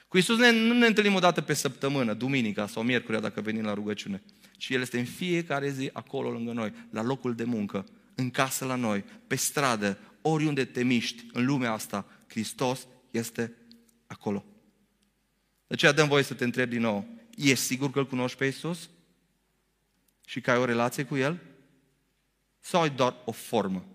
Cu 0.07 0.17
Iisus 0.17 0.37
ne, 0.37 0.51
nu 0.51 0.73
ne 0.73 0.85
întâlnim 0.85 1.13
o 1.13 1.19
dată 1.19 1.41
pe 1.41 1.53
săptămână, 1.53 2.13
duminica 2.13 2.67
sau 2.67 2.83
miercurea 2.83 3.19
dacă 3.19 3.41
venim 3.41 3.63
la 3.63 3.73
rugăciune, 3.73 4.23
ci 4.57 4.69
El 4.69 4.81
este 4.81 4.99
în 4.99 5.05
fiecare 5.05 5.69
zi 5.69 5.89
acolo 5.93 6.31
lângă 6.31 6.51
noi, 6.51 6.73
la 6.89 7.03
locul 7.03 7.35
de 7.35 7.43
muncă, 7.43 7.85
în 8.15 8.29
casă 8.29 8.65
la 8.65 8.75
noi, 8.75 9.03
pe 9.27 9.35
stradă, 9.35 9.97
oriunde 10.21 10.65
te 10.65 10.83
miști 10.83 11.25
în 11.33 11.45
lumea 11.45 11.71
asta, 11.71 12.05
Hristos 12.27 12.87
este 13.11 13.53
acolo. 14.07 14.45
De 15.67 15.73
aceea 15.73 15.91
dăm 15.91 16.07
voie 16.07 16.23
să 16.23 16.33
te 16.33 16.43
întreb 16.43 16.69
din 16.69 16.81
nou, 16.81 17.07
ești 17.37 17.65
sigur 17.65 17.91
că 17.91 17.99
îl 17.99 18.07
cunoști 18.07 18.37
pe 18.37 18.45
Iisus? 18.45 18.89
Și 20.31 20.41
că 20.41 20.51
ai 20.51 20.57
o 20.57 20.65
relație 20.65 21.05
cu 21.05 21.17
El? 21.17 21.41
Sau 22.59 22.81
ai 22.81 22.89
doar 22.89 23.15
o 23.25 23.31
formă? 23.31 23.85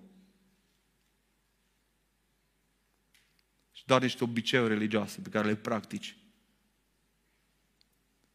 Și 3.73 3.87
doar 3.87 4.03
niște 4.03 4.25
obiceiuri 4.25 4.73
religioase 4.73 5.21
pe 5.21 5.29
care 5.29 5.47
le 5.47 5.55
practici. 5.55 6.17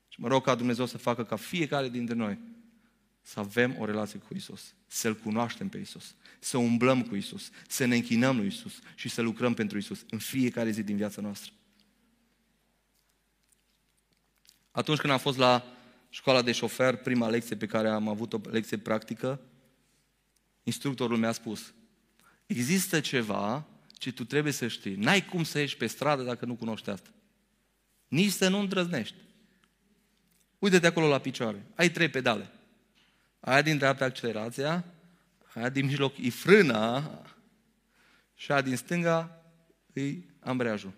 Și 0.08 0.20
mă 0.20 0.28
rog 0.28 0.44
ca 0.44 0.56
Dumnezeu 0.56 0.86
să 0.86 0.98
facă 0.98 1.24
ca 1.24 1.36
fiecare 1.36 1.90
dintre 1.90 2.16
noi 2.16 2.40
să 3.22 3.40
avem 3.40 3.76
o 3.80 3.86
relație 3.86 4.20
cu 4.20 4.34
Isus, 4.36 4.74
să-L 4.88 5.16
cunoaștem 5.16 5.70
pe 5.70 5.78
Isus, 5.78 6.16
să 6.40 6.58
umblăm 6.58 7.04
cu 7.04 7.16
Isus, 7.16 7.50
să 7.68 7.86
ne 7.86 7.96
închinăm 7.96 8.38
lui 8.38 8.48
Isus 8.48 8.80
și 8.96 9.10
să 9.10 9.22
lucrăm 9.22 9.54
pentru 9.54 9.78
Isus 9.78 10.06
în 10.10 10.18
fiecare 10.18 10.72
zi 10.72 10.84
din 10.84 10.96
viața 10.96 11.22
noastră. 11.22 11.52
Atunci 14.72 15.00
când 15.00 15.14
am 15.14 15.20
fost 15.20 15.38
la 15.38 15.80
școala 16.12 16.42
de 16.42 16.52
șofer, 16.52 16.96
prima 16.96 17.30
lecție 17.30 17.56
pe 17.56 17.66
care 17.66 17.90
am 17.90 18.08
avut 18.08 18.34
o 18.34 18.40
lecție 18.50 18.78
practică, 18.78 19.40
instructorul 20.64 21.18
mi-a 21.18 21.32
spus, 21.32 21.74
există 22.46 23.00
ceva 23.00 23.66
ci 24.02 24.12
tu 24.12 24.26
trebuie 24.26 24.54
să 24.54 24.68
știi. 24.68 24.96
N-ai 24.96 25.26
cum 25.26 25.44
să 25.44 25.60
ieși 25.60 25.78
pe 25.78 25.88
stradă 25.88 26.24
dacă 26.24 26.46
nu 26.46 26.56
cunoști 26.56 26.90
asta. 26.90 27.10
Nici 28.08 28.32
să 28.32 28.50
nu 28.50 28.60
îndrăznești. 28.60 29.16
Uite-te 30.60 30.88
acolo 30.88 31.08
la 31.08 31.20
picioare. 31.20 31.66
Ai 31.76 31.90
trei 31.90 32.10
pedale. 32.10 32.52
Aia 33.40 33.62
din 33.62 33.78
dreapta 33.78 34.06
accelerația, 34.06 34.86
aia 35.54 35.70
din 35.70 35.86
mijloc 35.86 36.18
e 36.18 36.30
frâna 36.30 37.12
și 38.36 38.52
aia 38.52 38.62
din 38.62 38.76
stânga 38.76 39.44
e 39.94 40.16
ambreiajul. 40.40 40.94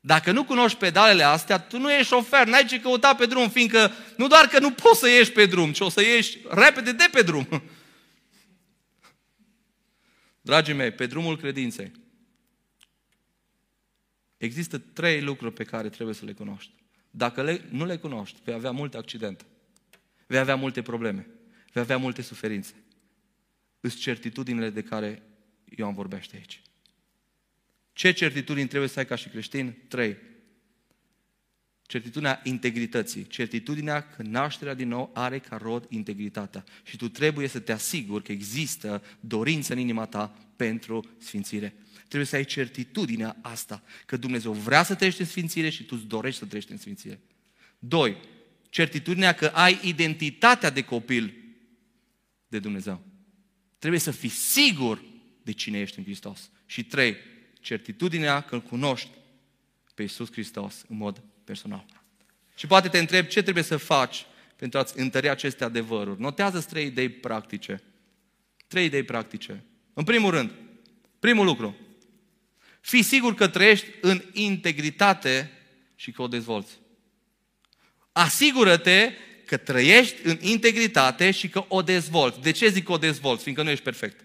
Dacă 0.00 0.32
nu 0.32 0.44
cunoști 0.44 0.78
pedalele 0.78 1.22
astea, 1.22 1.58
tu 1.58 1.78
nu 1.78 1.92
ești 1.92 2.06
șofer, 2.06 2.46
n-ai 2.46 2.64
ce 2.64 2.80
căuta 2.80 3.14
pe 3.14 3.26
drum, 3.26 3.48
fiindcă 3.48 3.92
nu 4.16 4.26
doar 4.26 4.46
că 4.46 4.58
nu 4.58 4.72
poți 4.72 4.98
să 4.98 5.08
ieși 5.08 5.32
pe 5.32 5.46
drum, 5.46 5.72
ci 5.72 5.80
o 5.80 5.88
să 5.88 6.02
ieși 6.02 6.38
repede 6.48 6.92
de 6.92 7.08
pe 7.12 7.22
drum. 7.22 7.48
Dragii 10.40 10.74
mei, 10.74 10.90
pe 10.90 11.06
drumul 11.06 11.36
credinței 11.36 11.92
există 14.40 14.78
trei 14.78 15.22
lucruri 15.22 15.54
pe 15.54 15.64
care 15.64 15.88
trebuie 15.88 16.14
să 16.14 16.24
le 16.24 16.32
cunoști. 16.32 16.72
Dacă 17.10 17.42
le, 17.42 17.64
nu 17.70 17.84
le 17.84 17.96
cunoști, 17.96 18.40
vei 18.44 18.54
avea 18.54 18.70
multe 18.70 18.96
accidente, 18.96 19.44
vei 20.26 20.38
avea 20.38 20.56
multe 20.56 20.82
probleme, 20.82 21.26
vei 21.72 21.82
avea 21.82 21.96
multe 21.96 22.22
suferințe. 22.22 22.74
Îs 23.80 23.94
certitudinile 23.94 24.70
de 24.70 24.82
care 24.82 25.22
Ioan 25.64 25.94
vorbește 25.94 26.36
aici. 26.36 26.62
Ce 28.00 28.12
certitudini 28.12 28.68
trebuie 28.68 28.88
să 28.88 28.98
ai 28.98 29.06
ca 29.06 29.14
și 29.14 29.28
creștin? 29.28 29.74
Trei. 29.88 30.16
Certitudinea 31.82 32.40
integrității. 32.44 33.26
Certitudinea 33.26 34.00
că 34.00 34.22
nașterea 34.22 34.74
din 34.74 34.88
nou 34.88 35.10
are 35.14 35.38
ca 35.38 35.56
rod 35.56 35.86
integritatea. 35.88 36.64
Și 36.84 36.96
tu 36.96 37.08
trebuie 37.08 37.48
să 37.48 37.58
te 37.58 37.72
asiguri 37.72 38.24
că 38.24 38.32
există 38.32 39.02
dorință 39.20 39.72
în 39.72 39.78
inima 39.78 40.06
ta 40.06 40.52
pentru 40.56 41.04
sfințire. 41.18 41.74
Trebuie 41.98 42.24
să 42.24 42.36
ai 42.36 42.44
certitudinea 42.44 43.36
asta, 43.42 43.82
că 44.06 44.16
Dumnezeu 44.16 44.52
vrea 44.52 44.82
să 44.82 44.94
trăiești 44.94 45.20
în 45.20 45.26
sfințire 45.26 45.68
și 45.68 45.84
tu 45.84 45.94
îți 45.98 46.06
dorești 46.06 46.38
să 46.38 46.46
trăiești 46.46 46.72
în 46.72 46.78
sfințire. 46.78 47.20
Doi, 47.78 48.16
certitudinea 48.68 49.32
că 49.34 49.46
ai 49.46 49.80
identitatea 49.82 50.70
de 50.70 50.82
copil 50.82 51.34
de 52.48 52.58
Dumnezeu. 52.58 53.02
Trebuie 53.78 54.00
să 54.00 54.10
fii 54.10 54.28
sigur 54.28 55.04
de 55.42 55.52
cine 55.52 55.80
ești 55.80 55.98
în 55.98 56.04
Hristos. 56.04 56.50
Și 56.66 56.84
trei, 56.84 57.16
certitudinea 57.60 58.40
că 58.40 58.54
îl 58.54 58.60
cunoști 58.60 59.10
pe 59.94 60.02
Iisus 60.02 60.32
Hristos 60.32 60.84
în 60.88 60.96
mod 60.96 61.22
personal. 61.44 61.84
Și 62.54 62.66
poate 62.66 62.88
te 62.88 62.98
întreb 62.98 63.26
ce 63.26 63.42
trebuie 63.42 63.64
să 63.64 63.76
faci 63.76 64.26
pentru 64.56 64.78
a-ți 64.78 64.98
întări 64.98 65.28
aceste 65.28 65.64
adevăruri. 65.64 66.20
Notează 66.20 66.60
trei 66.60 66.86
idei 66.86 67.08
practice. 67.08 67.82
Trei 68.68 68.84
idei 68.84 69.02
practice. 69.02 69.64
În 69.92 70.04
primul 70.04 70.30
rând, 70.30 70.50
primul 71.18 71.44
lucru, 71.44 71.76
fii 72.80 73.02
sigur 73.02 73.34
că 73.34 73.48
trăiești 73.48 73.86
în 74.00 74.22
integritate 74.32 75.50
și 75.96 76.10
că 76.10 76.22
o 76.22 76.28
dezvolți. 76.28 76.78
Asigură-te 78.12 79.12
că 79.46 79.56
trăiești 79.56 80.16
în 80.22 80.38
integritate 80.40 81.30
și 81.30 81.48
că 81.48 81.64
o 81.68 81.82
dezvolți. 81.82 82.40
De 82.40 82.50
ce 82.50 82.68
zic 82.68 82.84
că 82.84 82.92
o 82.92 82.98
dezvolți? 82.98 83.42
Fiindcă 83.42 83.64
nu 83.64 83.70
ești 83.70 83.84
perfect. 83.84 84.24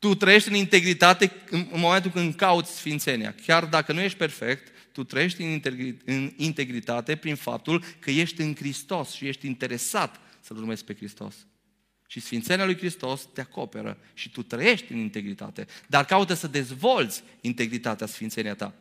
Tu 0.00 0.14
trăiești 0.14 0.48
în 0.48 0.54
integritate 0.54 1.32
în, 1.50 1.66
momentul 1.72 2.10
când 2.10 2.34
cauți 2.34 2.76
sfințenia. 2.76 3.34
Chiar 3.46 3.64
dacă 3.64 3.92
nu 3.92 4.00
ești 4.00 4.18
perfect, 4.18 4.72
tu 4.92 5.04
trăiești 5.04 5.42
în, 5.42 5.60
în 6.04 6.32
integritate 6.36 7.16
prin 7.16 7.34
faptul 7.34 7.84
că 7.98 8.10
ești 8.10 8.40
în 8.40 8.54
Hristos 8.54 9.12
și 9.12 9.26
ești 9.26 9.46
interesat 9.46 10.20
să-L 10.40 10.56
urmezi 10.56 10.84
pe 10.84 10.94
Hristos. 10.94 11.34
Și 12.06 12.20
sfințenia 12.20 12.64
lui 12.64 12.76
Hristos 12.76 13.28
te 13.32 13.40
acoperă 13.40 13.98
și 14.14 14.30
tu 14.30 14.42
trăiești 14.42 14.92
în 14.92 14.98
integritate. 14.98 15.66
Dar 15.86 16.04
caută 16.04 16.34
să 16.34 16.46
dezvolți 16.46 17.22
integritatea 17.40 18.06
sfințenia 18.06 18.54
ta. 18.54 18.74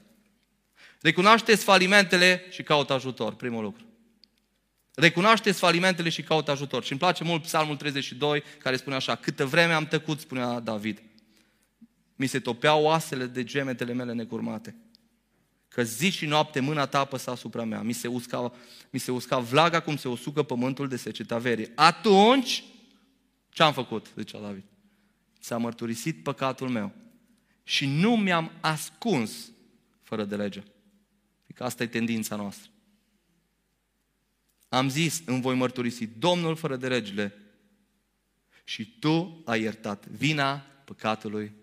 Recunoaște-ți 1.02 1.64
falimentele 1.64 2.46
și 2.50 2.64
caută 2.64 2.94
ajutor, 2.94 3.36
primul 3.36 3.64
lucru. 3.64 3.84
Recunoaște-ți 4.94 5.60
falimentele 5.60 6.10
și 6.10 6.22
caută 6.22 6.52
ajutor. 6.52 6.84
Și 6.84 6.92
îmi 6.92 7.00
place 7.00 7.24
mult 7.24 7.42
Psalmul 7.42 7.76
32, 7.76 8.44
care 8.58 8.76
spune 8.76 8.96
așa, 8.96 9.16
câtă 9.16 9.46
vreme 9.46 9.74
am 9.74 9.88
tăcut, 9.88 10.20
spunea 10.20 10.60
David, 10.60 11.02
mi 12.20 12.28
se 12.28 12.40
topeau 12.40 12.84
oasele 12.84 13.26
de 13.26 13.44
gemetele 13.44 13.94
mele 13.94 14.14
necurmate. 14.14 14.76
Că 15.68 15.84
zi 15.84 16.10
și 16.10 16.26
noapte 16.26 16.60
mâna 16.60 16.86
ta 16.86 17.00
apăsa 17.00 17.32
asupra 17.32 17.64
mea. 17.64 17.82
Mi 17.82 17.94
se, 17.94 18.08
usca, 18.08 18.54
mi 18.90 19.00
se 19.00 19.12
usca 19.12 19.40
vlaga 19.40 19.80
cum 19.80 19.98
se 19.98 20.08
usucă 20.08 20.44
pământul 20.44 20.88
de 20.88 20.96
seceta 20.96 21.38
verii. 21.38 21.72
Atunci, 21.76 22.64
ce 23.50 23.64
am 23.64 23.74
făcut? 23.74 24.12
Zicea 24.18 24.40
David. 24.40 24.64
Ți-a 25.42 25.58
mărturisit 25.58 26.24
păcatul 26.24 26.70
meu. 26.70 26.92
Și 27.64 27.86
nu 27.86 28.16
mi-am 28.16 28.52
ascuns 28.60 29.52
fără 30.02 30.24
de 30.24 30.36
lege. 30.36 30.64
Că 31.56 31.64
asta 31.64 31.84
e 31.84 31.88
tendința 31.88 32.36
noastră. 32.36 32.70
Am 34.70 34.90
zis, 34.90 35.22
îmi 35.26 35.42
voi 35.42 35.56
mărturisi 35.56 36.06
Domnul 36.06 36.56
fără 36.56 36.76
de 36.76 36.88
legile 36.88 37.34
și 38.64 38.98
tu 39.00 39.42
ai 39.46 39.62
iertat 39.62 40.08
vina 40.08 40.58
păcatului 40.86 41.58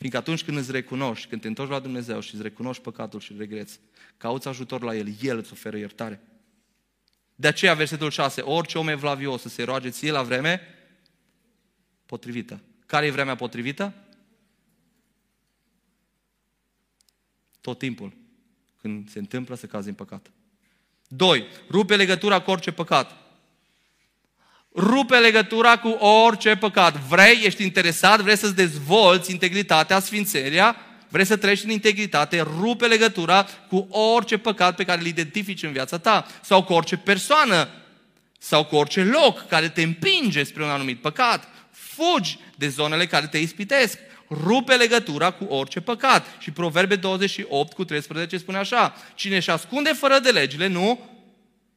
Fiindcă 0.00 0.20
atunci 0.20 0.44
când 0.44 0.56
îți 0.56 0.70
recunoști, 0.70 1.28
când 1.28 1.40
te 1.40 1.48
întorci 1.48 1.70
la 1.70 1.78
Dumnezeu 1.78 2.20
și 2.20 2.34
îți 2.34 2.42
recunoști 2.42 2.82
păcatul 2.82 3.20
și 3.20 3.34
regreți, 3.36 3.80
cauți 4.16 4.48
ajutor 4.48 4.82
la 4.82 4.94
El, 4.94 5.08
El 5.20 5.38
îți 5.38 5.52
oferă 5.52 5.76
iertare. 5.76 6.20
De 7.34 7.46
aceea, 7.46 7.74
versetul 7.74 8.10
6, 8.10 8.40
orice 8.40 8.78
om 8.78 8.88
evlavios 8.88 9.40
să 9.40 9.48
se 9.48 9.62
roage 9.62 9.88
ție 9.88 10.10
la 10.10 10.22
vreme 10.22 10.60
potrivită. 12.06 12.60
Care 12.86 13.06
e 13.06 13.10
vremea 13.10 13.34
potrivită? 13.34 13.94
Tot 17.60 17.78
timpul. 17.78 18.12
Când 18.76 19.10
se 19.10 19.18
întâmplă 19.18 19.54
să 19.54 19.66
cazi 19.66 19.88
în 19.88 19.94
păcat. 19.94 20.30
Doi, 21.08 21.46
rupe 21.70 21.96
legătura 21.96 22.40
cu 22.40 22.50
orice 22.50 22.72
păcat 22.72 23.19
rupe 24.74 25.16
legătura 25.16 25.78
cu 25.78 25.88
orice 25.88 26.56
păcat. 26.56 26.96
Vrei, 26.96 27.40
ești 27.44 27.62
interesat, 27.62 28.20
vrei 28.20 28.36
să-ți 28.36 28.54
dezvolți 28.54 29.30
integritatea, 29.30 30.00
sfințenia, 30.00 30.76
vrei 31.08 31.24
să 31.24 31.36
treci 31.36 31.62
în 31.62 31.70
integritate, 31.70 32.46
rupe 32.60 32.86
legătura 32.86 33.46
cu 33.68 33.88
orice 33.90 34.38
păcat 34.38 34.74
pe 34.74 34.84
care 34.84 35.00
îl 35.00 35.06
identifici 35.06 35.62
în 35.62 35.72
viața 35.72 35.98
ta 35.98 36.26
sau 36.42 36.62
cu 36.62 36.72
orice 36.72 36.96
persoană 36.96 37.68
sau 38.38 38.64
cu 38.64 38.76
orice 38.76 39.02
loc 39.02 39.46
care 39.48 39.68
te 39.68 39.82
împinge 39.82 40.42
spre 40.42 40.62
un 40.64 40.70
anumit 40.70 41.00
păcat. 41.00 41.48
Fugi 41.70 42.38
de 42.56 42.68
zonele 42.68 43.06
care 43.06 43.26
te 43.26 43.38
ispitesc. 43.38 43.98
Rupe 44.28 44.74
legătura 44.74 45.30
cu 45.30 45.44
orice 45.44 45.80
păcat. 45.80 46.26
Și 46.38 46.50
Proverbe 46.50 46.96
28 46.96 47.72
cu 47.72 47.84
13 47.84 48.38
spune 48.38 48.58
așa, 48.58 48.94
cine 49.14 49.36
își 49.36 49.50
ascunde 49.50 49.92
fără 49.92 50.18
de 50.18 50.30
legile, 50.30 50.66
nu 50.66 51.09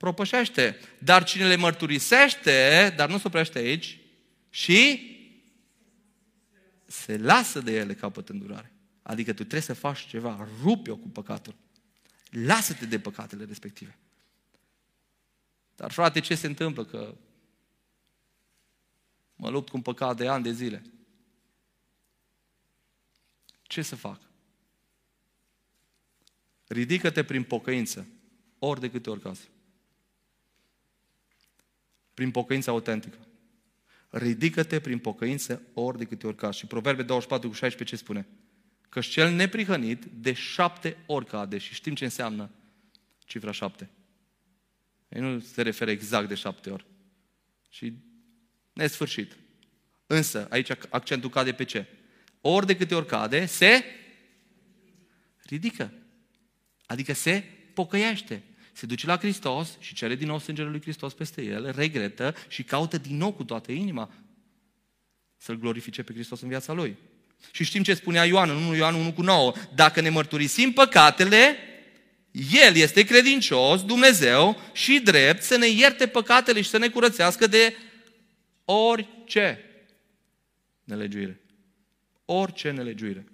propășește. 0.03 0.79
Dar 0.99 1.23
cine 1.23 1.47
le 1.47 1.55
mărturisește, 1.55 2.93
dar 2.95 3.09
nu 3.09 3.17
se 3.17 3.27
oprește 3.27 3.57
aici, 3.57 3.99
și 4.49 5.11
se 6.85 7.17
lasă 7.17 7.59
de 7.59 7.71
ele 7.71 7.93
capăt 7.93 8.29
îndurare. 8.29 8.73
Adică 9.01 9.31
tu 9.31 9.37
trebuie 9.37 9.61
să 9.61 9.73
faci 9.73 10.07
ceva, 10.07 10.47
rupe-o 10.61 10.95
cu 10.95 11.07
păcatul. 11.07 11.55
Lasă-te 12.29 12.85
de 12.85 12.99
păcatele 12.99 13.45
respective. 13.45 13.97
Dar 15.75 15.91
frate, 15.91 16.19
ce 16.19 16.35
se 16.35 16.47
întâmplă? 16.47 16.85
Că 16.85 17.15
mă 19.35 19.49
lupt 19.49 19.69
cu 19.69 19.75
un 19.75 19.81
păcat 19.81 20.17
de 20.17 20.27
ani 20.27 20.43
de 20.43 20.51
zile. 20.51 20.83
Ce 23.61 23.81
să 23.81 23.95
fac? 23.95 24.21
Ridică-te 26.67 27.23
prin 27.23 27.43
pocăință, 27.43 28.07
ori 28.59 28.79
de 28.79 28.91
câte 28.91 29.09
ori 29.09 29.21
caz 29.21 29.47
prin 32.13 32.31
pocăință 32.31 32.69
autentică. 32.69 33.17
Ridică-te 34.09 34.79
prin 34.79 34.97
pocăință 34.97 35.61
ori 35.73 35.97
de 35.97 36.05
câte 36.05 36.27
ori 36.27 36.35
caz. 36.35 36.55
Și 36.55 36.65
Proverbe 36.65 37.03
24 37.03 37.47
cu 37.47 37.53
16 37.53 37.95
ce 37.95 38.01
spune? 38.01 38.27
Că 38.89 38.99
cel 38.99 39.31
neprihănit 39.31 40.03
de 40.05 40.33
șapte 40.33 40.97
ori 41.05 41.25
cade. 41.25 41.57
Și 41.57 41.73
știm 41.73 41.95
ce 41.95 42.03
înseamnă 42.03 42.49
cifra 43.25 43.51
șapte. 43.51 43.89
Ei 45.09 45.21
nu 45.21 45.39
se 45.39 45.61
referă 45.61 45.91
exact 45.91 46.27
de 46.27 46.35
șapte 46.35 46.69
ori. 46.69 46.85
Și 47.69 47.93
nesfârșit. 48.73 49.37
Însă, 50.07 50.47
aici 50.49 50.69
accentul 50.89 51.29
cade 51.29 51.53
pe 51.53 51.63
ce? 51.63 51.85
Ori 52.41 52.65
de 52.65 52.75
câte 52.75 52.95
ori 52.95 53.05
cade, 53.05 53.45
se 53.45 53.83
ridică. 55.43 55.93
Adică 56.85 57.13
se 57.13 57.43
pocăiește 57.73 58.43
se 58.73 58.85
duce 58.85 59.05
la 59.05 59.17
Hristos 59.17 59.77
și 59.79 59.93
cere 59.93 60.15
din 60.15 60.27
nou 60.27 60.39
sângele 60.39 60.69
lui 60.69 60.81
Hristos 60.81 61.13
peste 61.13 61.41
el, 61.41 61.71
regretă 61.75 62.35
și 62.47 62.63
caută 62.63 62.97
din 62.97 63.17
nou 63.17 63.33
cu 63.33 63.43
toată 63.43 63.71
inima 63.71 64.11
să-L 65.37 65.59
glorifice 65.59 66.03
pe 66.03 66.13
Hristos 66.13 66.41
în 66.41 66.47
viața 66.47 66.73
lui. 66.73 66.97
Și 67.51 67.63
știm 67.63 67.83
ce 67.83 67.93
spunea 67.93 68.25
Ioan 68.25 68.49
în 68.49 68.55
1 68.55 68.75
Ioan 68.75 68.95
1 68.95 69.13
cu 69.13 69.21
9. 69.21 69.53
Dacă 69.75 70.01
ne 70.01 70.09
mărturisim 70.09 70.71
păcatele, 70.71 71.57
El 72.51 72.75
este 72.75 73.03
credincios, 73.03 73.85
Dumnezeu 73.85 74.61
și 74.73 74.99
drept 74.99 75.43
să 75.43 75.57
ne 75.57 75.67
ierte 75.67 76.07
păcatele 76.07 76.61
și 76.61 76.69
să 76.69 76.77
ne 76.77 76.89
curățească 76.89 77.47
de 77.47 77.75
orice 78.65 79.59
nelegiuire. 80.83 81.41
Orice 82.25 82.71
nelegiuire. 82.71 83.25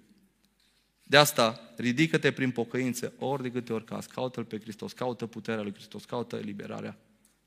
De 1.02 1.16
asta, 1.16 1.69
ridică-te 1.80 2.32
prin 2.32 2.50
pocăință, 2.50 3.12
ori 3.18 3.42
de 3.42 3.50
câte 3.50 3.72
ori 3.72 3.84
caz, 3.84 4.06
caută-L 4.06 4.44
pe 4.44 4.60
Hristos, 4.60 4.92
caută 4.92 5.26
puterea 5.26 5.62
lui 5.62 5.72
Hristos, 5.72 6.04
caută 6.04 6.36
eliberarea. 6.36 6.98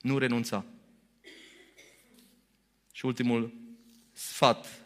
Nu 0.02 0.18
renunța. 0.18 0.66
Și 2.92 3.06
ultimul 3.06 3.54
sfat 4.12 4.84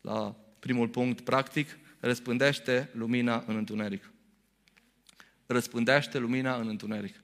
la 0.00 0.36
primul 0.58 0.88
punct 0.88 1.20
practic, 1.20 1.78
răspândește 2.00 2.90
lumina 2.92 3.44
în 3.46 3.56
întuneric. 3.56 4.10
Răspândește 5.46 6.18
lumina 6.18 6.56
în 6.56 6.68
întuneric. 6.68 7.20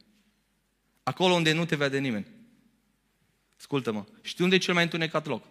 Acolo 1.03 1.35
unde 1.35 1.53
nu 1.53 1.65
te 1.65 1.77
vede 1.77 1.99
nimeni. 1.99 2.27
Ascultă-mă. 3.59 4.05
Știi 4.23 4.45
unde 4.45 4.57
e 4.57 4.59
cel 4.59 4.75
mai 4.75 4.83
întunecat 4.83 5.27
loc? 5.27 5.45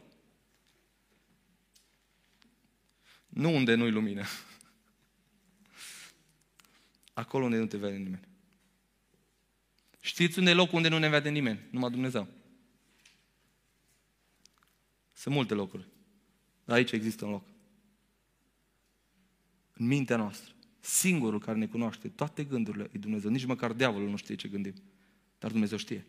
Nu 3.28 3.56
unde 3.56 3.74
nu-i 3.74 3.92
lumină. 3.92 4.24
Acolo 7.22 7.46
unde 7.46 7.58
nu 7.58 7.66
te 7.66 7.78
vede 7.78 7.98
nimeni. 7.98 8.28
Știți 10.00 10.40
unde 10.40 10.50
e 10.52 10.54
locul 10.54 10.76
unde 10.76 10.88
nu 10.88 10.98
ne 10.98 11.10
vede 11.10 11.30
nimeni? 11.30 11.60
Numai 11.72 11.90
Dumnezeu. 11.90 12.28
Sunt 15.14 15.36
multe 15.36 15.54
locuri. 15.54 15.88
Dar 16.66 16.76
aici 16.76 16.92
există 16.92 17.26
un 17.26 17.32
loc. 17.32 17.46
În 19.74 19.86
mintea 19.86 20.18
noastră. 20.18 20.54
Singurul 20.80 21.40
care 21.40 21.58
ne 21.58 21.68
cunoaște 21.68 22.08
toate 22.08 22.44
gândurile 22.44 22.90
e 22.92 22.98
Dumnezeu. 22.98 23.30
Nici 23.30 23.46
măcar 23.46 23.74
diavolul 23.74 24.10
nu 24.10 24.16
știe 24.16 24.36
ce 24.36 24.48
gândim. 24.48 24.74
Dar 25.40 25.52
Dumnezeu 25.52 25.78
știe. 25.78 26.06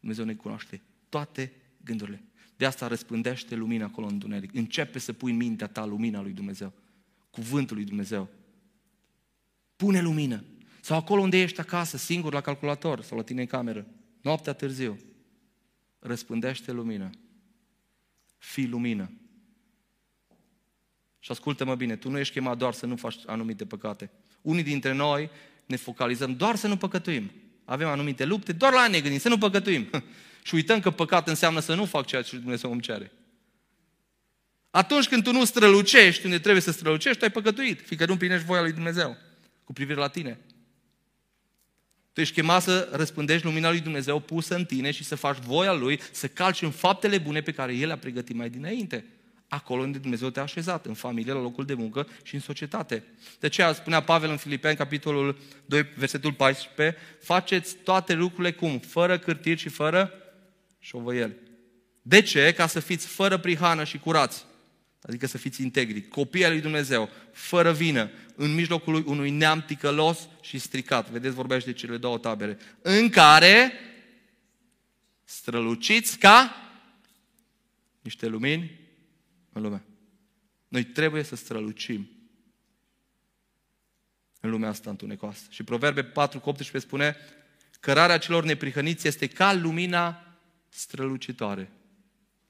Dumnezeu 0.00 0.24
ne 0.24 0.34
cunoaște 0.34 0.82
toate 1.08 1.52
gândurile. 1.84 2.24
De 2.56 2.66
asta 2.66 2.86
răspândește 2.86 3.54
lumina 3.54 3.84
acolo 3.84 4.06
în 4.06 4.12
întuneric. 4.12 4.54
Începe 4.54 4.98
să 4.98 5.12
pui 5.12 5.30
în 5.30 5.36
mintea 5.36 5.66
ta 5.66 5.84
lumina 5.84 6.20
lui 6.20 6.32
Dumnezeu. 6.32 6.72
Cuvântul 7.30 7.76
lui 7.76 7.84
Dumnezeu. 7.84 8.37
Pune 9.78 10.00
lumină. 10.00 10.44
Sau 10.80 10.96
acolo 10.96 11.20
unde 11.20 11.40
ești 11.40 11.60
acasă, 11.60 11.96
singur 11.96 12.32
la 12.32 12.40
calculator 12.40 13.02
sau 13.02 13.16
la 13.16 13.22
tine 13.22 13.40
în 13.40 13.46
cameră, 13.46 13.86
noaptea 14.20 14.52
târziu, 14.52 14.98
răspândește 15.98 16.72
lumină. 16.72 17.10
Fii 18.38 18.66
lumină. 18.66 19.10
Și 21.18 21.30
ascultă-mă 21.30 21.74
bine, 21.74 21.96
tu 21.96 22.10
nu 22.10 22.18
ești 22.18 22.32
chemat 22.32 22.56
doar 22.56 22.72
să 22.72 22.86
nu 22.86 22.96
faci 22.96 23.16
anumite 23.26 23.66
păcate. 23.66 24.10
Unii 24.42 24.62
dintre 24.62 24.92
noi 24.92 25.30
ne 25.66 25.76
focalizăm 25.76 26.36
doar 26.36 26.56
să 26.56 26.66
nu 26.66 26.76
păcătuim. 26.76 27.30
Avem 27.64 27.88
anumite 27.88 28.24
lupte, 28.24 28.52
doar 28.52 28.72
la 28.72 28.88
ne 28.88 29.00
gândim, 29.00 29.18
să 29.18 29.28
nu 29.28 29.38
păcătuim. 29.38 29.90
și 30.46 30.54
uităm 30.54 30.80
că 30.80 30.90
păcat 30.90 31.28
înseamnă 31.28 31.60
să 31.60 31.74
nu 31.74 31.84
fac 31.84 32.06
ceea 32.06 32.22
ce 32.22 32.36
Dumnezeu 32.36 32.72
îmi 32.72 32.80
cere. 32.80 33.12
Atunci 34.70 35.08
când 35.08 35.22
tu 35.22 35.32
nu 35.32 35.44
strălucești 35.44 36.24
unde 36.24 36.38
trebuie 36.38 36.62
să 36.62 36.72
strălucești, 36.72 37.18
tu 37.18 37.24
ai 37.24 37.30
păcătuit, 37.30 37.80
fiindcă 37.80 38.06
nu 38.06 38.12
împlinești 38.12 38.46
voia 38.46 38.60
lui 38.60 38.72
Dumnezeu 38.72 39.26
cu 39.68 39.74
privire 39.74 39.98
la 39.98 40.08
tine. 40.08 40.38
Tu 42.12 42.20
ești 42.20 42.34
chemat 42.34 42.62
să 42.62 42.88
răspândești 42.92 43.46
lumina 43.46 43.70
lui 43.70 43.80
Dumnezeu 43.80 44.20
pusă 44.20 44.54
în 44.54 44.64
tine 44.64 44.90
și 44.90 45.04
să 45.04 45.14
faci 45.14 45.36
voia 45.38 45.72
Lui, 45.72 46.00
să 46.10 46.28
calci 46.28 46.62
în 46.62 46.70
faptele 46.70 47.18
bune 47.18 47.40
pe 47.40 47.52
care 47.52 47.74
El 47.74 47.90
a 47.90 47.96
pregătit 47.96 48.36
mai 48.36 48.50
dinainte. 48.50 49.04
Acolo 49.48 49.82
unde 49.82 49.98
Dumnezeu 49.98 50.30
te-a 50.30 50.42
așezat, 50.42 50.86
în 50.86 50.94
familie, 50.94 51.32
la 51.32 51.40
locul 51.40 51.64
de 51.64 51.74
muncă 51.74 52.08
și 52.22 52.34
în 52.34 52.40
societate. 52.40 53.04
De 53.40 53.46
aceea 53.46 53.72
spunea 53.72 54.02
Pavel 54.02 54.30
în 54.30 54.36
Filipeni, 54.36 54.76
capitolul 54.76 55.38
2, 55.66 55.82
versetul 55.96 56.32
14, 56.32 56.96
faceți 57.20 57.76
toate 57.76 58.14
lucrurile 58.14 58.52
cum? 58.52 58.78
Fără 58.78 59.18
cârtiri 59.18 59.60
și 59.60 59.68
fără 59.68 60.12
șovăieli. 60.78 61.36
De 62.02 62.22
ce? 62.22 62.52
Ca 62.52 62.66
să 62.66 62.80
fiți 62.80 63.06
fără 63.06 63.38
prihană 63.38 63.84
și 63.84 63.98
curați. 63.98 64.44
Adică 65.08 65.26
să 65.26 65.38
fiți 65.38 65.62
integri, 65.62 66.08
copii 66.08 66.44
al 66.44 66.50
lui 66.50 66.60
Dumnezeu, 66.60 67.10
fără 67.32 67.72
vină, 67.72 68.10
în 68.34 68.54
mijlocul 68.54 69.06
unui 69.06 69.30
neam 69.30 69.62
ticălos 69.62 70.28
și 70.40 70.58
stricat. 70.58 71.10
Vedeți, 71.10 71.34
vorbește 71.34 71.70
de 71.70 71.76
cele 71.76 71.96
două 71.96 72.18
tabere. 72.18 72.58
În 72.82 73.08
care 73.08 73.72
străluciți 75.24 76.18
ca 76.18 76.54
niște 78.00 78.26
lumini 78.26 78.80
în 79.52 79.62
lume. 79.62 79.84
Noi 80.68 80.84
trebuie 80.84 81.22
să 81.22 81.36
strălucim 81.36 82.10
în 84.40 84.50
lumea 84.50 84.68
asta 84.68 84.90
întunecoasă. 84.90 85.42
Și 85.50 85.62
Proverbe 85.62 86.04
4 86.04 86.40
cu 86.40 86.48
18 86.48 86.86
spune 86.88 87.16
cărarea 87.80 88.18
celor 88.18 88.44
neprihăniți 88.44 89.06
este 89.06 89.26
ca 89.26 89.52
lumina 89.52 90.36
strălucitoare, 90.68 91.70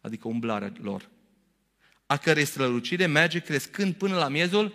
adică 0.00 0.28
umblarea 0.28 0.72
lor 0.80 1.08
a 2.08 2.16
cărei 2.16 2.44
strălucire 2.44 3.06
merge 3.06 3.40
crescând 3.40 3.94
până 3.94 4.16
la 4.16 4.28
miezul 4.28 4.74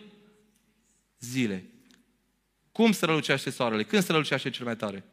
zilei. 1.20 1.70
Cum 2.72 2.92
strălucește 2.92 3.50
soarele? 3.50 3.84
Când 3.84 4.04
strălucește 4.04 4.50
cel 4.50 4.66
mai 4.66 4.76
tare? 4.76 5.04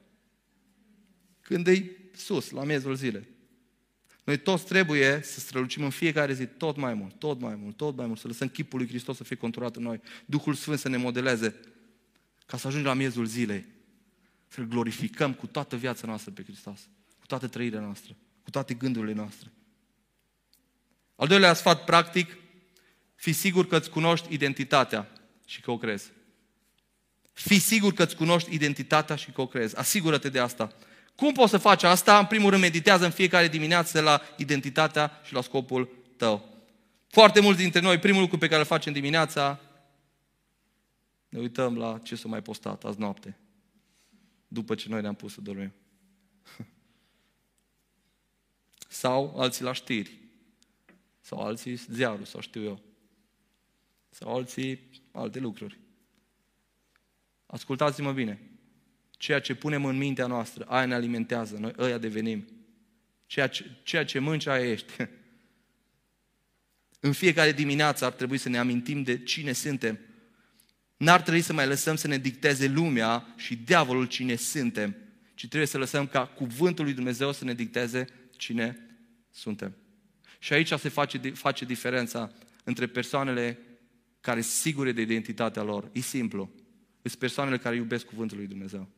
Când 1.40 1.66
e 1.66 1.90
sus, 2.14 2.50
la 2.50 2.64
miezul 2.64 2.94
zilei. 2.94 3.28
Noi 4.24 4.36
toți 4.38 4.64
trebuie 4.64 5.20
să 5.22 5.40
strălucim 5.40 5.84
în 5.84 5.90
fiecare 5.90 6.32
zi 6.32 6.46
tot 6.46 6.76
mai 6.76 6.94
mult, 6.94 7.18
tot 7.18 7.40
mai 7.40 7.54
mult, 7.54 7.76
tot 7.76 7.96
mai 7.96 8.06
mult, 8.06 8.18
să 8.18 8.26
lăsăm 8.26 8.48
chipul 8.48 8.78
lui 8.78 8.88
Hristos 8.88 9.16
să 9.16 9.24
fie 9.24 9.36
conturat 9.36 9.76
în 9.76 9.82
noi, 9.82 10.00
Duhul 10.26 10.54
Sfânt 10.54 10.78
să 10.78 10.88
ne 10.88 10.96
modeleze, 10.96 11.60
ca 12.46 12.56
să 12.56 12.66
ajungem 12.66 12.88
la 12.88 12.96
miezul 12.96 13.24
zilei, 13.24 13.66
să-L 14.48 14.64
glorificăm 14.64 15.34
cu 15.34 15.46
toată 15.46 15.76
viața 15.76 16.06
noastră 16.06 16.30
pe 16.30 16.42
Hristos, 16.42 16.88
cu 17.18 17.26
toată 17.26 17.48
trăirea 17.48 17.80
noastră, 17.80 18.16
cu 18.42 18.50
toate 18.50 18.74
gândurile 18.74 19.12
noastre. 19.12 19.50
Al 21.20 21.26
doilea 21.26 21.52
sfat 21.52 21.84
practic, 21.84 22.36
fi 23.14 23.32
sigur 23.32 23.66
că 23.66 23.76
îți 23.76 23.90
cunoști 23.90 24.34
identitatea 24.34 25.10
și 25.46 25.60
că 25.60 25.70
o 25.70 25.78
crezi. 25.78 26.10
Fi 27.32 27.58
sigur 27.58 27.92
că 27.92 28.02
îți 28.02 28.16
cunoști 28.16 28.54
identitatea 28.54 29.16
și 29.16 29.30
că 29.30 29.40
o 29.40 29.46
crezi. 29.46 29.76
Asigură-te 29.76 30.28
de 30.28 30.38
asta. 30.38 30.72
Cum 31.14 31.32
poți 31.32 31.50
să 31.50 31.58
faci 31.58 31.82
asta? 31.82 32.18
În 32.18 32.26
primul 32.26 32.50
rând, 32.50 32.62
meditează 32.62 33.04
în 33.04 33.10
fiecare 33.10 33.48
dimineață 33.48 34.00
la 34.00 34.20
identitatea 34.36 35.20
și 35.24 35.32
la 35.32 35.40
scopul 35.40 35.88
tău. 36.16 36.64
Foarte 37.08 37.40
mulți 37.40 37.60
dintre 37.60 37.80
noi, 37.80 37.98
primul 37.98 38.20
lucru 38.20 38.38
pe 38.38 38.48
care 38.48 38.60
îl 38.60 38.66
facem 38.66 38.92
dimineața, 38.92 39.60
ne 41.28 41.38
uităm 41.38 41.76
la 41.76 42.00
ce 42.02 42.14
s-a 42.14 42.28
mai 42.28 42.42
postat 42.42 42.84
azi 42.84 42.98
noapte, 42.98 43.38
după 44.48 44.74
ce 44.74 44.88
noi 44.88 45.00
ne-am 45.00 45.14
pus 45.14 45.32
să 45.32 45.40
dormim. 45.40 45.72
Sau 48.88 49.40
alții 49.40 49.64
la 49.64 49.72
știri. 49.72 50.19
Sau 51.30 51.40
alții 51.40 51.74
ziarul, 51.74 52.24
sau 52.24 52.40
știu 52.40 52.62
eu. 52.62 52.80
Sau 54.10 54.34
alții 54.34 54.80
alte 55.12 55.38
lucruri. 55.38 55.78
Ascultați-mă 57.46 58.12
bine. 58.12 58.40
Ceea 59.10 59.40
ce 59.40 59.54
punem 59.54 59.84
în 59.84 59.96
mintea 59.96 60.26
noastră, 60.26 60.64
aia 60.64 60.86
ne 60.86 60.94
alimentează, 60.94 61.56
noi 61.56 61.72
ăia 61.78 61.98
devenim. 61.98 62.48
Ceea 63.26 63.46
ce, 63.46 63.70
ceea 63.82 64.04
ce 64.04 64.18
mânci, 64.18 64.46
aia 64.46 64.70
ești. 64.70 64.92
În 67.00 67.12
fiecare 67.12 67.52
dimineață 67.52 68.04
ar 68.04 68.12
trebui 68.12 68.38
să 68.38 68.48
ne 68.48 68.58
amintim 68.58 69.02
de 69.02 69.22
cine 69.22 69.52
suntem. 69.52 69.98
N-ar 70.96 71.20
trebui 71.22 71.42
să 71.42 71.52
mai 71.52 71.66
lăsăm 71.66 71.96
să 71.96 72.06
ne 72.06 72.18
dicteze 72.18 72.66
lumea 72.66 73.34
și 73.36 73.56
diavolul 73.56 74.06
cine 74.06 74.34
suntem, 74.34 74.96
ci 75.34 75.46
trebuie 75.48 75.68
să 75.68 75.78
lăsăm 75.78 76.06
ca 76.06 76.26
cuvântul 76.26 76.84
lui 76.84 76.94
Dumnezeu 76.94 77.32
să 77.32 77.44
ne 77.44 77.54
dicteze 77.54 78.06
cine 78.36 78.86
suntem. 79.30 79.74
Și 80.42 80.52
aici 80.52 80.72
se 80.72 80.88
face, 80.88 81.18
face 81.18 81.64
diferența 81.64 82.32
între 82.64 82.86
persoanele 82.86 83.58
care 84.20 84.40
sunt 84.40 84.54
sigure 84.54 84.92
de 84.92 85.00
identitatea 85.00 85.62
lor. 85.62 85.88
E 85.92 86.00
simplu. 86.00 86.50
Sunt 87.02 87.14
persoanele 87.18 87.58
care 87.58 87.76
iubesc 87.76 88.04
cuvântul 88.04 88.36
lui 88.36 88.46
Dumnezeu. 88.46 88.88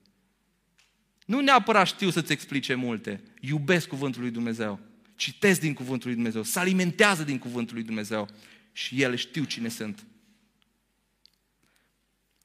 Nu 1.25 1.41
neapărat 1.41 1.87
știu 1.87 2.11
să-ți 2.11 2.33
explice 2.33 2.75
multe. 2.75 3.21
Iubesc 3.41 3.89
cuvântul 3.89 4.21
lui 4.21 4.31
Dumnezeu. 4.31 4.81
Citesc 5.15 5.61
din 5.61 5.75
cuvântul 5.75 6.07
lui 6.07 6.15
Dumnezeu. 6.15 6.43
Se 6.43 6.59
alimentează 6.59 7.23
din 7.23 7.39
cuvântul 7.39 7.75
lui 7.75 7.85
Dumnezeu. 7.85 8.29
Și 8.73 9.03
ele 9.03 9.17
știu 9.17 9.45
cine 9.45 9.69
sunt. 9.69 10.05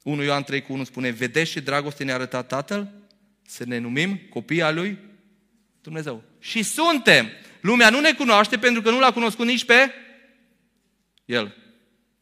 1 0.04 0.24
Ioan 0.24 0.44
3 0.44 0.62
cu 0.62 0.74
1 0.74 0.84
spune, 0.84 1.10
vedeți 1.10 1.52
ce 1.52 1.60
dragoste 1.60 2.04
ne-a 2.04 2.14
arătat 2.14 2.48
Tatăl? 2.48 2.92
Să 3.48 3.66
ne 3.66 3.78
numim 3.78 4.18
copii 4.30 4.62
al 4.62 4.76
lui 4.76 4.98
Dumnezeu. 5.82 6.24
Și 6.40 6.64
suntem. 6.64 7.28
Lumea 7.68 7.90
nu 7.90 8.00
ne 8.00 8.14
cunoaște 8.14 8.58
pentru 8.58 8.82
că 8.82 8.90
nu 8.90 9.00
l-a 9.00 9.12
cunoscut 9.12 9.46
nici 9.46 9.66
pe 9.66 9.92
El. 11.26 11.56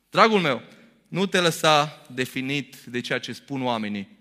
Dragul 0.09 0.39
meu, 0.39 0.61
nu 1.07 1.25
te 1.25 1.39
lăsa 1.39 2.05
definit 2.13 2.75
de 2.75 3.01
ceea 3.01 3.19
ce 3.19 3.33
spun 3.33 3.63
oamenii, 3.63 4.17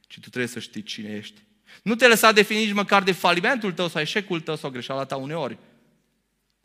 ci 0.00 0.14
tu 0.14 0.28
trebuie 0.28 0.46
să 0.46 0.58
știi 0.58 0.82
cine 0.82 1.16
ești. 1.16 1.40
Nu 1.82 1.94
te 1.94 2.08
lăsa 2.08 2.32
definit 2.32 2.64
nici 2.64 2.74
măcar 2.74 3.02
de 3.02 3.12
falimentul 3.12 3.72
tău 3.72 3.88
sau 3.88 4.00
eșecul 4.00 4.40
tău 4.40 4.56
sau 4.56 4.70
greșeala 4.70 5.04
ta 5.04 5.16
uneori. 5.16 5.58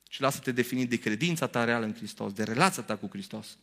Și 0.10 0.22
lasă-te 0.22 0.52
definit 0.52 0.90
de 0.90 0.96
credința 0.96 1.48
ta 1.48 1.64
reală 1.64 1.86
în 1.86 1.94
Hristos, 1.94 2.34
de 2.34 2.44
relația 2.44 2.84
ta 2.84 2.96
cu 2.96 3.08
Hristos. 3.12 3.58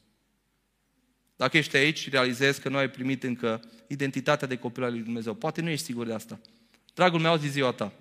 Dacă 1.36 1.56
ești 1.56 1.76
aici 1.76 1.98
și 1.98 2.10
realizezi 2.10 2.60
că 2.60 2.68
nu 2.68 2.76
ai 2.76 2.90
primit 2.90 3.22
încă 3.22 3.60
identitatea 3.86 4.48
de 4.48 4.56
copil 4.56 4.82
al 4.84 4.92
lui 4.92 5.02
Dumnezeu, 5.02 5.34
poate 5.34 5.60
nu 5.60 5.68
ești 5.68 5.84
sigur 5.84 6.06
de 6.06 6.12
asta. 6.12 6.40
Dragul 6.94 7.20
meu, 7.20 7.36
zi 7.36 7.48
ziua 7.48 7.72
ta 7.72 7.92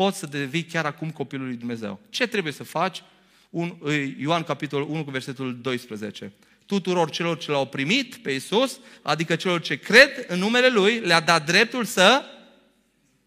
poți 0.00 0.18
să 0.18 0.26
devii 0.26 0.64
chiar 0.64 0.84
acum 0.84 1.10
copilul 1.10 1.46
lui 1.46 1.56
Dumnezeu. 1.56 2.00
Ce 2.10 2.26
trebuie 2.26 2.52
să 2.52 2.64
faci? 2.64 3.02
Un, 3.50 3.76
Ioan 4.18 4.42
capitolul 4.42 4.88
1 4.90 5.04
cu 5.04 5.10
versetul 5.10 5.60
12. 5.60 6.32
Tuturor 6.66 7.10
celor 7.10 7.38
ce 7.38 7.50
l-au 7.50 7.66
primit 7.66 8.16
pe 8.16 8.30
Isus, 8.30 8.78
adică 9.02 9.36
celor 9.36 9.60
ce 9.60 9.76
cred 9.76 10.24
în 10.28 10.38
numele 10.38 10.68
Lui, 10.68 10.98
le-a 10.98 11.20
dat 11.20 11.46
dreptul 11.46 11.84
să 11.84 12.24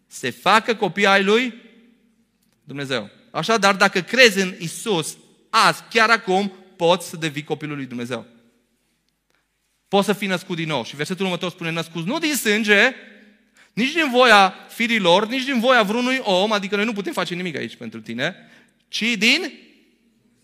se 0.06 0.30
facă 0.30 0.74
copii 0.74 1.06
ai 1.06 1.22
Lui 1.22 1.54
Dumnezeu. 2.64 3.10
Așadar, 3.30 3.74
dacă 3.74 4.00
crezi 4.00 4.40
în 4.40 4.54
Isus, 4.58 5.16
azi, 5.50 5.82
chiar 5.90 6.10
acum, 6.10 6.52
poți 6.76 7.08
să 7.08 7.16
devii 7.16 7.44
copilul 7.44 7.76
lui 7.76 7.86
Dumnezeu. 7.86 8.26
Poți 9.88 10.06
să 10.06 10.12
fii 10.12 10.28
născut 10.28 10.56
din 10.56 10.68
nou. 10.68 10.84
Și 10.84 10.96
versetul 10.96 11.24
următor 11.24 11.50
spune, 11.50 11.70
născut 11.70 12.06
nu 12.06 12.18
din 12.18 12.34
sânge, 12.34 12.94
nici 13.74 13.92
din 13.92 14.10
voia 14.10 14.54
firilor, 14.68 15.26
nici 15.28 15.44
din 15.44 15.60
voia 15.60 15.82
vreunui 15.82 16.18
om, 16.22 16.52
adică 16.52 16.76
noi 16.76 16.84
nu 16.84 16.92
putem 16.92 17.12
face 17.12 17.34
nimic 17.34 17.56
aici 17.56 17.76
pentru 17.76 18.00
tine, 18.00 18.36
ci 18.88 19.16
din 19.18 19.52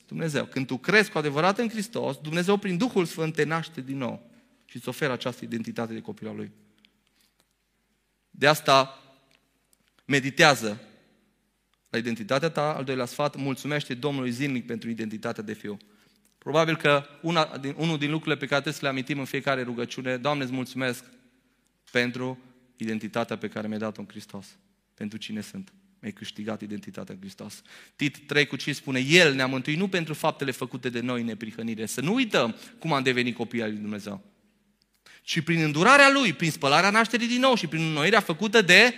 Dumnezeu. 0.07 0.45
Când 0.45 0.67
tu 0.67 0.77
crezi 0.77 1.11
cu 1.11 1.19
adevărat 1.19 1.59
în 1.59 1.69
Hristos, 1.69 2.17
Dumnezeu 2.17 2.57
prin 2.57 2.77
Duhul 2.77 3.05
Sfânt 3.05 3.35
te 3.35 3.45
naște 3.45 3.81
din 3.81 3.97
nou 3.97 4.31
și 4.65 4.77
îți 4.77 4.89
oferă 4.89 5.13
această 5.13 5.45
identitate 5.45 5.93
de 5.93 6.01
copil 6.01 6.29
al 6.29 6.37
Lui. 6.37 6.51
De 8.31 8.47
asta 8.47 9.03
meditează 10.05 10.81
la 11.91 11.99
identitatea 11.99 12.49
ta, 12.51 12.75
al 12.75 12.85
doilea 12.85 13.05
sfat, 13.05 13.37
mulțumește 13.37 13.95
Domnului 13.95 14.31
zilnic 14.31 14.67
pentru 14.67 14.89
identitatea 14.89 15.43
de 15.43 15.53
fiu. 15.53 15.77
Probabil 16.39 16.77
că 16.77 17.05
una 17.23 17.59
din, 17.59 17.75
unul 17.77 17.99
din 17.99 18.11
lucrurile 18.11 18.37
pe 18.37 18.47
care 18.47 18.61
trebuie 18.61 18.75
să 18.75 18.81
le 18.83 18.89
amintim 18.89 19.19
în 19.19 19.25
fiecare 19.25 19.63
rugăciune, 19.63 20.17
Doamne, 20.17 20.45
îți 20.45 20.53
mulțumesc 20.53 21.05
pentru 21.91 22.39
identitatea 22.83 23.39
pe 23.39 23.49
care 23.49 23.67
mi-ai 23.67 23.79
dat-o 23.79 24.01
în 24.01 24.07
Hristos, 24.07 24.47
pentru 24.95 25.19
cine 25.19 25.41
sunt. 25.41 25.73
Mi-ai 26.01 26.13
câștigat 26.13 26.61
identitatea 26.61 27.15
în 27.15 27.21
Hristos. 27.21 27.63
Tit 27.97 28.27
3 28.27 28.47
cu 28.47 28.57
5 28.57 28.77
spune, 28.77 29.01
El 29.01 29.35
ne-a 29.35 29.47
mântuit 29.47 29.79
nu 29.79 29.89
pentru 29.89 30.15
faptele 30.15 30.51
făcute 30.51 30.89
de 30.89 31.01
noi 31.01 31.21
în 31.21 31.27
neprihănire. 31.27 31.87
Să 31.87 32.01
nu 32.01 32.15
uităm 32.15 32.57
cum 32.79 32.93
am 32.93 33.03
devenit 33.03 33.37
copii 33.37 33.63
al 33.63 33.71
lui 33.71 33.79
Dumnezeu. 33.79 34.25
Și 35.23 35.43
prin 35.43 35.61
îndurarea 35.61 36.11
Lui, 36.11 36.33
prin 36.33 36.51
spălarea 36.51 36.91
nașterii 36.91 37.27
din 37.27 37.41
nou 37.41 37.55
și 37.55 37.67
prin 37.67 37.83
înnoirea 37.83 38.21
făcută 38.21 38.63
de 38.63 38.95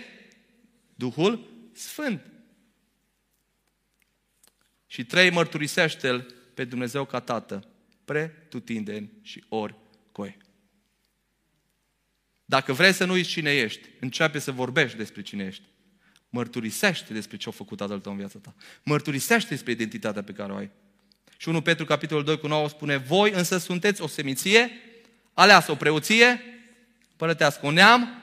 Duhul 0.94 1.50
Sfânt. 1.72 2.20
Și 4.86 5.04
trei, 5.04 5.30
mărturisește-L 5.30 6.34
pe 6.54 6.64
Dumnezeu 6.64 7.04
ca 7.04 7.20
Tată, 7.20 7.68
pretutindeni 8.04 9.10
și 9.22 9.44
ori 9.48 9.74
coi. 9.74 9.81
Dacă 12.52 12.72
vrei 12.72 12.92
să 12.92 13.04
nu 13.04 13.12
uiți 13.12 13.28
cine 13.28 13.50
ești, 13.50 13.88
începe 14.00 14.38
să 14.38 14.50
vorbești 14.50 14.96
despre 14.96 15.22
cine 15.22 15.44
ești. 15.44 15.62
Mărturisește 16.28 17.12
despre 17.12 17.36
ce 17.36 17.48
a 17.48 17.52
făcut 17.52 17.78
Tatăl 17.78 18.00
tău 18.00 18.12
în 18.12 18.18
viața 18.18 18.38
ta. 18.42 18.54
Mărturisește 18.82 19.48
despre 19.48 19.72
identitatea 19.72 20.22
pe 20.22 20.32
care 20.32 20.52
o 20.52 20.56
ai. 20.56 20.70
Și 21.36 21.48
1 21.48 21.60
Petru, 21.60 21.84
capitolul 21.84 22.24
2 22.24 22.38
cu 22.38 22.46
9 22.46 22.68
spune, 22.68 22.96
voi 22.96 23.30
însă 23.30 23.58
sunteți 23.58 24.02
o 24.02 24.06
seminție, 24.06 24.70
aleasă 25.34 25.70
o 25.70 25.74
preoție, 25.74 26.42
părătească 27.16 27.66
un 27.66 27.74
neam, 27.74 28.22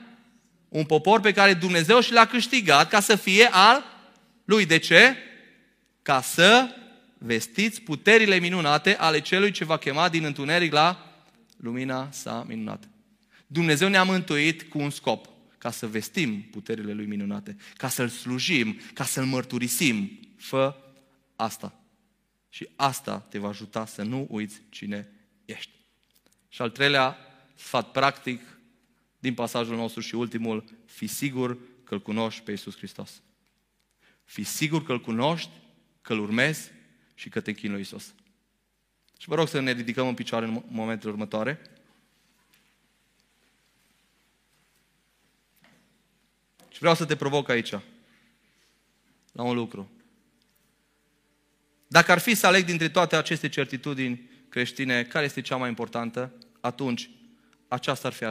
un 0.68 0.84
popor 0.84 1.20
pe 1.20 1.32
care 1.32 1.54
Dumnezeu 1.54 2.00
și 2.00 2.12
l-a 2.12 2.26
câștigat 2.26 2.88
ca 2.88 3.00
să 3.00 3.16
fie 3.16 3.48
al 3.50 3.84
lui. 4.44 4.66
De 4.66 4.78
ce? 4.78 5.16
Ca 6.02 6.22
să 6.22 6.74
vestiți 7.18 7.80
puterile 7.80 8.38
minunate 8.38 8.96
ale 8.96 9.20
celui 9.20 9.50
ce 9.50 9.64
va 9.64 9.76
chema 9.76 10.08
din 10.08 10.24
întuneric 10.24 10.72
la 10.72 11.12
lumina 11.56 12.08
sa 12.10 12.44
minunată. 12.48 12.89
Dumnezeu 13.52 13.88
ne-a 13.88 14.02
mântuit 14.02 14.62
cu 14.62 14.78
un 14.78 14.90
scop, 14.90 15.28
ca 15.58 15.70
să 15.70 15.86
vestim 15.86 16.42
puterile 16.42 16.92
Lui 16.92 17.06
minunate, 17.06 17.56
ca 17.76 17.88
să-L 17.88 18.08
slujim, 18.08 18.80
ca 18.94 19.04
să-L 19.04 19.24
mărturisim. 19.24 20.18
Fă 20.36 20.76
asta. 21.36 21.80
Și 22.48 22.68
asta 22.76 23.18
te 23.18 23.38
va 23.38 23.48
ajuta 23.48 23.86
să 23.86 24.02
nu 24.02 24.26
uiți 24.30 24.60
cine 24.68 25.08
ești. 25.44 25.72
Și 26.48 26.62
al 26.62 26.70
treilea 26.70 27.16
sfat 27.54 27.90
practic 27.90 28.40
din 29.18 29.34
pasajul 29.34 29.76
nostru 29.76 30.00
și 30.00 30.14
ultimul, 30.14 30.64
fi 30.86 31.06
sigur 31.06 31.58
că 31.84 31.94
îl 31.94 32.02
cunoști 32.02 32.42
pe 32.42 32.50
Iisus 32.50 32.76
Hristos. 32.76 33.22
Fi 34.24 34.42
sigur 34.42 34.84
că 34.84 34.92
îl 34.92 35.00
cunoști, 35.00 35.50
că 36.00 36.12
îl 36.12 36.18
urmezi 36.18 36.70
și 37.14 37.28
că 37.28 37.40
te 37.40 37.50
închin 37.50 37.70
lui 37.70 37.78
Iisus. 37.78 38.14
Și 39.18 39.28
vă 39.28 39.34
rog 39.34 39.48
să 39.48 39.60
ne 39.60 39.72
ridicăm 39.72 40.06
în 40.06 40.14
picioare 40.14 40.46
în 40.46 40.62
momentele 40.68 41.10
următoare. 41.10 41.60
Vreau 46.80 46.94
să 46.94 47.04
te 47.04 47.16
provoc 47.16 47.48
aici, 47.48 47.70
la 49.32 49.42
un 49.42 49.54
lucru. 49.54 49.90
Dacă 51.86 52.12
ar 52.12 52.18
fi 52.18 52.34
să 52.34 52.46
aleg 52.46 52.64
dintre 52.64 52.88
toate 52.88 53.16
aceste 53.16 53.48
certitudini 53.48 54.30
creștine, 54.48 55.04
care 55.04 55.24
este 55.24 55.40
cea 55.40 55.56
mai 55.56 55.68
importantă, 55.68 56.32
atunci 56.60 57.10
aceasta 57.68 58.08
ar 58.08 58.14
fi 58.14 58.24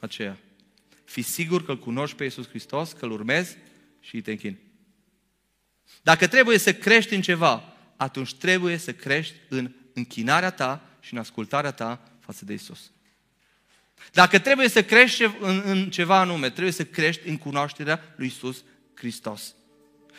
aceea. 0.00 0.38
Fi 1.04 1.22
sigur 1.22 1.64
că 1.64 1.70
îl 1.70 1.78
cunoști 1.78 2.16
pe 2.16 2.24
Iisus 2.24 2.48
Hristos, 2.48 2.92
că 2.92 3.04
îl 3.04 3.10
urmezi 3.10 3.56
și 4.00 4.14
îi 4.14 4.20
te 4.20 4.30
închini. 4.30 4.58
Dacă 6.02 6.26
trebuie 6.26 6.58
să 6.58 6.74
crești 6.74 7.14
în 7.14 7.22
ceva, 7.22 7.74
atunci 7.96 8.34
trebuie 8.34 8.76
să 8.76 8.92
crești 8.92 9.34
în 9.48 9.74
închinarea 9.94 10.50
ta 10.50 10.90
și 11.00 11.12
în 11.12 11.18
ascultarea 11.18 11.72
ta 11.72 12.12
față 12.20 12.44
de 12.44 12.52
Isus. 12.52 12.90
Dacă 14.12 14.38
trebuie 14.38 14.68
să 14.68 14.82
crești 14.82 15.22
în, 15.40 15.62
în 15.64 15.90
ceva 15.90 16.18
anume, 16.18 16.50
trebuie 16.50 16.72
să 16.72 16.84
crești 16.84 17.28
în 17.28 17.38
cunoașterea 17.38 18.00
lui 18.16 18.26
Isus 18.26 18.64
Hristos. 18.94 19.54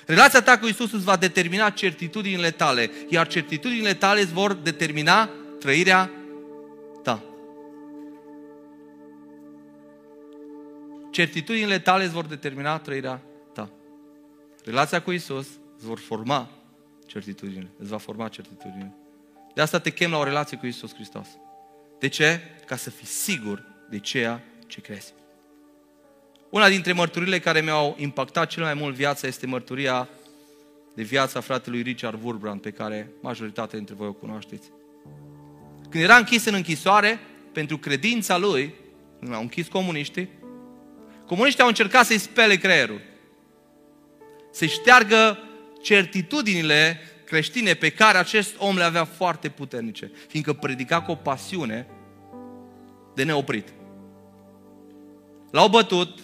Relația 0.05 0.41
ta 0.41 0.57
cu 0.57 0.65
Isus 0.65 0.91
îți 0.91 1.03
va 1.03 1.15
determina 1.15 1.69
certitudinile 1.69 2.51
tale, 2.51 2.91
iar 3.09 3.27
certitudinile 3.27 3.93
tale 3.93 4.21
îți 4.21 4.33
vor 4.33 4.53
determina 4.53 5.29
trăirea 5.59 6.11
ta. 7.03 7.23
Certitudinile 11.11 11.79
tale 11.79 12.03
îți 12.03 12.13
vor 12.13 12.25
determina 12.25 12.77
trăirea 12.77 13.21
ta. 13.53 13.69
Relația 14.63 15.01
cu 15.01 15.11
Isus 15.11 15.47
îți 15.77 15.85
vor 15.85 15.99
forma 15.99 16.49
certitudine. 17.05 17.69
Îți 17.77 17.89
va 17.89 17.97
forma 17.97 18.27
certitudine. 18.27 18.95
De 19.53 19.61
asta 19.61 19.79
te 19.79 19.89
chem 19.89 20.11
la 20.11 20.17
o 20.17 20.23
relație 20.23 20.57
cu 20.57 20.65
Isus 20.65 20.93
Hristos. 20.93 21.27
De 21.99 22.07
ce? 22.07 22.39
Ca 22.65 22.75
să 22.75 22.89
fii 22.89 23.07
sigur 23.07 23.63
de 23.89 23.99
ceea 23.99 24.43
ce 24.67 24.81
crezi. 24.81 25.13
Una 26.49 26.69
dintre 26.69 26.93
mărturile 26.93 27.39
care 27.39 27.61
mi-au 27.61 27.95
impactat 27.99 28.49
cel 28.49 28.63
mai 28.63 28.73
mult 28.73 28.95
viața 28.95 29.27
este 29.27 29.45
mărturia 29.45 30.09
de 30.95 31.03
viața 31.03 31.39
fratelui 31.39 31.81
Richard 31.81 32.23
Wurbrand, 32.23 32.61
pe 32.61 32.71
care 32.71 33.11
majoritatea 33.21 33.77
dintre 33.77 33.95
voi 33.95 34.07
o 34.07 34.13
cunoașteți. 34.13 34.71
Când 35.89 36.03
era 36.03 36.15
închis 36.15 36.45
în 36.45 36.53
închisoare, 36.53 37.19
pentru 37.53 37.77
credința 37.77 38.37
lui, 38.37 38.73
când 39.19 39.33
au 39.33 39.41
închis 39.41 39.67
comuniștii, 39.67 40.29
comuniștii 41.25 41.61
au 41.61 41.67
încercat 41.67 42.05
să-i 42.05 42.17
spele 42.17 42.55
creierul. 42.55 43.01
Să-i 44.51 44.67
șteargă 44.67 45.39
certitudinile 45.81 46.99
creștine 47.25 47.73
pe 47.73 47.89
care 47.89 48.17
acest 48.17 48.55
om 48.57 48.77
le 48.77 48.83
avea 48.83 49.05
foarte 49.05 49.49
puternice, 49.49 50.11
fiindcă 50.27 50.53
predica 50.53 51.01
cu 51.01 51.11
o 51.11 51.15
pasiune 51.15 51.87
de 53.15 53.23
neoprit. 53.23 53.73
L-au 55.51 55.67
bătut, 55.67 56.19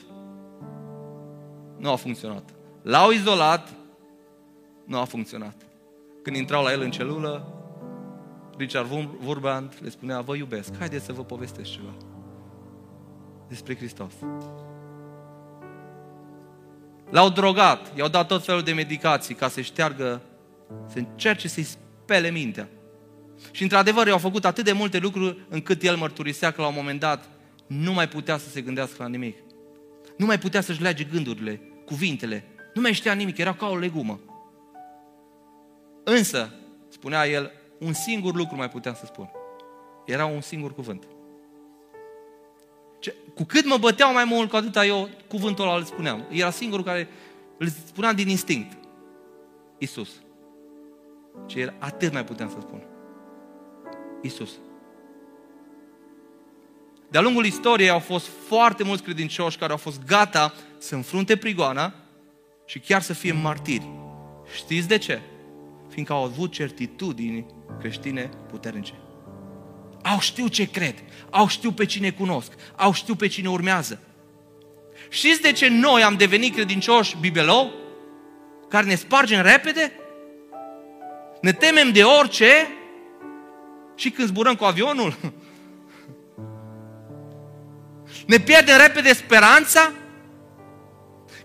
nu 1.77 1.91
a 1.91 1.95
funcționat. 1.95 2.49
L-au 2.81 3.11
izolat, 3.11 3.69
nu 4.85 4.97
a 4.97 5.03
funcționat. 5.03 5.55
Când 6.23 6.35
intrau 6.35 6.63
la 6.63 6.71
el 6.71 6.81
în 6.81 6.91
celulă, 6.91 7.53
Richard 8.57 8.89
Wurbrand 9.25 9.73
le 9.81 9.89
spunea, 9.89 10.21
vă 10.21 10.35
iubesc, 10.35 10.77
haideți 10.77 11.05
să 11.05 11.13
vă 11.13 11.23
povestesc 11.23 11.71
ceva 11.71 11.93
despre 13.47 13.75
Hristos. 13.75 14.13
L-au 17.09 17.29
drogat, 17.29 17.97
i-au 17.97 18.07
dat 18.07 18.27
tot 18.27 18.43
felul 18.43 18.61
de 18.61 18.73
medicații 18.73 19.35
ca 19.35 19.47
să 19.47 19.61
șteargă, 19.61 20.21
să 20.87 20.97
încerce 20.97 21.47
să-i 21.47 21.63
spele 21.63 22.29
mintea. 22.29 22.69
Și 23.51 23.63
într-adevăr 23.63 24.07
i-au 24.07 24.17
făcut 24.17 24.45
atât 24.45 24.63
de 24.63 24.71
multe 24.71 24.97
lucruri 24.97 25.45
încât 25.49 25.83
el 25.83 25.95
mărturisea 25.95 26.51
că 26.51 26.61
la 26.61 26.67
un 26.67 26.73
moment 26.75 26.99
dat 26.99 27.29
nu 27.67 27.93
mai 27.93 28.07
putea 28.07 28.37
să 28.37 28.49
se 28.49 28.61
gândească 28.61 28.95
la 28.97 29.07
nimic. 29.07 29.37
Nu 30.17 30.25
mai 30.25 30.39
putea 30.39 30.61
să-și 30.61 30.81
lege 30.81 31.03
gândurile, 31.03 31.61
cuvintele. 31.85 32.45
Nu 32.73 32.81
mai 32.81 32.93
știa 32.93 33.13
nimic, 33.13 33.37
era 33.37 33.53
ca 33.53 33.67
o 33.67 33.77
legumă. 33.77 34.19
Însă, 36.03 36.53
spunea 36.89 37.27
el, 37.27 37.51
un 37.79 37.93
singur 37.93 38.35
lucru 38.35 38.55
mai 38.55 38.69
puteam 38.69 38.95
să 38.95 39.05
spun. 39.05 39.29
Era 40.05 40.25
un 40.25 40.41
singur 40.41 40.73
cuvânt. 40.73 41.07
Ce, 42.99 43.15
cu 43.35 43.43
cât 43.43 43.65
mă 43.65 43.77
băteau 43.77 44.13
mai 44.13 44.23
mult, 44.23 44.49
cu 44.49 44.55
atâta 44.55 44.85
eu 44.85 45.09
cuvântul 45.27 45.65
ăla 45.65 45.75
îl 45.75 45.83
spuneam. 45.83 46.25
Era 46.29 46.49
singurul 46.49 46.85
care 46.85 47.07
îl 47.57 47.67
spuneam 47.67 48.15
din 48.15 48.29
instinct. 48.29 48.77
Isus. 49.77 50.09
Ce 51.45 51.59
era, 51.59 51.73
atât 51.79 52.13
mai 52.13 52.23
puteam 52.23 52.49
să 52.49 52.57
spun. 52.59 52.90
Isus. 54.21 54.49
De-a 57.09 57.21
lungul 57.21 57.45
istoriei 57.45 57.89
au 57.89 57.99
fost 57.99 58.29
foarte 58.47 58.83
mulți 58.83 59.03
credincioși 59.03 59.57
care 59.57 59.71
au 59.71 59.77
fost 59.77 60.05
gata 60.05 60.53
să 60.77 60.95
înfrunte 60.95 61.35
prigoana 61.37 61.93
și 62.65 62.79
chiar 62.79 63.01
să 63.01 63.13
fie 63.13 63.31
martiri. 63.31 63.89
Știți 64.55 64.87
de 64.87 64.97
ce? 64.97 65.19
Fiindcă 65.89 66.13
au 66.13 66.23
avut 66.23 66.51
certitudini 66.51 67.45
creștine 67.79 68.29
puternice. 68.49 68.93
Au 70.03 70.19
știu 70.19 70.47
ce 70.47 70.69
cred, 70.69 70.95
au 71.29 71.47
știu 71.47 71.71
pe 71.71 71.85
cine 71.85 72.11
cunosc, 72.11 72.51
au 72.75 72.93
știu 72.93 73.15
pe 73.15 73.27
cine 73.27 73.49
urmează. 73.49 73.99
Știți 75.09 75.41
de 75.41 75.51
ce 75.51 75.67
noi 75.67 76.03
am 76.03 76.15
devenit 76.15 76.53
credincioși 76.53 77.17
bibelou? 77.19 77.71
Care 78.69 78.85
ne 78.85 78.95
spargem 78.95 79.41
repede? 79.41 79.91
Ne 81.41 81.51
temem 81.51 81.91
de 81.91 82.03
orice 82.03 82.67
și 84.01 84.09
când 84.09 84.27
zburăm 84.27 84.55
cu 84.55 84.63
avionul? 84.63 85.17
Ne 88.27 88.37
pierdem 88.37 88.77
repede 88.77 89.13
speranța? 89.13 89.91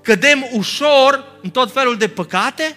Cădem 0.00 0.44
ușor 0.52 1.38
în 1.42 1.50
tot 1.50 1.72
felul 1.72 1.96
de 1.96 2.08
păcate? 2.08 2.76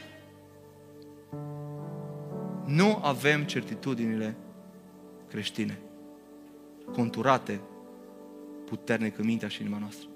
Nu 2.65 2.99
avem 3.03 3.43
certitudinile 3.43 4.38
creștine, 5.30 5.80
conturate 6.93 7.61
puternic 8.65 9.17
în 9.17 9.25
mintea 9.25 9.47
și 9.47 9.61
inima 9.61 9.77
noastră. 9.80 10.07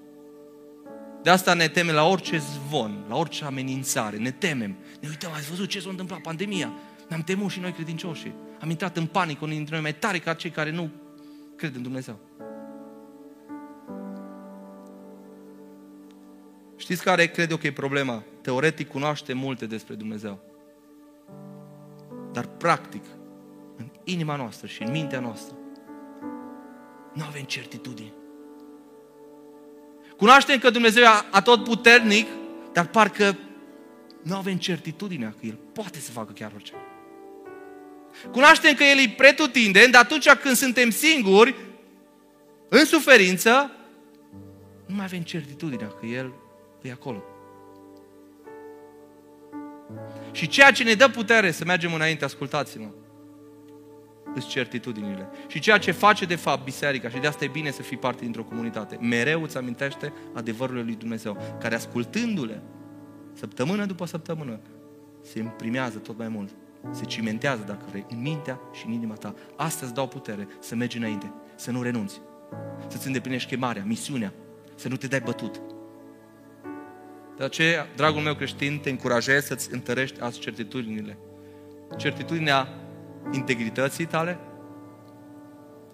De 1.22 1.30
asta 1.30 1.54
ne 1.54 1.68
temem 1.68 1.94
la 1.94 2.06
orice 2.06 2.38
zvon, 2.38 3.04
la 3.08 3.16
orice 3.16 3.44
amenințare. 3.44 4.16
Ne 4.16 4.30
temem. 4.30 4.76
Ne 5.00 5.08
uităm, 5.08 5.30
ați 5.32 5.48
văzut 5.48 5.68
ce 5.68 5.80
s-a 5.80 5.90
întâmplat, 5.90 6.20
pandemia. 6.20 6.72
Ne-am 7.08 7.22
temut 7.22 7.50
și 7.50 7.60
noi 7.60 7.72
credincioși. 7.72 8.32
Am 8.64 8.70
intrat 8.70 8.96
în 8.96 9.06
panică 9.06 9.44
unii 9.44 9.56
dintre 9.56 9.74
noi 9.74 9.82
mai 9.82 9.94
tare 9.94 10.18
ca 10.18 10.34
cei 10.34 10.50
care 10.50 10.70
nu 10.70 10.90
cred 11.56 11.74
în 11.74 11.82
Dumnezeu. 11.82 12.18
Știți 16.76 17.02
care 17.02 17.26
cred 17.26 17.50
eu 17.50 17.56
că 17.56 17.66
e 17.66 17.72
problema? 17.72 18.22
Teoretic 18.40 18.88
cunoaște 18.88 19.32
multe 19.32 19.66
despre 19.66 19.94
Dumnezeu. 19.94 20.40
Dar 22.32 22.46
practic, 22.46 23.04
în 23.76 23.90
inima 24.04 24.36
noastră 24.36 24.66
și 24.66 24.82
în 24.82 24.90
mintea 24.90 25.20
noastră, 25.20 25.56
nu 27.12 27.24
avem 27.24 27.42
certitudine. 27.42 28.12
Cunoaștem 30.16 30.58
că 30.58 30.70
Dumnezeu 30.70 31.02
e 31.02 31.06
atot 31.30 31.64
puternic, 31.64 32.26
dar 32.72 32.86
parcă 32.86 33.38
nu 34.22 34.36
avem 34.36 34.56
certitudinea 34.56 35.34
că 35.40 35.46
El 35.46 35.58
poate 35.72 35.98
să 35.98 36.10
facă 36.10 36.32
chiar 36.32 36.52
orice. 36.54 36.74
Cunoaștem 38.30 38.74
că 38.74 38.84
El 38.84 38.98
e 38.98 39.14
pretutindeni, 39.16 39.92
dar 39.92 40.02
atunci 40.02 40.30
când 40.30 40.56
suntem 40.56 40.90
singuri, 40.90 41.54
în 42.68 42.84
suferință, 42.84 43.70
nu 44.86 44.94
mai 44.94 45.04
avem 45.04 45.20
certitudinea 45.20 45.86
că 45.86 46.06
El 46.06 46.32
e 46.82 46.90
acolo. 46.90 47.22
Și 50.32 50.48
ceea 50.48 50.70
ce 50.70 50.82
ne 50.82 50.94
dă 50.94 51.08
putere 51.08 51.50
să 51.50 51.64
mergem 51.64 51.94
înainte, 51.94 52.24
ascultați-mă, 52.24 52.88
îți 54.34 54.48
certitudinile. 54.48 55.28
Și 55.46 55.58
ceea 55.58 55.78
ce 55.78 55.90
face 55.90 56.24
de 56.24 56.34
fapt 56.34 56.64
biserica, 56.64 57.08
și 57.08 57.18
de 57.18 57.26
asta 57.26 57.44
e 57.44 57.48
bine 57.48 57.70
să 57.70 57.82
fii 57.82 57.96
parte 57.96 58.22
dintr-o 58.22 58.44
comunitate, 58.44 58.98
mereu 59.00 59.42
îți 59.42 59.56
amintește 59.56 60.12
adevărurile 60.32 60.84
lui 60.84 60.94
Dumnezeu, 60.94 61.56
care 61.60 61.74
ascultându-le, 61.74 62.62
săptămână 63.32 63.84
după 63.84 64.06
săptămână, 64.06 64.60
se 65.22 65.38
imprimează 65.38 65.98
tot 65.98 66.18
mai 66.18 66.28
mult, 66.28 66.50
se 66.90 67.04
cimentează, 67.04 67.62
dacă 67.66 67.84
vrei, 67.88 68.06
în 68.10 68.20
mintea 68.20 68.60
și 68.72 68.86
în 68.86 68.92
inima 68.92 69.14
ta. 69.14 69.34
Asta 69.56 69.84
îți 69.84 69.94
dau 69.94 70.08
putere 70.08 70.48
să 70.60 70.74
mergi 70.74 70.96
înainte, 70.96 71.32
să 71.54 71.70
nu 71.70 71.82
renunți, 71.82 72.20
să-ți 72.86 73.06
îndeplinești 73.06 73.48
chemarea, 73.48 73.84
misiunea, 73.86 74.32
să 74.74 74.88
nu 74.88 74.96
te 74.96 75.06
dai 75.06 75.20
bătut. 75.20 75.60
De 77.36 77.44
aceea, 77.44 77.86
dragul 77.96 78.20
meu 78.20 78.34
creștin, 78.34 78.78
te 78.78 78.90
încurajez 78.90 79.44
să-ți 79.44 79.72
întărești 79.72 80.20
azi 80.20 80.38
certitudinile. 80.38 81.18
Certitudinea 81.96 82.68
integrității 83.32 84.06
tale, 84.06 84.38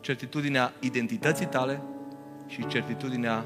certitudinea 0.01 0.73
identității 0.81 1.47
tale 1.47 1.83
și 2.47 2.67
certitudinea 2.67 3.45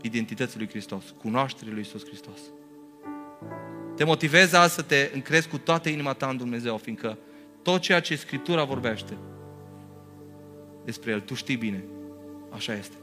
identității 0.00 0.58
lui 0.58 0.68
Hristos, 0.68 1.14
cunoașterii 1.18 1.72
lui 1.72 1.80
Isus 1.80 2.04
Hristos. 2.04 2.38
Te 4.00 4.06
motivezi 4.06 4.56
azi 4.56 4.74
să 4.74 4.82
te 4.82 5.10
încrezi 5.14 5.48
cu 5.48 5.58
toată 5.58 5.88
inima 5.88 6.12
ta 6.12 6.26
în 6.26 6.36
Dumnezeu, 6.36 6.76
fiindcă 6.76 7.18
tot 7.62 7.80
ceea 7.80 8.00
ce 8.00 8.16
Scriptura 8.16 8.64
vorbește 8.64 9.16
despre 10.84 11.10
El, 11.10 11.20
tu 11.20 11.34
știi 11.34 11.56
bine. 11.56 11.84
Așa 12.50 12.72
este. 12.72 12.94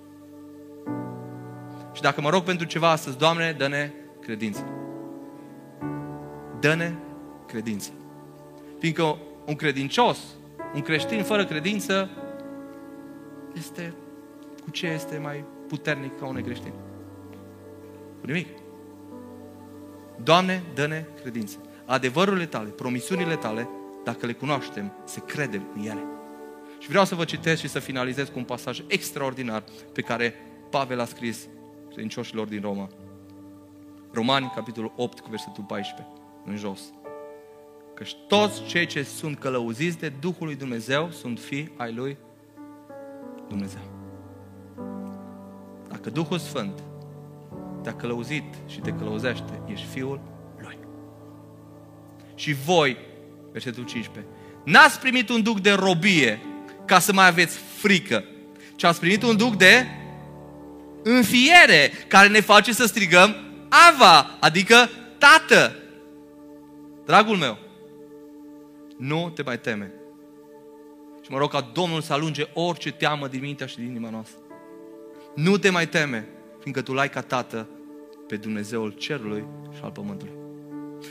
Și 1.93 2.02
dacă 2.02 2.22
mă 2.22 2.30
rog 2.30 2.43
pentru 2.43 2.66
ceva 2.66 2.89
astăzi, 2.89 3.18
Doamne, 3.18 3.52
dă-ne 3.52 3.91
credință. 4.22 4.66
Dă-ne 6.60 6.93
credință. 7.48 7.89
Fiindcă 8.80 9.18
un 9.45 9.56
credincios, 9.56 10.20
un 10.74 10.82
creștin 10.82 11.24
fără 11.24 11.45
credință, 11.45 12.10
este 13.54 13.93
cu 14.64 14.70
ce 14.70 14.88
este 14.88 15.18
mai 15.18 15.43
puternic 15.68 16.20
ca 16.20 16.26
un 16.26 16.41
creștin? 16.41 16.74
Cu 18.20 18.26
nimic. 18.26 18.48
Doamne, 20.24 20.63
dă-ne 20.74 21.05
credință. 21.22 21.57
Adevărurile 21.86 22.45
tale, 22.45 22.70
promisiunile 22.70 23.36
tale, 23.36 23.70
dacă 24.03 24.26
le 24.26 24.34
cunoaștem, 24.34 24.93
să 25.05 25.20
credem 25.20 25.68
în 25.76 25.82
ele. 25.82 26.03
Și 26.80 26.89
vreau 26.89 27.05
să 27.05 27.15
vă 27.15 27.24
citesc 27.24 27.61
și 27.61 27.68
să 27.68 27.80
finalizez 27.80 28.28
cu 28.28 28.38
un 28.38 28.43
pasaj 28.43 28.82
extraordinar 28.88 29.63
pe 29.93 30.01
care 30.01 30.34
Pavel 30.70 30.99
a 30.99 31.05
scris 31.05 31.47
credincioșilor 31.89 32.47
din 32.47 32.61
Roma. 32.61 32.89
Romani, 34.11 34.51
capitolul 34.55 34.93
8, 34.95 35.20
cu 35.20 35.30
versetul 35.30 35.63
14, 35.63 36.13
în 36.45 36.55
jos. 36.55 36.80
Căci 37.93 38.15
toți 38.28 38.63
cei 38.63 38.86
ce 38.86 39.03
sunt 39.03 39.39
călăuziți 39.39 39.97
de 39.97 40.09
Duhul 40.09 40.45
lui 40.45 40.55
Dumnezeu 40.55 41.09
sunt 41.11 41.39
fii 41.39 41.72
ai 41.78 41.93
lui 41.93 42.18
Dumnezeu. 43.47 43.82
Dacă 45.88 46.09
Duhul 46.09 46.38
Sfânt 46.38 46.84
te-a 47.88 47.96
călăuzit 47.96 48.44
și 48.66 48.80
te 48.80 48.92
călăuzește, 48.92 49.62
ești 49.66 49.86
fiul 49.86 50.22
lui. 50.62 50.78
Și 52.36 52.54
voi, 52.54 52.98
versetul 53.52 53.86
15, 53.86 54.34
n-ați 54.64 55.00
primit 55.00 55.30
un 55.30 55.44
duc 55.44 55.60
de 55.60 55.72
robie 55.72 56.42
ca 56.86 57.00
să 57.00 57.14
mai 57.14 57.28
aveți 57.28 57.58
frică, 57.58 58.24
ci 58.76 58.84
ați 58.84 59.00
primit 59.00 59.24
un 59.24 59.38
duc 59.38 59.56
de 59.56 59.86
înfiere 61.04 61.92
care 62.08 62.28
ne 62.28 62.40
face 62.40 62.74
să 62.74 62.86
strigăm 62.86 63.36
Ava, 63.90 64.38
adică 64.40 64.90
Tată. 65.18 65.76
Dragul 67.06 67.38
meu, 67.38 67.58
nu 68.98 69.32
te 69.36 69.44
mai 69.44 69.60
teme. 69.60 69.92
Și 71.22 71.32
mă 71.32 71.38
rog 71.38 71.52
ca 71.52 71.72
Domnul 71.74 72.02
să 72.02 72.14
alunge 72.14 72.44
orice 72.54 72.92
teamă 72.92 73.28
din 73.28 73.42
mintea 73.42 73.66
și 73.66 73.76
din 73.76 73.86
inima 73.86 74.10
noastră. 74.10 74.40
Nu 75.36 75.58
te 75.58 75.70
mai 75.70 75.88
teme, 75.88 76.28
fiindcă 76.60 76.82
tu 76.82 76.94
l-ai 76.94 77.10
ca 77.10 77.22
tată 77.22 77.68
pe 78.28 78.36
Dumnezeul 78.36 78.92
cerului 78.92 79.46
și 79.76 79.80
al 79.84 79.92
pământului. 79.92 80.34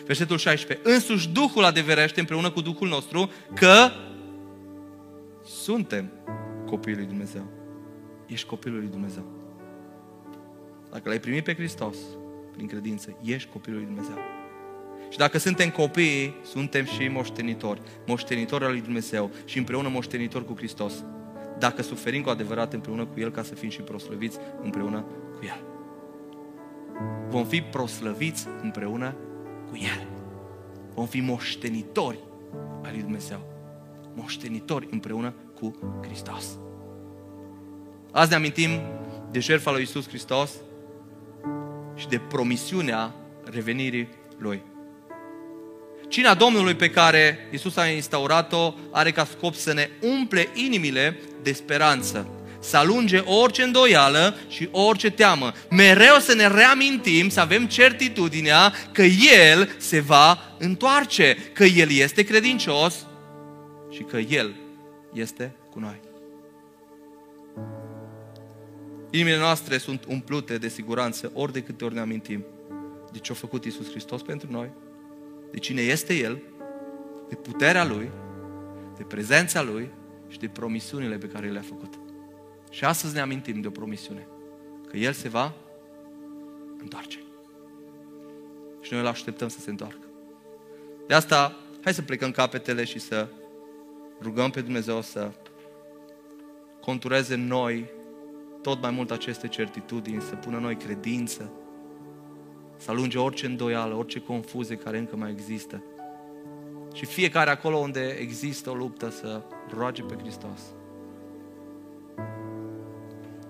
Versetul 0.04 0.38
16. 0.38 0.88
Însuși 0.88 1.28
Duhul 1.28 1.64
adeverește 1.64 2.20
împreună 2.20 2.50
cu 2.50 2.60
Duhul 2.60 2.88
nostru 2.88 3.30
că 3.54 3.90
suntem 5.44 6.12
copiii 6.66 6.96
lui 6.96 7.06
Dumnezeu. 7.06 7.46
Ești 8.26 8.46
copilul 8.46 8.78
lui 8.78 8.88
Dumnezeu. 8.88 9.24
Dacă 10.90 11.08
l-ai 11.08 11.20
primit 11.20 11.44
pe 11.44 11.54
Hristos 11.54 11.96
prin 12.52 12.66
credință, 12.66 13.18
ești 13.22 13.48
copilul 13.48 13.78
lui 13.78 13.86
Dumnezeu. 13.86 14.18
Și 15.10 15.18
dacă 15.18 15.38
suntem 15.38 15.70
copii, 15.70 16.34
suntem 16.44 16.84
și 16.84 17.08
moștenitori. 17.08 17.80
Moștenitori 18.06 18.64
al 18.64 18.70
lui 18.70 18.80
Dumnezeu 18.80 19.30
și 19.44 19.58
împreună 19.58 19.88
moștenitori 19.88 20.44
cu 20.44 20.54
Hristos. 20.56 21.04
Dacă 21.58 21.82
suferim 21.82 22.22
cu 22.22 22.28
adevărat 22.28 22.72
împreună 22.72 23.04
cu 23.04 23.20
El, 23.20 23.30
ca 23.30 23.42
să 23.42 23.54
fim 23.54 23.68
și 23.68 23.80
proslăviți 23.80 24.38
împreună 24.62 25.04
cu 25.38 25.44
El. 25.44 25.75
Vom 27.28 27.44
fi 27.44 27.60
proslăviți 27.60 28.46
împreună 28.62 29.16
cu 29.70 29.76
El. 29.76 30.06
Vom 30.94 31.06
fi 31.06 31.20
moștenitori 31.20 32.18
al 32.82 32.90
lui 32.90 33.00
Dumnezeu. 33.00 33.40
Moștenitori 34.14 34.88
împreună 34.90 35.34
cu 35.60 35.78
Hristos. 36.02 36.44
Azi 38.12 38.30
ne 38.30 38.36
amintim 38.36 38.70
de 39.30 39.40
jertfa 39.40 39.70
lui 39.70 39.82
Isus 39.82 40.08
Hristos 40.08 40.50
și 41.94 42.08
de 42.08 42.18
promisiunea 42.18 43.14
revenirii 43.44 44.08
Lui. 44.38 44.62
Cina 46.08 46.34
Domnului 46.34 46.74
pe 46.74 46.90
care 46.90 47.38
Isus 47.52 47.76
a 47.76 47.86
instaurat-o 47.86 48.74
are 48.90 49.10
ca 49.12 49.24
scop 49.24 49.54
să 49.54 49.72
ne 49.72 49.88
umple 50.02 50.48
inimile 50.54 51.20
de 51.42 51.52
speranță, 51.52 52.28
să 52.66 52.76
alunge 52.76 53.18
orice 53.18 53.62
îndoială 53.62 54.36
și 54.48 54.68
orice 54.70 55.10
teamă. 55.10 55.52
Mereu 55.70 56.18
să 56.20 56.34
ne 56.34 56.46
reamintim, 56.46 57.28
să 57.28 57.40
avem 57.40 57.66
certitudinea 57.66 58.72
că 58.92 59.02
El 59.42 59.74
se 59.78 60.00
va 60.00 60.38
întoarce, 60.58 61.36
că 61.52 61.64
El 61.64 61.90
este 61.90 62.22
credincios 62.22 63.06
și 63.90 64.02
că 64.02 64.16
El 64.16 64.54
este 65.12 65.54
cu 65.70 65.78
noi. 65.78 66.00
Inimile 69.10 69.38
noastre 69.38 69.78
sunt 69.78 70.04
umplute 70.08 70.58
de 70.58 70.68
siguranță 70.68 71.30
ori 71.34 71.52
de 71.52 71.62
câte 71.62 71.84
ori 71.84 71.94
ne 71.94 72.00
amintim 72.00 72.44
de 73.12 73.18
ce 73.18 73.32
a 73.32 73.34
făcut 73.34 73.64
Isus 73.64 73.90
Hristos 73.90 74.22
pentru 74.22 74.50
noi, 74.50 74.70
de 75.50 75.58
cine 75.58 75.80
este 75.80 76.14
El 76.14 76.38
de 77.28 77.34
puterea 77.34 77.84
Lui, 77.84 78.10
de 78.96 79.02
prezența 79.02 79.62
Lui 79.62 79.90
și 80.28 80.38
de 80.38 80.48
promisiunile 80.48 81.16
pe 81.16 81.26
care 81.26 81.50
le-a 81.50 81.64
făcut. 81.68 82.05
Și 82.70 82.84
astăzi 82.84 83.14
ne 83.14 83.20
amintim 83.20 83.60
de 83.60 83.66
o 83.66 83.70
promisiune. 83.70 84.26
Că 84.88 84.96
El 84.96 85.12
se 85.12 85.28
va 85.28 85.52
întoarce. 86.78 87.18
Și 88.80 88.92
noi 88.92 89.00
îl 89.00 89.06
așteptăm 89.06 89.48
să 89.48 89.60
se 89.60 89.70
întoarcă. 89.70 90.06
De 91.06 91.14
asta, 91.14 91.56
hai 91.82 91.94
să 91.94 92.02
plecăm 92.02 92.30
capetele 92.30 92.84
și 92.84 92.98
să 92.98 93.28
rugăm 94.20 94.50
pe 94.50 94.60
Dumnezeu 94.60 95.00
să 95.00 95.30
contureze 96.80 97.34
în 97.34 97.46
noi 97.46 97.90
tot 98.62 98.80
mai 98.80 98.90
mult 98.90 99.10
aceste 99.10 99.48
certitudini, 99.48 100.20
să 100.20 100.34
pună 100.34 100.58
noi 100.58 100.76
credință, 100.76 101.52
să 102.76 102.90
alunge 102.90 103.18
orice 103.18 103.46
îndoială, 103.46 103.94
orice 103.94 104.20
confuzie 104.20 104.76
care 104.76 104.98
încă 104.98 105.16
mai 105.16 105.30
există. 105.30 105.82
Și 106.94 107.04
fiecare 107.04 107.50
acolo 107.50 107.76
unde 107.76 108.16
există 108.20 108.70
o 108.70 108.74
luptă 108.74 109.10
să 109.10 109.42
roage 109.76 110.02
pe 110.02 110.14
Hristos. 110.14 110.60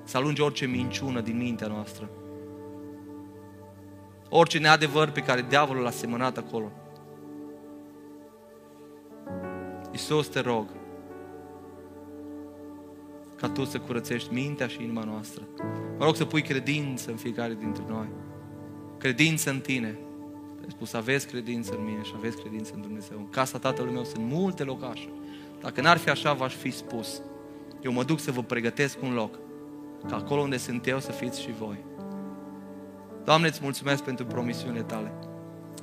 Să 0.07 0.17
alunge 0.17 0.43
orice 0.43 0.67
minciună 0.67 1.21
din 1.21 1.37
mintea 1.37 1.67
noastră. 1.67 2.09
Orice 4.29 4.59
neadevăr 4.59 5.11
pe 5.11 5.21
care 5.21 5.47
diavolul 5.49 5.83
l-a 5.83 5.91
semănat 5.91 6.37
acolo. 6.37 6.73
Iisus, 9.93 10.29
te 10.29 10.41
rog, 10.41 10.67
ca 13.37 13.49
Tu 13.49 13.65
să 13.65 13.79
curățești 13.79 14.33
mintea 14.33 14.67
și 14.67 14.83
inima 14.83 15.05
noastră. 15.05 15.43
Mă 15.99 16.05
rog 16.05 16.17
să 16.17 16.25
pui 16.25 16.43
credință 16.43 17.11
în 17.11 17.17
fiecare 17.17 17.55
dintre 17.55 17.85
noi. 17.89 18.09
Credință 18.99 19.51
în 19.51 19.61
Tine. 19.61 19.99
Ai 20.61 20.67
spus, 20.69 20.93
aveți 20.93 21.27
credință 21.27 21.75
în 21.79 21.85
mine 21.85 22.03
și 22.03 22.13
aveți 22.17 22.37
credință 22.37 22.73
în 22.75 22.81
Dumnezeu. 22.81 23.19
În 23.19 23.29
casa 23.29 23.59
Tatălui 23.59 23.93
meu 23.93 24.05
sunt 24.05 24.25
multe 24.25 24.65
locașe. 24.65 25.09
Dacă 25.61 25.81
n-ar 25.81 25.97
fi 25.97 26.11
așa, 26.11 26.33
v-aș 26.33 26.55
fi 26.55 26.71
spus. 26.71 27.23
Eu 27.83 27.93
mă 27.93 28.05
duc 28.05 28.19
să 28.19 28.31
vă 28.31 28.43
pregătesc 28.43 29.03
un 29.03 29.15
loc. 29.15 29.39
Ca 30.09 30.17
acolo 30.17 30.41
unde 30.41 30.57
sunt 30.57 30.87
eu 30.87 31.01
să 31.01 31.13
fiți 31.13 31.41
și 31.41 31.51
voi. 31.59 31.85
Doamne, 33.25 33.47
îți 33.47 33.61
mulțumesc 33.63 34.03
pentru 34.03 34.27
promisiunile 34.27 34.83
Tale. 34.83 35.13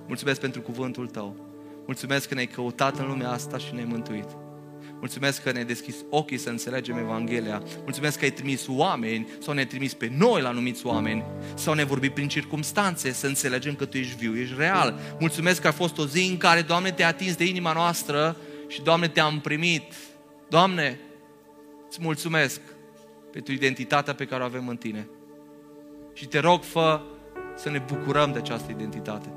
Mulțumesc 0.07 0.39
pentru 0.39 0.61
cuvântul 0.61 1.07
Tău. 1.07 1.35
Mulțumesc 1.85 2.27
că 2.27 2.33
ne-ai 2.33 2.45
căutat 2.45 2.99
în 2.99 3.07
lumea 3.07 3.29
asta 3.29 3.57
și 3.57 3.73
ne-ai 3.73 3.87
mântuit. 3.89 4.27
Mulțumesc 4.99 5.43
că 5.43 5.51
ne-ai 5.51 5.65
deschis 5.65 5.95
ochii 6.09 6.37
să 6.37 6.49
înțelegem 6.49 6.97
Evanghelia. 6.97 7.61
Mulțumesc 7.83 8.17
că 8.17 8.23
ai 8.23 8.31
trimis 8.31 8.65
oameni 8.67 9.27
sau 9.39 9.53
ne-ai 9.53 9.65
trimis 9.65 9.93
pe 9.93 10.11
noi 10.17 10.41
la 10.41 10.51
numiți 10.51 10.85
oameni 10.85 11.23
sau 11.55 11.73
ne-ai 11.73 11.85
vorbit 11.85 12.13
prin 12.13 12.27
circumstanțe 12.27 13.11
să 13.11 13.27
înțelegem 13.27 13.75
că 13.75 13.85
Tu 13.85 13.97
ești 13.97 14.15
viu, 14.15 14.37
ești 14.37 14.55
real. 14.57 14.99
Mulțumesc 15.19 15.61
că 15.61 15.67
a 15.67 15.71
fost 15.71 15.97
o 15.97 16.05
zi 16.05 16.27
în 16.31 16.37
care, 16.37 16.61
Doamne, 16.61 16.91
te-ai 16.91 17.09
atins 17.09 17.35
de 17.35 17.45
inima 17.45 17.73
noastră 17.73 18.37
și, 18.67 18.81
Doamne, 18.81 19.07
te-am 19.07 19.39
primit. 19.39 19.93
Doamne, 20.49 20.99
îți 21.89 21.99
mulțumesc 22.01 22.61
pentru 23.33 23.53
identitatea 23.53 24.13
pe 24.13 24.25
care 24.25 24.41
o 24.41 24.45
avem 24.45 24.67
în 24.67 24.77
Tine. 24.77 25.07
Și 26.13 26.27
te 26.27 26.39
rog, 26.39 26.63
fă 26.63 27.01
să 27.55 27.69
ne 27.69 27.83
bucurăm 27.93 28.31
de 28.31 28.37
această 28.37 28.71
identitate. 28.71 29.33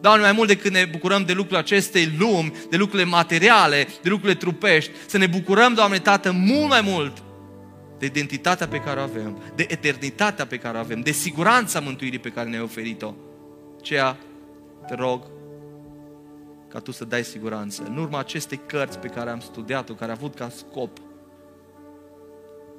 Doamne, 0.00 0.22
mai 0.22 0.32
mult 0.32 0.48
decât 0.48 0.72
ne 0.72 0.84
bucurăm 0.84 1.24
de 1.24 1.32
lucrurile 1.32 1.58
acestei 1.58 2.14
lumi, 2.18 2.52
de 2.70 2.76
lucrurile 2.76 3.08
materiale, 3.08 3.86
de 4.02 4.08
lucrurile 4.08 4.38
trupești, 4.38 4.90
să 5.06 5.18
ne 5.18 5.26
bucurăm, 5.26 5.74
Doamne 5.74 5.98
Tată, 5.98 6.32
mult 6.32 6.68
mai 6.68 6.80
mult 6.80 7.22
de 7.98 8.06
identitatea 8.06 8.68
pe 8.68 8.78
care 8.78 9.00
o 9.00 9.02
avem, 9.02 9.42
de 9.54 9.66
eternitatea 9.68 10.46
pe 10.46 10.56
care 10.56 10.76
o 10.76 10.80
avem, 10.80 11.00
de 11.00 11.12
siguranța 11.12 11.80
mântuirii 11.80 12.18
pe 12.18 12.30
care 12.30 12.48
ne-ai 12.48 12.62
oferit-o. 12.62 13.14
Ceea, 13.82 14.16
te 14.86 14.94
rog, 14.94 15.22
ca 16.68 16.78
Tu 16.78 16.90
să 16.90 17.04
dai 17.04 17.24
siguranță. 17.24 17.82
În 17.88 17.96
urma 17.96 18.18
acestei 18.18 18.60
cărți 18.66 18.98
pe 18.98 19.08
care 19.08 19.30
am 19.30 19.40
studiat-o, 19.40 19.94
care 19.94 20.10
a 20.10 20.14
avut 20.14 20.34
ca 20.34 20.48
scop 20.48 20.98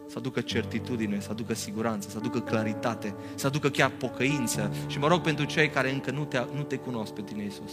să 0.10 0.18
aducă 0.18 0.42
certitudine, 0.42 1.20
să 1.20 1.28
aducă 1.32 1.54
siguranță, 1.54 2.10
să 2.10 2.18
aducă 2.18 2.40
claritate, 2.40 3.16
să 3.36 3.48
aducă 3.48 3.70
chiar 3.70 3.90
pocăință. 3.90 4.72
Și 4.88 5.00
mă 5.00 5.08
rog 5.08 5.22
pentru 5.22 5.46
cei 5.46 5.70
care 5.70 5.92
încă 5.92 6.12
nu 6.12 6.26
te, 6.26 6.46
nu 6.56 6.62
te 6.62 6.76
cunosc 6.76 7.14
pe 7.14 7.22
tine, 7.22 7.44
Iisus. 7.44 7.72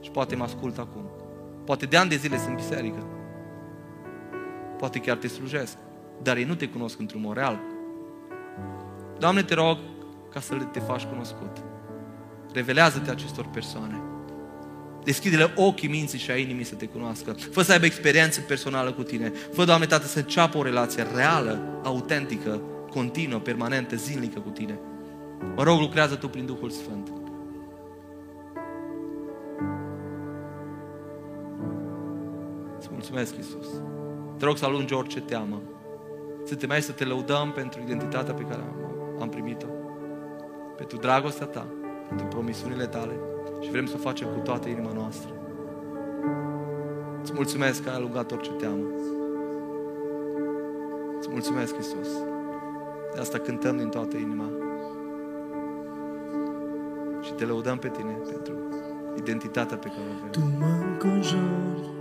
Și 0.00 0.10
poate 0.10 0.36
mă 0.36 0.44
ascult 0.44 0.78
acum. 0.78 1.10
Poate 1.64 1.86
de 1.86 1.96
ani 1.96 2.08
de 2.08 2.16
zile 2.16 2.38
sunt 2.38 2.54
biserică. 2.54 3.06
Poate 4.78 4.98
chiar 4.98 5.16
te 5.16 5.28
slujesc. 5.28 5.76
Dar 6.22 6.36
ei 6.36 6.44
nu 6.44 6.54
te 6.54 6.68
cunosc 6.68 6.98
într-un 6.98 7.20
mod 7.20 7.36
real. 7.36 7.60
Doamne, 9.18 9.42
te 9.42 9.54
rog 9.54 9.78
ca 10.30 10.40
să 10.40 10.54
le 10.54 10.64
te 10.64 10.80
faci 10.80 11.04
cunoscut. 11.04 11.64
Revelează-te 12.52 13.10
acestor 13.10 13.46
persoane. 13.46 14.05
Deschide-le 15.06 15.52
ochii 15.54 15.88
minții 15.88 16.18
și 16.18 16.30
a 16.30 16.36
inimii 16.36 16.64
să 16.64 16.74
te 16.74 16.86
cunoască. 16.86 17.32
Fă 17.32 17.62
să 17.62 17.72
aibă 17.72 17.84
experiență 17.84 18.40
personală 18.40 18.92
cu 18.92 19.02
tine. 19.02 19.32
Fă, 19.52 19.64
Doamne 19.64 19.86
Tată, 19.86 20.06
să 20.06 20.18
înceapă 20.18 20.58
o 20.58 20.62
relație 20.62 21.06
reală, 21.14 21.80
autentică, 21.82 22.60
continuă, 22.90 23.38
permanentă, 23.38 23.96
zilnică 23.96 24.40
cu 24.40 24.48
tine. 24.48 24.78
Mă 25.56 25.62
rog, 25.62 25.80
lucrează 25.80 26.14
Tu 26.14 26.28
prin 26.28 26.46
Duhul 26.46 26.70
Sfânt. 26.70 27.12
Îți 32.78 32.88
mulțumesc, 32.90 33.36
Iisus. 33.36 33.66
Te 34.38 34.44
rog 34.44 34.56
să 34.56 34.64
alungi 34.64 34.94
orice 34.94 35.20
teamă. 35.20 35.62
Să 36.44 36.54
te 36.54 36.66
mai 36.66 36.82
să 36.82 36.92
te 36.92 37.04
lăudăm 37.04 37.52
pentru 37.52 37.80
identitatea 37.84 38.34
pe 38.34 38.42
care 38.42 38.62
am, 38.62 39.20
am 39.20 39.28
primit-o. 39.28 39.66
Pentru 40.76 40.96
dragostea 40.96 41.46
Ta, 41.46 41.66
pentru 42.08 42.26
promisiunile 42.26 42.86
Tale 42.86 43.34
și 43.66 43.72
vrem 43.72 43.86
să 43.86 43.94
o 43.96 43.98
facem 43.98 44.28
cu 44.28 44.38
toată 44.38 44.68
inima 44.68 44.92
noastră. 44.92 45.30
Îți 47.22 47.32
mulțumesc 47.34 47.82
că 47.82 47.88
ai 47.88 47.94
alungat 47.94 48.32
orice 48.32 48.50
teamă. 48.50 48.84
Îți 51.18 51.28
mulțumesc, 51.30 51.76
Iisus. 51.76 52.08
De 53.14 53.20
asta 53.20 53.38
cântăm 53.38 53.76
din 53.76 53.88
toată 53.88 54.16
inima. 54.16 54.50
Și 57.20 57.32
te 57.32 57.44
lăudăm 57.44 57.78
pe 57.78 57.88
tine 57.88 58.12
pentru 58.12 58.54
identitatea 59.16 59.76
pe 59.76 59.88
care 59.88 60.00
o 60.08 60.12
avem. 60.18 60.30
Tu 60.30 60.40
mă 60.58 60.86
înconjori 60.90 61.80
cu 61.80 61.86
un 61.86 61.86
cântec 61.86 61.95